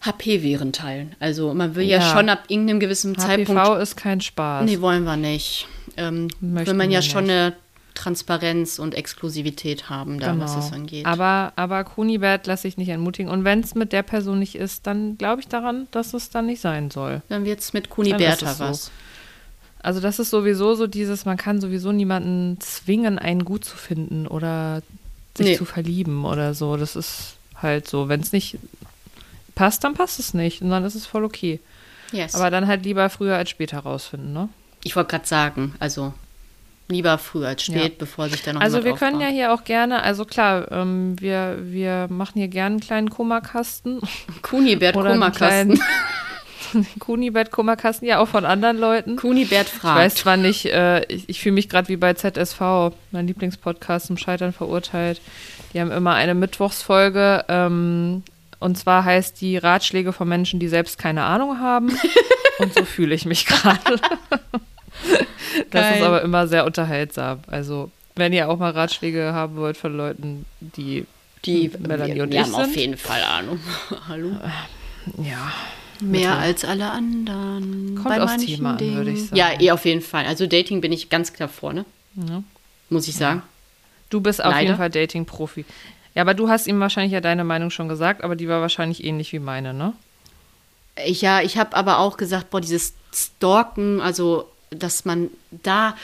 HP-Viren 0.00 0.72
teilen. 0.72 1.14
Also 1.20 1.54
man 1.54 1.74
will 1.74 1.84
ja, 1.84 1.98
Ja. 1.98 2.12
schon 2.12 2.28
ab 2.28 2.44
irgendeinem 2.48 2.80
gewissen 2.80 3.16
Zeitpunkt 3.16 3.60
HPV 3.60 3.76
ist 3.76 3.96
kein 3.96 4.20
Spaß. 4.20 4.64
Nee, 4.64 4.80
wollen 4.80 5.04
wir 5.04 5.16
nicht. 5.16 5.68
Ähm, 5.96 6.28
Möchten 6.40 6.66
will 6.68 6.74
man 6.74 6.90
ja 6.90 7.02
schon 7.02 7.24
nicht. 7.24 7.32
eine 7.34 7.52
Transparenz 7.94 8.78
und 8.78 8.94
Exklusivität 8.94 9.90
haben, 9.90 10.18
da 10.18 10.38
was 10.38 10.56
es 10.56 10.72
angeht. 10.72 11.04
Genau. 11.04 11.10
Aber, 11.12 11.52
aber 11.56 11.84
Kunibert 11.84 12.46
lasse 12.46 12.66
ich 12.68 12.76
nicht 12.76 12.88
entmutigen. 12.88 13.30
Und 13.30 13.44
wenn 13.44 13.60
es 13.60 13.74
mit 13.74 13.92
der 13.92 14.02
Person 14.02 14.38
nicht 14.38 14.54
ist, 14.54 14.86
dann 14.86 15.18
glaube 15.18 15.40
ich 15.40 15.48
daran, 15.48 15.88
dass 15.90 16.14
es 16.14 16.30
dann 16.30 16.46
nicht 16.46 16.60
sein 16.60 16.90
soll. 16.90 17.22
Dann 17.28 17.44
wird's 17.44 17.72
mit 17.72 17.90
Kuni 17.90 18.10
Dann 18.10 18.20
ist 18.20 18.26
Bertha 18.40 18.50
es 18.52 18.58
so. 18.58 18.64
was. 18.64 18.90
Also 19.82 20.00
das 20.00 20.18
ist 20.18 20.30
sowieso 20.30 20.74
so 20.74 20.86
dieses, 20.86 21.24
man 21.24 21.36
kann 21.36 21.60
sowieso 21.60 21.92
niemanden 21.92 22.58
zwingen, 22.60 23.18
einen 23.18 23.44
gut 23.44 23.64
zu 23.64 23.76
finden 23.76 24.26
oder 24.26 24.82
sich 25.36 25.46
Nee. 25.46 25.56
zu 25.56 25.64
verlieben 25.64 26.24
oder 26.24 26.54
so. 26.54 26.76
Das 26.76 26.94
ist 26.96 27.34
halt 27.56 27.88
so. 27.88 28.08
Wenn 28.08 28.20
es 28.20 28.32
nicht 28.32 28.58
passt, 29.54 29.82
dann 29.84 29.94
passt 29.94 30.18
es 30.20 30.34
nicht. 30.34 30.62
Und 30.62 30.70
dann 30.70 30.84
ist 30.84 30.94
es 30.94 31.06
voll 31.06 31.24
okay. 31.24 31.58
Yes. 32.12 32.34
Aber 32.34 32.50
dann 32.50 32.66
halt 32.66 32.84
lieber 32.84 33.08
früher 33.10 33.36
als 33.36 33.50
später 33.50 33.78
rausfinden, 33.80 34.32
ne? 34.32 34.48
ich 34.84 34.96
wollte 34.96 35.10
gerade 35.10 35.26
sagen, 35.26 35.74
also 35.78 36.12
lieber 36.92 37.18
früh 37.18 37.44
als 37.44 37.62
spät, 37.64 37.76
Ja. 37.92 37.96
bevor 37.98 38.28
sich 38.28 38.42
dann 38.42 38.54
noch 38.56 38.62
Also 38.62 38.84
wir 38.84 38.94
können 38.94 39.20
ja 39.20 39.26
aufbaut. 39.26 39.34
hier 39.36 39.52
auch 39.54 39.64
gerne, 39.64 40.02
also 40.02 40.24
klar, 40.24 40.70
ähm, 40.70 41.16
wir, 41.20 41.58
wir 41.60 42.06
machen 42.10 42.32
hier 42.38 42.48
gerne 42.48 42.74
einen 42.74 42.80
kleinen 42.80 43.10
Kummerkasten. 43.10 44.00
Kunibert 44.42 44.96
Oder 44.96 45.10
einen 45.10 45.20
Kummerkasten. 47.50 48.06
Ja 48.06 48.18
auch 48.18 48.28
von 48.28 48.44
anderen 48.44 48.78
Leuten. 48.78 49.16
Kunibert 49.16 49.68
Ich 49.68 49.84
weiß 49.84 50.12
fragt. 50.14 50.18
zwar 50.18 50.36
nicht, 50.36 50.66
äh, 50.66 51.04
ich, 51.06 51.28
ich 51.28 51.40
fühle 51.40 51.54
mich 51.54 51.68
gerade 51.68 51.88
wie 51.88 51.96
bei 51.96 52.14
ZSV, 52.14 52.60
mein 53.10 53.26
Lieblingspodcast 53.26 54.06
zum 54.06 54.16
Scheitern 54.16 54.52
verurteilt. 54.52 55.20
Die 55.74 55.80
haben 55.80 55.90
immer 55.90 56.14
eine 56.14 56.34
Mittwochsfolge 56.34 57.44
ähm, 57.48 58.22
und 58.58 58.78
zwar 58.78 59.04
heißt 59.04 59.40
die 59.40 59.56
Ratschläge 59.56 60.12
von 60.12 60.28
Menschen, 60.28 60.60
die 60.60 60.68
selbst 60.68 60.98
keine 60.98 61.24
Ahnung 61.24 61.58
haben. 61.58 61.90
und 62.58 62.72
so 62.74 62.84
fühle 62.84 63.14
ich 63.14 63.24
mich 63.26 63.44
gerade. 63.46 64.00
das 65.70 65.82
Geil. 65.82 65.96
ist 65.98 66.02
aber 66.02 66.22
immer 66.22 66.46
sehr 66.46 66.64
unterhaltsam. 66.64 67.40
Also, 67.46 67.90
wenn 68.16 68.32
ihr 68.32 68.48
auch 68.48 68.58
mal 68.58 68.70
Ratschläge 68.70 69.32
haben 69.32 69.56
wollt 69.56 69.76
von 69.76 69.96
Leuten, 69.96 70.44
die, 70.60 71.06
Die 71.44 71.70
Melanie 71.78 72.14
wir, 72.16 72.22
und 72.24 72.32
wir 72.32 72.40
ich 72.40 72.46
haben 72.46 72.54
auf 72.54 72.64
sind. 72.66 72.76
jeden 72.76 72.96
Fall 72.96 73.22
Ahnung. 73.22 73.58
Hallo. 74.08 74.30
ja, 75.22 75.52
Mehr 76.00 76.36
als 76.36 76.64
alle 76.64 76.90
anderen. 76.90 77.94
Kommt 77.94 78.08
bei 78.08 78.20
aufs 78.22 78.32
manchen 78.32 78.56
Thema 78.56 78.70
an, 78.72 78.78
Dingen. 78.78 78.96
würde 78.96 79.10
ich 79.12 79.24
sagen. 79.26 79.36
Ja, 79.36 79.60
eh 79.60 79.70
auf 79.70 79.84
jeden 79.84 80.02
Fall. 80.02 80.26
Also 80.26 80.46
Dating 80.46 80.80
bin 80.80 80.92
ich 80.92 81.10
ganz 81.10 81.32
klar 81.32 81.48
vorne, 81.48 81.84
ja. 82.16 82.42
muss 82.90 83.06
ich 83.08 83.14
sagen. 83.14 83.42
Du 84.10 84.20
bist 84.20 84.44
auf 84.44 84.50
Leider. 84.50 84.62
jeden 84.62 84.76
Fall 84.76 84.90
Dating-Profi. 84.90 85.64
Ja, 86.14 86.22
aber 86.22 86.34
du 86.34 86.48
hast 86.48 86.66
ihm 86.66 86.80
wahrscheinlich 86.80 87.12
ja 87.12 87.20
deine 87.20 87.44
Meinung 87.44 87.70
schon 87.70 87.88
gesagt, 87.88 88.22
aber 88.24 88.36
die 88.36 88.48
war 88.48 88.60
wahrscheinlich 88.60 89.04
ähnlich 89.04 89.32
wie 89.32 89.38
meine, 89.38 89.72
ne? 89.72 89.94
Ich, 91.06 91.22
ja, 91.22 91.40
ich 91.40 91.56
habe 91.56 91.74
aber 91.74 91.98
auch 92.00 92.18
gesagt, 92.18 92.50
boah, 92.50 92.60
dieses 92.60 92.92
stalken, 93.14 94.00
also 94.02 94.50
dass 94.76 95.04
man 95.04 95.30
da 95.50 95.96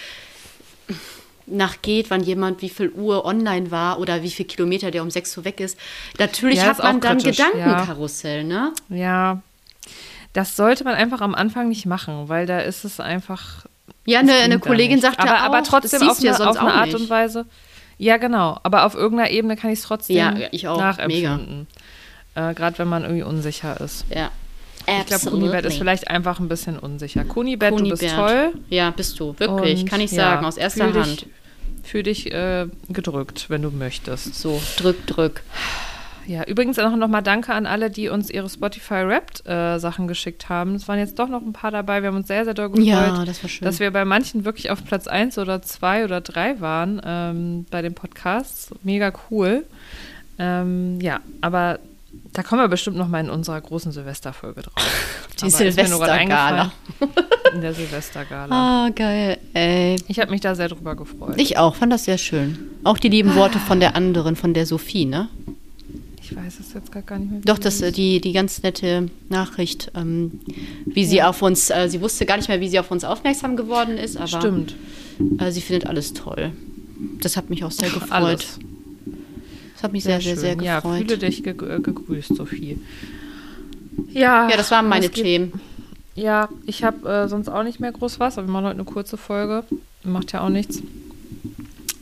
nachgeht, 1.47 2.11
wann 2.11 2.23
jemand 2.23 2.63
wie 2.63 2.69
viel 2.69 2.91
Uhr 2.91 3.25
online 3.25 3.71
war 3.71 3.99
oder 3.99 4.23
wie 4.23 4.31
viel 4.31 4.47
Kilometer 4.47 4.91
der 4.91 5.03
um 5.03 5.11
6 5.11 5.39
Uhr 5.39 5.45
weg 5.45 5.61
ist. 5.61 5.79
Natürlich 6.19 6.59
Ja, 6.59 6.67
hat 6.67 6.79
man 6.79 7.01
dann 7.01 7.19
kritisch, 7.19 7.39
Gedankenkarussell, 7.39 8.45
ne? 8.45 8.73
Ja. 8.89 9.41
Das 10.35 10.57
sollte 10.57 10.85
man 10.85 10.95
einfach 10.95 11.21
am 11.21 11.35
Anfang 11.35 11.69
nicht 11.69 11.87
machen, 11.87 12.29
weil 12.29 12.47
da 12.47 12.61
ist 12.61 12.85
es 12.85 13.01
einfach. 13.01 13.67
Ja, 14.05 14.21
eine, 14.21 14.35
eine 14.35 14.59
Kollegin 14.59 15.01
sagt 15.01 15.19
aber, 15.19 15.29
ja 15.31 15.41
auch, 15.41 15.45
aber 15.47 15.63
trotzdem 15.63 16.09
auf 16.09 16.21
ja 16.21 16.35
eine, 16.35 16.49
auf 16.49 16.57
eine 16.59 16.73
Art 16.73 16.87
nicht. 16.87 16.97
und 16.97 17.11
Weise. 17.11 17.47
Ja, 17.99 18.17
genau. 18.17 18.59
Aber 18.63 18.85
auf 18.85 18.95
irgendeiner 18.95 19.31
Ebene 19.31 19.57
kann 19.57 19.71
ich 19.71 19.81
es 19.81 19.85
trotzdem 19.85 20.17
Ja, 20.17 20.35
ich 20.53 20.69
auch. 20.69 20.79
nachempfinden. 20.79 21.67
Äh, 22.35 22.55
Gerade 22.55 22.79
wenn 22.79 22.89
man 22.89 23.03
irgendwie 23.03 23.25
unsicher 23.25 23.81
ist. 23.81 24.05
Ja. 24.15 24.31
Ich 25.01 25.07
glaube, 25.07 25.31
Kunibert 25.31 25.65
ist 25.65 25.79
vielleicht 25.79 26.09
einfach 26.09 26.41
ein 26.41 26.49
bisschen 26.49 26.79
unsicher. 26.79 27.25
Kunibert, 27.25 27.79
du 27.79 27.89
bist 27.89 28.09
toll. 28.09 28.53
Ja, 28.71 28.91
bist 28.91 29.19
du, 29.21 29.35
wirklich, 29.39 29.81
Und 29.81 29.91
kann 29.91 30.01
ich 30.01 30.13
ja, 30.13 30.31
sagen, 30.33 30.47
aus 30.47 30.57
erster 30.57 30.85
fühl 30.85 31.03
Hand. 31.03 31.21
Dich, 31.23 31.27
fühl 31.85 32.03
dich 32.03 32.33
äh, 32.33 32.67
gedrückt, 32.89 33.47
wenn 33.49 33.63
du 33.63 33.71
möchtest. 33.71 34.35
So, 34.35 34.61
drück, 34.77 35.07
drück. 35.07 35.43
Ja, 36.29 36.45
übrigens 36.45 36.79
auch 36.79 36.95
noch 36.95 37.09
mal 37.09 37.23
Danke 37.23 37.55
an 37.55 37.65
alle, 37.65 37.91
die 37.91 38.11
uns 38.11 38.29
ihre 38.29 38.51
Spotify 38.51 39.07
Wrapped 39.07 39.47
äh, 39.47 39.79
Sachen 39.79 40.09
geschickt 40.09 40.51
haben. 40.51 40.75
Es 40.75 40.87
waren 40.87 40.99
jetzt 40.99 41.19
doch 41.19 41.29
noch 41.29 41.41
ein 41.41 41.55
paar 41.55 41.71
dabei. 41.71 42.03
Wir 42.03 42.09
haben 42.09 42.17
uns 42.17 42.29
sehr, 42.29 42.45
sehr 42.45 42.53
doll 42.53 42.69
gefreut, 42.69 42.87
Ja, 42.87 43.25
das 43.25 43.41
dass 43.63 43.81
wir 43.81 43.91
bei 43.91 44.05
manchen 44.05 44.45
wirklich 44.45 44.71
auf 44.71 44.85
Platz 44.85 45.07
1 45.07 45.39
oder 45.39 45.63
2 45.63 46.05
oder 46.05 46.21
3 46.21 46.61
waren 46.61 47.01
ähm, 47.03 47.67
bei 47.71 47.81
den 47.81 47.95
Podcasts. 47.95 48.75
Mega 48.83 49.11
cool. 49.31 49.65
Ähm, 50.39 51.01
ja, 51.01 51.21
aber 51.41 51.79
da 52.33 52.43
kommen 52.43 52.63
wir 52.63 52.69
bestimmt 52.69 52.97
noch 52.97 53.09
mal 53.09 53.21
in 53.21 53.31
unserer 53.31 53.61
großen 53.61 53.93
Silvesterfolge 53.93 54.63
drauf. 54.63 54.75
Die 55.43 55.51
Silvestergala. 55.51 56.73
In 57.55 57.61
der 57.63 57.73
Silvestergala. 57.73 58.55
Ah, 58.87 58.91
geil, 58.91 59.39
ey. 59.55 59.97
Ich 60.09 60.21
habe 60.21 60.31
mich 60.31 60.41
da 60.43 60.55
sehr 60.55 60.69
drüber 60.69 60.95
gefreut. 60.97 61.35
Ich 61.39 61.57
auch, 61.57 61.75
fand 61.77 61.93
das 61.93 62.05
sehr 62.05 62.19
schön. 62.19 62.59
Auch 62.85 62.99
die 62.99 63.09
lieben 63.09 63.35
Worte 63.37 63.59
von 63.59 63.81
der 63.81 63.97
anderen, 63.97 64.37
von 64.37 64.53
der 64.53 64.67
Sophie, 64.67 65.07
ne? 65.07 65.29
Ich 66.21 66.37
weiß 66.37 66.61
es 66.61 66.75
jetzt 66.75 66.93
gar 66.93 67.19
nicht 67.19 67.31
mehr. 67.31 67.41
Doch, 67.47 67.57
die 67.57 67.63
das, 67.65 67.79
die, 67.93 68.21
die 68.21 68.33
ganz 68.33 68.63
nette 68.63 69.09
Nachricht, 69.31 69.91
ähm, 69.95 70.41
wie 70.85 71.07
sie 71.07 71.17
Ja. 71.17 71.31
auf 71.31 71.41
uns, 71.41 71.71
äh, 71.71 71.89
sie 71.89 72.03
wusste 72.03 72.27
gar 72.27 72.37
nicht 72.37 72.49
mehr, 72.49 72.61
wie 72.61 72.69
sie 72.69 72.79
auf 72.79 72.91
uns 72.91 73.03
aufmerksam 73.05 73.57
geworden 73.57 73.97
ist, 73.97 74.19
aber 74.19 74.27
Stimmt. 74.27 74.75
Äh, 75.39 75.51
sie 75.51 75.63
findet 75.63 75.87
alles 75.87 76.13
toll. 76.13 76.53
Das 77.23 77.37
hat 77.39 77.49
mich 77.49 77.65
auch 77.65 77.71
sehr 77.71 77.89
gefreut. 77.89 78.11
Alles. 78.13 78.59
Das 79.79 79.85
hat 79.85 79.93
mich 79.93 80.03
sehr, 80.03 80.21
sehr, 80.21 80.37
sehr, 80.37 80.55
schön. 80.55 80.65
Ja, 80.65 80.81
gefreut. 80.81 80.99
fühle 80.99 81.19
dich 81.19 81.45
ge 81.45 81.53
äh, 81.53 81.79
gegrüßt, 81.79 82.35
Sophie. 82.35 82.81
Ja, 84.09 84.49
ja, 84.49 84.57
das 84.57 84.73
waren 84.73 84.89
meine 84.89 85.09
Themen. 85.09 85.61
Ja, 86.17 86.49
ich 86.67 86.83
habe 86.83 87.09
äh, 87.09 87.29
sonst 87.29 87.49
auch 87.49 87.63
nicht 87.63 87.79
mehr 87.79 87.93
groß 87.93 88.19
was, 88.19 88.39
aber 88.39 88.49
wir 88.49 88.53
machen 88.53 88.65
heute 88.65 88.75
eine 88.75 88.85
kurze 88.85 89.17
Folge. 89.17 89.63
Macht 90.03 90.33
ja 90.33 90.41
auch 90.41 90.49
nichts. 90.49 90.83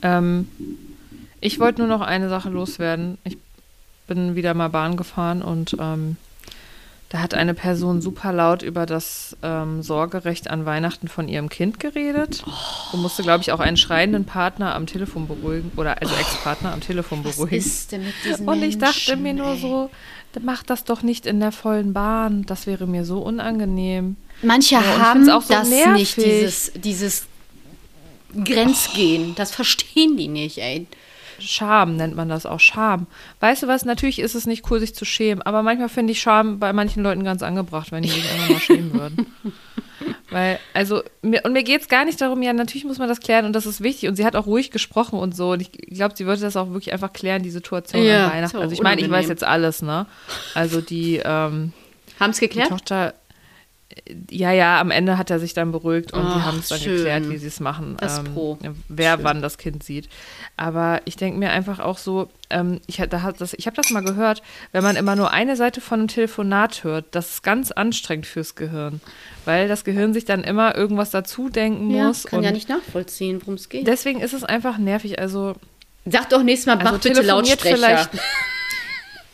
Ähm, 0.00 0.48
ich 1.42 1.60
wollte 1.60 1.82
nur 1.82 1.88
noch 1.88 2.00
eine 2.00 2.30
Sache 2.30 2.48
loswerden. 2.48 3.18
Ich 3.24 3.36
bin 4.06 4.36
wieder 4.36 4.54
mal 4.54 4.68
Bahn 4.68 4.96
gefahren 4.96 5.42
und 5.42 5.76
ähm, 5.78 6.16
da 7.08 7.20
hat 7.20 7.34
eine 7.34 7.54
Person 7.54 8.00
super 8.02 8.32
laut 8.32 8.62
über 8.62 8.84
das 8.84 9.36
ähm, 9.42 9.80
Sorgerecht 9.82 10.50
an 10.50 10.66
Weihnachten 10.66 11.06
von 11.06 11.28
ihrem 11.28 11.48
Kind 11.48 11.78
geredet 11.78 12.42
und 12.92 13.00
musste, 13.02 13.22
glaube 13.22 13.42
ich, 13.42 13.52
auch 13.52 13.60
einen 13.60 13.76
schreienden 13.76 14.24
Partner 14.24 14.74
am 14.74 14.86
Telefon 14.86 15.28
beruhigen 15.28 15.70
oder 15.76 16.00
also 16.02 16.14
Ex-Partner 16.16 16.72
am 16.72 16.80
Telefon 16.80 17.24
Was 17.24 17.36
beruhigen. 17.36 17.56
ist 17.58 17.92
denn 17.92 18.04
mit 18.04 18.14
diesen 18.24 18.48
Und 18.48 18.62
ich 18.62 18.78
dachte 18.78 19.16
Menschen, 19.16 19.22
mir 19.22 19.34
nur 19.34 19.52
ey? 19.52 19.58
so, 19.60 19.90
mach 20.42 20.64
das 20.64 20.82
doch 20.84 21.02
nicht 21.02 21.26
in 21.26 21.38
der 21.38 21.52
vollen 21.52 21.92
Bahn. 21.92 22.44
Das 22.46 22.66
wäre 22.66 22.86
mir 22.88 23.04
so 23.04 23.20
unangenehm. 23.20 24.16
Manche 24.42 24.74
Ja, 24.74 24.82
haben 24.98 25.30
auch 25.30 25.42
so 25.42 25.54
das 25.54 25.68
nervig. 25.70 25.92
nicht, 25.92 26.16
dieses, 26.16 26.72
dieses 26.74 27.26
Grenzgehen. 28.44 29.34
Das 29.36 29.52
verstehen 29.52 30.16
die 30.16 30.28
nicht, 30.28 30.58
ey. 30.58 30.86
Scham 31.40 31.96
nennt 31.96 32.16
man 32.16 32.28
das 32.28 32.46
auch, 32.46 32.60
Scham. 32.60 33.06
Weißt 33.40 33.62
du 33.62 33.68
was, 33.68 33.84
natürlich 33.84 34.18
ist 34.18 34.34
es 34.34 34.46
nicht 34.46 34.70
cool, 34.70 34.80
sich 34.80 34.94
zu 34.94 35.04
schämen, 35.04 35.42
aber 35.42 35.62
manchmal 35.62 35.88
finde 35.88 36.12
ich 36.12 36.20
Scham 36.20 36.58
bei 36.58 36.72
manchen 36.72 37.02
Leuten 37.02 37.24
ganz 37.24 37.42
angebracht, 37.42 37.92
wenn 37.92 38.02
die 38.02 38.08
sich 38.10 38.24
einfach 38.30 38.48
mal 38.50 38.60
schämen 38.60 38.92
würden. 38.94 39.26
Weil, 40.30 40.58
also, 40.74 41.02
mir, 41.22 41.42
und 41.44 41.52
mir 41.52 41.62
geht 41.62 41.80
es 41.82 41.88
gar 41.88 42.04
nicht 42.04 42.20
darum, 42.20 42.42
ja, 42.42 42.52
natürlich 42.52 42.84
muss 42.84 42.98
man 42.98 43.08
das 43.08 43.20
klären 43.20 43.44
und 43.46 43.52
das 43.54 43.64
ist 43.64 43.80
wichtig. 43.80 44.08
Und 44.08 44.16
sie 44.16 44.24
hat 44.26 44.34
auch 44.36 44.46
ruhig 44.46 44.70
gesprochen 44.70 45.18
und 45.18 45.34
so. 45.36 45.52
Und 45.52 45.62
ich 45.62 45.72
glaube, 45.72 46.14
sie 46.16 46.26
wollte 46.26 46.42
das 46.42 46.56
auch 46.56 46.68
wirklich 46.70 46.92
einfach 46.92 47.12
klären, 47.12 47.42
die 47.42 47.50
Situation 47.50 48.02
Ja, 48.02 48.26
an 48.26 48.32
Weihnachten. 48.32 48.56
so 48.56 48.60
Also, 48.62 48.72
ich 48.74 48.82
meine, 48.82 49.00
ich 49.00 49.10
weiß 49.10 49.28
jetzt 49.28 49.44
alles, 49.44 49.82
ne? 49.82 50.06
Also, 50.54 50.80
die, 50.80 51.16
ähm, 51.24 51.72
Haben 52.18 52.30
es 52.30 52.38
Die 52.38 52.46
geklärt? 52.48 52.68
Tochter, 52.68 53.14
ja, 54.30 54.52
ja, 54.52 54.80
am 54.80 54.90
Ende 54.90 55.18
hat 55.18 55.30
er 55.30 55.38
sich 55.38 55.54
dann 55.54 55.72
beruhigt 55.72 56.12
und 56.12 56.22
die 56.22 56.26
Ach, 56.28 56.44
haben 56.44 56.58
es 56.58 56.68
dann 56.68 56.78
schön. 56.78 56.96
geklärt, 56.96 57.28
wie 57.30 57.38
sie 57.38 57.46
es 57.48 57.60
machen, 57.60 57.96
Das 57.98 58.18
ähm, 58.18 58.24
Pro. 58.34 58.58
wer 58.88 59.14
Schön. 59.16 59.24
wann 59.24 59.42
das 59.42 59.58
Kind 59.58 59.82
sieht. 59.82 60.08
Aber 60.56 61.00
ich 61.06 61.16
denke 61.16 61.38
mir 61.38 61.50
einfach 61.50 61.78
auch 61.80 61.98
so, 61.98 62.28
ähm, 62.50 62.80
ich, 62.86 62.96
da 62.98 63.22
hat 63.22 63.40
das, 63.40 63.54
ich 63.54 63.66
habe 63.66 63.76
das 63.76 63.90
mal 63.90 64.02
gehört, 64.04 64.42
wenn 64.72 64.84
man 64.84 64.96
immer 64.96 65.16
nur 65.16 65.30
eine 65.32 65.56
Seite 65.56 65.80
von 65.80 66.00
einem 66.00 66.08
Telefonat 66.08 66.84
hört, 66.84 67.06
das 67.12 67.30
ist 67.30 67.42
ganz 67.42 67.72
anstrengend 67.72 68.26
fürs 68.26 68.54
Gehirn, 68.54 69.00
weil 69.44 69.66
das 69.66 69.82
Gehirn 69.82 70.12
sich 70.14 70.24
dann 70.24 70.44
immer 70.44 70.76
irgendwas 70.76 71.10
dazu 71.10 71.48
denken 71.48 71.90
Ja, 71.90 72.08
muss. 72.08 72.24
kann 72.24 72.42
ja 72.42 72.52
nicht 72.52 72.68
nachvollziehen, 72.68 73.40
worum 73.40 73.54
es 73.54 73.68
geht. 73.68 73.86
Deswegen 73.86 74.20
ist 74.20 74.34
es 74.34 74.44
einfach 74.44 74.78
nervig. 74.78 75.18
Also 75.18 75.54
Sag 76.04 76.28
doch 76.28 76.42
nächstes 76.44 76.66
Mal, 76.66 76.74
also 76.74 76.84
mach 76.84 76.92
bitte 77.00 77.14
telefoniert 77.14 77.48
Lautsprecher. 77.64 77.76
vielleicht. 77.76 78.10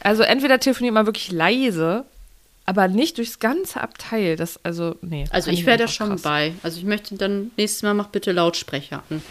Also 0.01 0.23
entweder 0.23 0.59
telefoniert 0.59 0.95
man 0.95 1.07
wirklich 1.07 1.31
leise, 1.31 2.05
aber 2.65 2.89
nicht 2.89 3.19
durchs 3.19 3.39
ganze 3.39 3.81
Abteil. 3.81 4.37
Das, 4.37 4.59
also, 4.65 4.97
nee. 5.03 5.25
Also 5.31 5.51
ich 5.51 5.67
wäre 5.67 5.79
da 5.79 5.89
schon 5.89 6.11
krass. 6.11 6.23
bei. 6.23 6.55
Also 6.63 6.79
ich 6.79 6.85
möchte 6.85 7.17
dann 7.17 7.51
nächstes 7.57 7.83
Mal 7.83 7.95
mach 7.95 8.09
bitte 8.09 8.33
Lautsprecher 8.33 9.03
an. 9.11 9.23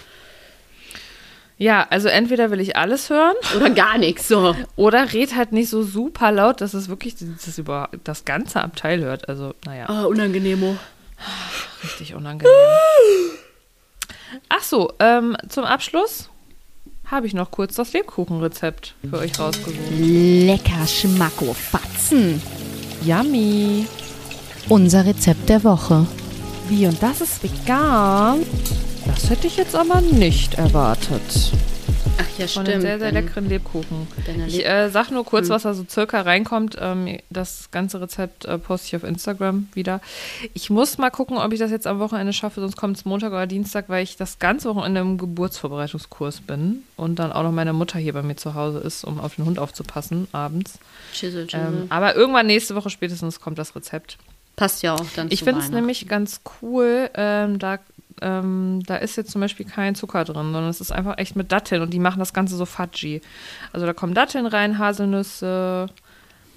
Ja, 1.57 1.85
also 1.91 2.07
entweder 2.07 2.49
will 2.49 2.59
ich 2.59 2.75
alles 2.75 3.09
hören 3.11 3.35
Oder 3.55 3.69
gar 3.69 3.97
nichts. 3.99 4.27
So. 4.27 4.55
oder 4.75 5.13
red 5.13 5.35
halt 5.35 5.51
nicht 5.51 5.69
so 5.69 5.83
super 5.83 6.31
laut, 6.31 6.59
dass 6.59 6.73
es 6.73 6.89
wirklich 6.89 7.15
das, 7.19 7.57
über 7.59 7.89
das 8.03 8.25
ganze 8.25 8.61
Abteil 8.61 8.99
hört. 9.01 9.29
Also, 9.29 9.53
naja, 9.65 9.85
Ah, 9.87 10.05
unangenehmo. 10.05 10.75
richtig 11.83 12.15
unangenehm. 12.15 12.51
Ach 14.49 14.63
so, 14.63 14.91
ähm, 14.99 15.37
zum 15.49 15.65
Abschluss 15.65 16.29
habe 17.05 17.27
ich 17.27 17.33
noch 17.33 17.51
kurz 17.51 17.75
das 17.75 17.93
Lebkuchenrezept 17.93 18.95
für 19.09 19.17
euch 19.19 19.37
rausgesucht. 19.37 19.77
Lecker 19.91 20.87
Schmacko 20.87 21.53
Fatzen. 21.53 22.41
Yummy. 23.03 23.85
Unser 24.69 25.05
Rezept 25.05 25.49
der 25.49 25.63
Woche. 25.63 26.05
Wie, 26.69 26.85
und 26.85 27.01
das 27.01 27.21
ist 27.21 27.43
vegan? 27.43 28.39
Das 29.05 29.29
hätte 29.29 29.47
ich 29.47 29.57
jetzt 29.57 29.75
aber 29.75 30.01
nicht 30.01 30.53
erwartet. 30.55 31.51
Ach 32.21 32.37
ja, 32.39 32.47
Von 32.47 32.65
stimmt. 32.65 32.67
einem 32.69 32.81
sehr, 32.81 32.99
sehr 32.99 33.11
Dann- 33.11 33.25
leckeren 33.25 33.49
Lebkuchen. 33.49 34.07
Ich 34.47 34.65
äh, 34.65 34.89
sag 34.89 35.09
nur 35.11 35.25
kurz, 35.25 35.45
Hm. 35.47 35.55
was 35.55 35.63
da 35.63 35.73
so 35.73 35.85
circa 35.89 36.21
reinkommt. 36.21 36.77
Ähm, 36.79 37.17
das 37.29 37.69
ganze 37.71 37.99
Rezept 38.01 38.45
äh, 38.45 38.57
poste 38.57 38.87
ich 38.87 38.95
auf 38.95 39.03
Instagram 39.03 39.67
wieder. 39.73 40.01
Ich 40.53 40.69
muss 40.69 40.97
mal 40.97 41.09
gucken, 41.09 41.37
ob 41.37 41.51
ich 41.53 41.59
das 41.59 41.71
jetzt 41.71 41.87
am 41.87 41.99
Wochenende 41.99 42.33
schaffe, 42.33 42.61
sonst 42.61 42.77
kommt 42.77 42.97
es 42.97 43.05
Montag 43.05 43.31
oder 43.31 43.47
Dienstag, 43.47 43.89
weil 43.89 44.03
ich 44.03 44.17
das 44.17 44.39
ganze 44.39 44.69
Wochenende 44.73 45.01
im 45.01 45.17
Geburtsvorbereitungskurs 45.17 46.41
bin 46.41 46.83
und 46.97 47.17
dann 47.19 47.31
auch 47.31 47.43
noch 47.43 47.51
meine 47.51 47.73
Mutter 47.73 47.99
hier 47.99 48.13
bei 48.13 48.21
mir 48.21 48.35
zu 48.35 48.53
Hause 48.55 48.79
ist, 48.79 49.03
um 49.03 49.19
auf 49.19 49.35
den 49.35 49.45
Hund 49.45 49.59
aufzupassen 49.59 50.27
abends. 50.31 50.79
Chisel, 51.13 51.47
Chisel. 51.47 51.65
Ähm, 51.67 51.85
aber 51.89 52.15
irgendwann 52.15 52.47
nächste 52.47 52.75
Woche 52.75 52.89
spätestens 52.89 53.39
kommt 53.39 53.57
das 53.57 53.75
Rezept. 53.75 54.17
Passt 54.57 54.83
ja 54.83 54.93
auch 54.93 55.05
dann 55.15 55.27
Ich 55.31 55.43
finde 55.43 55.61
es 55.61 55.69
nämlich 55.69 56.07
ganz 56.07 56.41
cool, 56.61 57.09
ähm, 57.15 57.57
da, 57.57 57.79
ähm, 58.21 58.81
da 58.85 58.95
ist 58.97 59.15
jetzt 59.15 59.31
zum 59.31 59.41
Beispiel 59.41 59.65
kein 59.65 59.95
Zucker 59.95 60.23
drin, 60.25 60.35
sondern 60.53 60.69
es 60.69 60.81
ist 60.81 60.91
einfach 60.91 61.17
echt 61.17 61.35
mit 61.35 61.51
Datteln 61.51 61.81
und 61.81 61.91
die 61.91 61.99
machen 61.99 62.19
das 62.19 62.33
Ganze 62.33 62.55
so 62.55 62.65
fudgy. 62.65 63.21
Also 63.73 63.85
da 63.85 63.93
kommen 63.93 64.13
Datteln 64.13 64.45
rein, 64.45 64.77
Haselnüsse, 64.77 65.87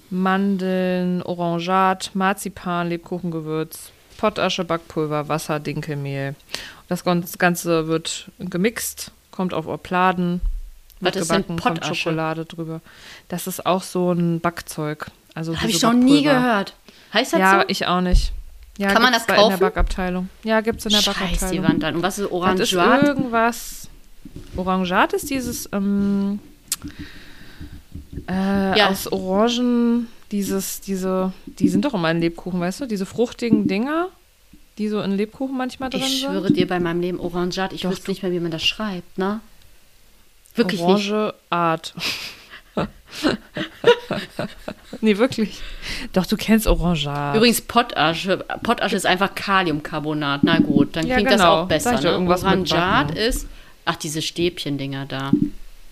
Mandeln, 0.09 1.21
Orangat, 1.23 2.11
Marzipan, 2.13 2.89
Lebkuchengewürz, 2.89 3.91
Pottasche, 4.17 4.63
Backpulver, 4.63 5.27
Wasser, 5.29 5.59
Dinkelmehl. 5.59 6.35
Das 6.87 7.03
Gan- 7.03 7.25
Ganze 7.37 7.87
wird 7.87 8.29
gemixt, 8.39 9.11
kommt 9.31 9.53
auf 9.53 9.67
Opladen, 9.67 10.41
wird 10.99 11.15
Was 11.19 11.27
gebacken, 11.27 11.57
kommt? 11.59 11.85
Schokolade 11.85 12.45
drüber. 12.45 12.81
Das 13.27 13.47
ist 13.47 13.65
auch 13.65 13.81
so 13.83 14.11
ein 14.11 14.39
Backzeug. 14.39 15.07
Also 15.33 15.57
Habe 15.57 15.69
ich 15.69 15.79
schon 15.79 15.99
nie 15.99 16.23
gehört. 16.23 16.75
Heißt 17.13 17.33
das 17.33 17.39
Ja, 17.39 17.59
so? 17.61 17.65
ich 17.67 17.87
auch 17.87 18.01
nicht. 18.01 18.31
Ja, 18.77 18.91
Kann 18.91 19.01
man 19.01 19.13
das 19.13 19.25
bei- 19.25 19.35
In 19.35 19.39
kaufen? 19.41 19.51
der 19.59 19.65
Backabteilung. 19.67 20.29
Ja, 20.43 20.59
gibt 20.61 20.79
es 20.79 20.85
in 20.85 20.91
der 20.91 20.97
Scheiß 20.99 21.15
Backabteilung. 21.17 21.51
die 21.51 21.63
Wand 21.63 21.83
an. 21.83 21.95
Und 21.95 22.03
was 22.03 22.17
ist 22.19 22.25
Das 22.25 22.27
ist 22.27 22.75
Orangeat? 22.77 23.03
irgendwas. 23.03 23.89
Orangat 24.57 25.13
ist 25.13 25.29
dieses 25.29 25.69
ähm, 25.71 26.39
äh, 28.27 28.77
Ja. 28.77 28.89
aus 28.89 29.07
Orangen, 29.11 30.07
dieses, 30.31 30.81
diese, 30.81 31.31
die 31.45 31.69
sind 31.69 31.85
doch 31.85 31.93
immer 31.93 32.11
in 32.11 32.19
Lebkuchen, 32.19 32.59
weißt 32.59 32.81
du? 32.81 32.85
Diese 32.85 33.05
fruchtigen 33.05 33.67
Dinger, 33.67 34.09
die 34.77 34.89
so 34.89 34.99
in 35.01 35.11
Lebkuchen 35.11 35.55
manchmal 35.57 35.89
drin 35.89 36.01
Ich 36.01 36.21
schwöre 36.21 36.47
sind. 36.47 36.57
dir 36.57 36.67
bei 36.67 36.79
meinem 36.79 36.99
Leben 37.01 37.19
Orangeat. 37.19 37.71
Ich 37.73 37.81
Doch, 37.83 37.91
wüsste 37.91 38.11
nicht 38.11 38.23
mehr, 38.23 38.31
wie 38.31 38.39
man 38.39 38.51
das 38.51 38.63
schreibt, 38.65 39.17
ne? 39.17 39.39
Wirklich 40.55 40.81
nicht. 40.81 40.89
Orange 41.11 41.33
Art. 41.49 41.93
Nee, 45.01 45.17
wirklich. 45.17 45.61
Doch, 46.13 46.25
du 46.25 46.37
kennst 46.37 46.67
Orangeat. 46.67 47.35
Übrigens, 47.35 47.61
Pottasche. 47.61 48.37
Pottasche 48.63 48.95
ist 48.95 49.05
einfach 49.05 49.35
Kaliumcarbonat. 49.35 50.43
Na 50.43 50.59
gut, 50.59 50.95
dann 50.95 51.05
Ja, 51.07 51.15
klingt 51.15 51.31
das 51.31 51.41
genau. 51.41 51.63
auch 51.63 51.67
besser. 51.67 51.99
Ne? 51.99 52.29
Orangeat 52.29 53.11
ist. 53.11 53.47
Ach, 53.85 53.95
diese 53.95 54.21
Stäbchen-Dinger 54.21 55.05
da. 55.05 55.31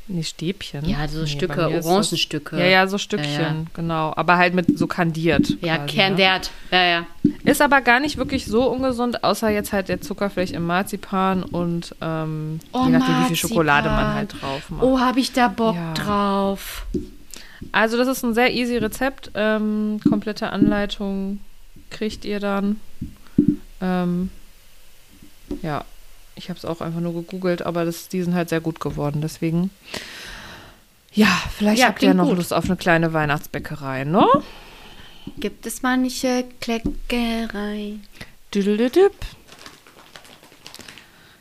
Nee, 0.07 0.23
Stäbchen. 0.23 0.87
Ja, 0.87 1.07
so 1.07 1.21
nee, 1.21 1.27
Stücke, 1.27 1.69
Orangenstücke. 1.69 2.57
Ja, 2.59 2.65
ja, 2.65 2.87
so 2.87 2.97
Stückchen, 2.97 3.33
Ja, 3.33 3.41
ja. 3.41 3.55
genau. 3.73 4.13
Aber 4.17 4.37
halt 4.37 4.53
mit 4.53 4.77
so 4.77 4.85
kandiert. 4.85 5.47
Ja, 5.61 5.77
quasi, 5.77 5.79
ne? 5.79 5.85
Kernwert. 5.93 6.51
Ja, 6.71 6.83
ja. 6.83 7.05
Ist 7.45 7.61
aber 7.61 7.79
gar 7.79 8.01
nicht 8.01 8.17
wirklich 8.17 8.45
so 8.45 8.69
ungesund, 8.69 9.23
außer 9.23 9.49
jetzt 9.49 9.71
halt 9.71 9.87
der 9.87 10.01
Zucker 10.01 10.29
vielleicht 10.29 10.53
im 10.53 10.65
Marzipan 10.65 11.43
und 11.43 11.95
ähm, 12.01 12.59
Oh, 12.73 12.83
je 12.85 12.91
nachdem, 12.91 13.21
wie 13.21 13.27
viel. 13.27 13.35
Schokolade 13.37 13.89
man 13.89 14.13
halt 14.13 14.33
drauf 14.41 14.69
macht. 14.69 14.83
Oh, 14.83 14.99
habe 14.99 15.19
ich 15.21 15.31
da 15.31 15.47
Bock 15.47 15.75
Ja. 15.75 15.93
drauf. 15.93 16.85
Also 17.71 17.95
das 17.95 18.09
ist 18.09 18.23
ein 18.23 18.33
sehr 18.33 18.53
easy 18.53 18.75
Rezept. 18.77 19.31
Ähm, 19.35 20.01
komplette 20.09 20.49
Anleitung 20.49 21.39
kriegt 21.89 22.25
ihr 22.25 22.41
dann. 22.41 22.81
Ähm, 23.81 24.29
ja, 25.61 25.85
ich 26.35 26.49
habe 26.49 26.57
es 26.57 26.65
auch 26.65 26.81
einfach 26.81 26.99
nur 26.99 27.13
gegoogelt, 27.13 27.61
aber 27.61 27.85
das, 27.85 28.07
die 28.09 28.21
sind 28.23 28.33
halt 28.35 28.49
sehr 28.49 28.61
gut 28.61 28.79
geworden. 28.79 29.21
Deswegen, 29.21 29.69
ja, 31.13 31.27
vielleicht 31.55 31.79
Ja, 31.81 31.87
habt 31.87 32.01
ihr 32.01 32.09
ja 32.09 32.13
noch 32.13 32.27
gut. 32.29 32.37
Lust 32.37 32.53
auf 32.53 32.65
eine 32.65 32.75
kleine 32.77 33.13
Weihnachtsbäckerei, 33.13 34.03
ne? 34.03 34.25
Gibt 35.37 35.65
es 35.65 35.81
manche 35.81 36.45
Kleckerei? 36.59 37.93
Düdelüdüp. 38.53 39.13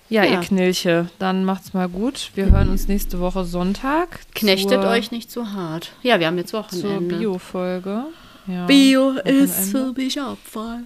Ja, 0.09 0.25
Ja. 0.25 0.33
ihr 0.33 0.41
Knilche, 0.41 1.09
dann 1.19 1.45
macht's 1.45 1.73
mal 1.73 1.89
gut. 1.89 2.31
Wir 2.35 2.47
hören 2.51 2.69
uns 2.69 2.87
nächste 2.87 3.19
Woche 3.19 3.45
Sonntag. 3.45 4.21
Knechtet 4.35 4.83
zur, 4.83 4.91
euch 4.91 5.11
nicht 5.11 5.31
so 5.31 5.49
hart. 5.53 5.93
Ja, 6.03 6.21
wir 6.21 6.27
haben 6.27 6.37
jetzt 6.37 6.51
zur 6.51 6.65
Wochenende. 6.65 7.17
Bio-Folge. 7.17 8.05
Ja, 8.47 8.67
Bio 8.67 9.15
Wochenende. 9.15 9.31
ist 9.31 9.71
für 9.71 9.93
mich 9.97 10.21
Abfall. 10.21 10.81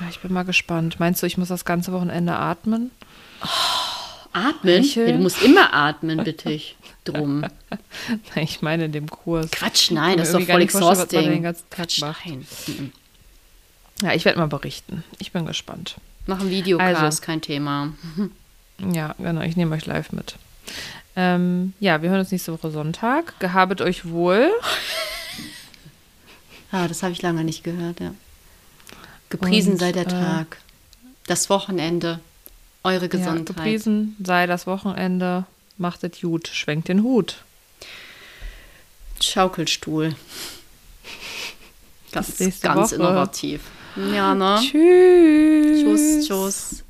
Ah, 0.00 0.04
Ich 0.10 0.20
bin 0.20 0.32
mal 0.32 0.44
gespannt. 0.44 0.98
Meinst 0.98 1.22
du, 1.22 1.26
ich 1.26 1.36
muss 1.36 1.48
das 1.48 1.64
ganze 1.66 1.92
Wochenende 1.92 2.34
atmen? 2.34 2.90
Atmen? 4.32 4.58
Welche? 4.62 5.06
Ja, 5.06 5.12
du 5.12 5.18
musst 5.18 5.42
immer 5.42 5.72
atmen, 5.72 6.22
bitte 6.24 6.50
ich. 6.52 6.76
Drum. 7.04 7.40
Nein, 8.34 8.44
ich 8.44 8.62
meine 8.62 8.86
in 8.86 8.92
dem 8.92 9.08
Kurs. 9.08 9.50
Quatsch, 9.50 9.90
nein, 9.92 10.18
das 10.18 10.28
ist 10.28 10.34
doch 10.34 10.42
voll 10.42 10.62
exhausting. 10.62 11.42
Quatsch, 11.70 12.00
macht. 12.00 12.26
nein. 12.26 12.46
Mhm. 12.66 12.92
Ja, 14.02 14.12
ich 14.12 14.24
werde 14.24 14.38
mal 14.38 14.48
berichten. 14.48 15.04
Ich 15.18 15.32
bin 15.32 15.46
gespannt. 15.46 15.96
Machen 16.26 16.50
Videocast, 16.50 17.02
Also. 17.02 17.22
kein 17.22 17.40
Thema. 17.40 17.92
Ja, 18.92 19.14
genau. 19.16 19.40
Ich 19.40 19.56
nehme 19.56 19.74
euch 19.74 19.86
live 19.86 20.12
mit. 20.12 20.34
Ähm, 21.16 21.72
ja, 21.80 22.02
wir 22.02 22.10
hören 22.10 22.20
uns 22.20 22.30
nächste 22.30 22.52
Woche 22.52 22.70
Sonntag. 22.70 23.40
Gehabet 23.40 23.80
euch 23.80 24.04
wohl. 24.10 24.50
Ah, 26.72 26.88
das 26.88 27.02
habe 27.02 27.12
ich 27.12 27.22
lange 27.22 27.44
nicht 27.44 27.62
gehört, 27.62 28.00
ja. 28.00 28.12
Gepriesen 29.30 29.74
Und, 29.74 29.78
sei 29.78 29.92
der 29.92 30.06
äh, 30.06 30.10
Tag. 30.10 30.58
Das 31.26 31.48
Wochenende. 31.48 32.18
Eure 32.86 33.02
Ja, 33.02 33.08
Gesundheit. 33.08 33.46
gepriesen 33.46 34.16
sei 34.24 34.46
das 34.46 34.66
Wochenende. 34.66 35.44
Macht 35.76 36.04
es 36.04 36.20
gut. 36.20 36.48
Schwenkt 36.48 36.88
den 36.88 37.02
Hut. 37.02 37.36
Schaukelstuhl. 39.20 40.14
Ganz, 42.12 42.38
nächste 42.38 42.66
ganz 42.68 42.92
Woche. 42.92 42.94
innovativ. 43.02 43.60
Ja, 44.14 44.34
ne? 44.34 44.58
Tschüss. 44.60 45.82
Tschüss, 45.82 46.28
tschüss. 46.28 46.84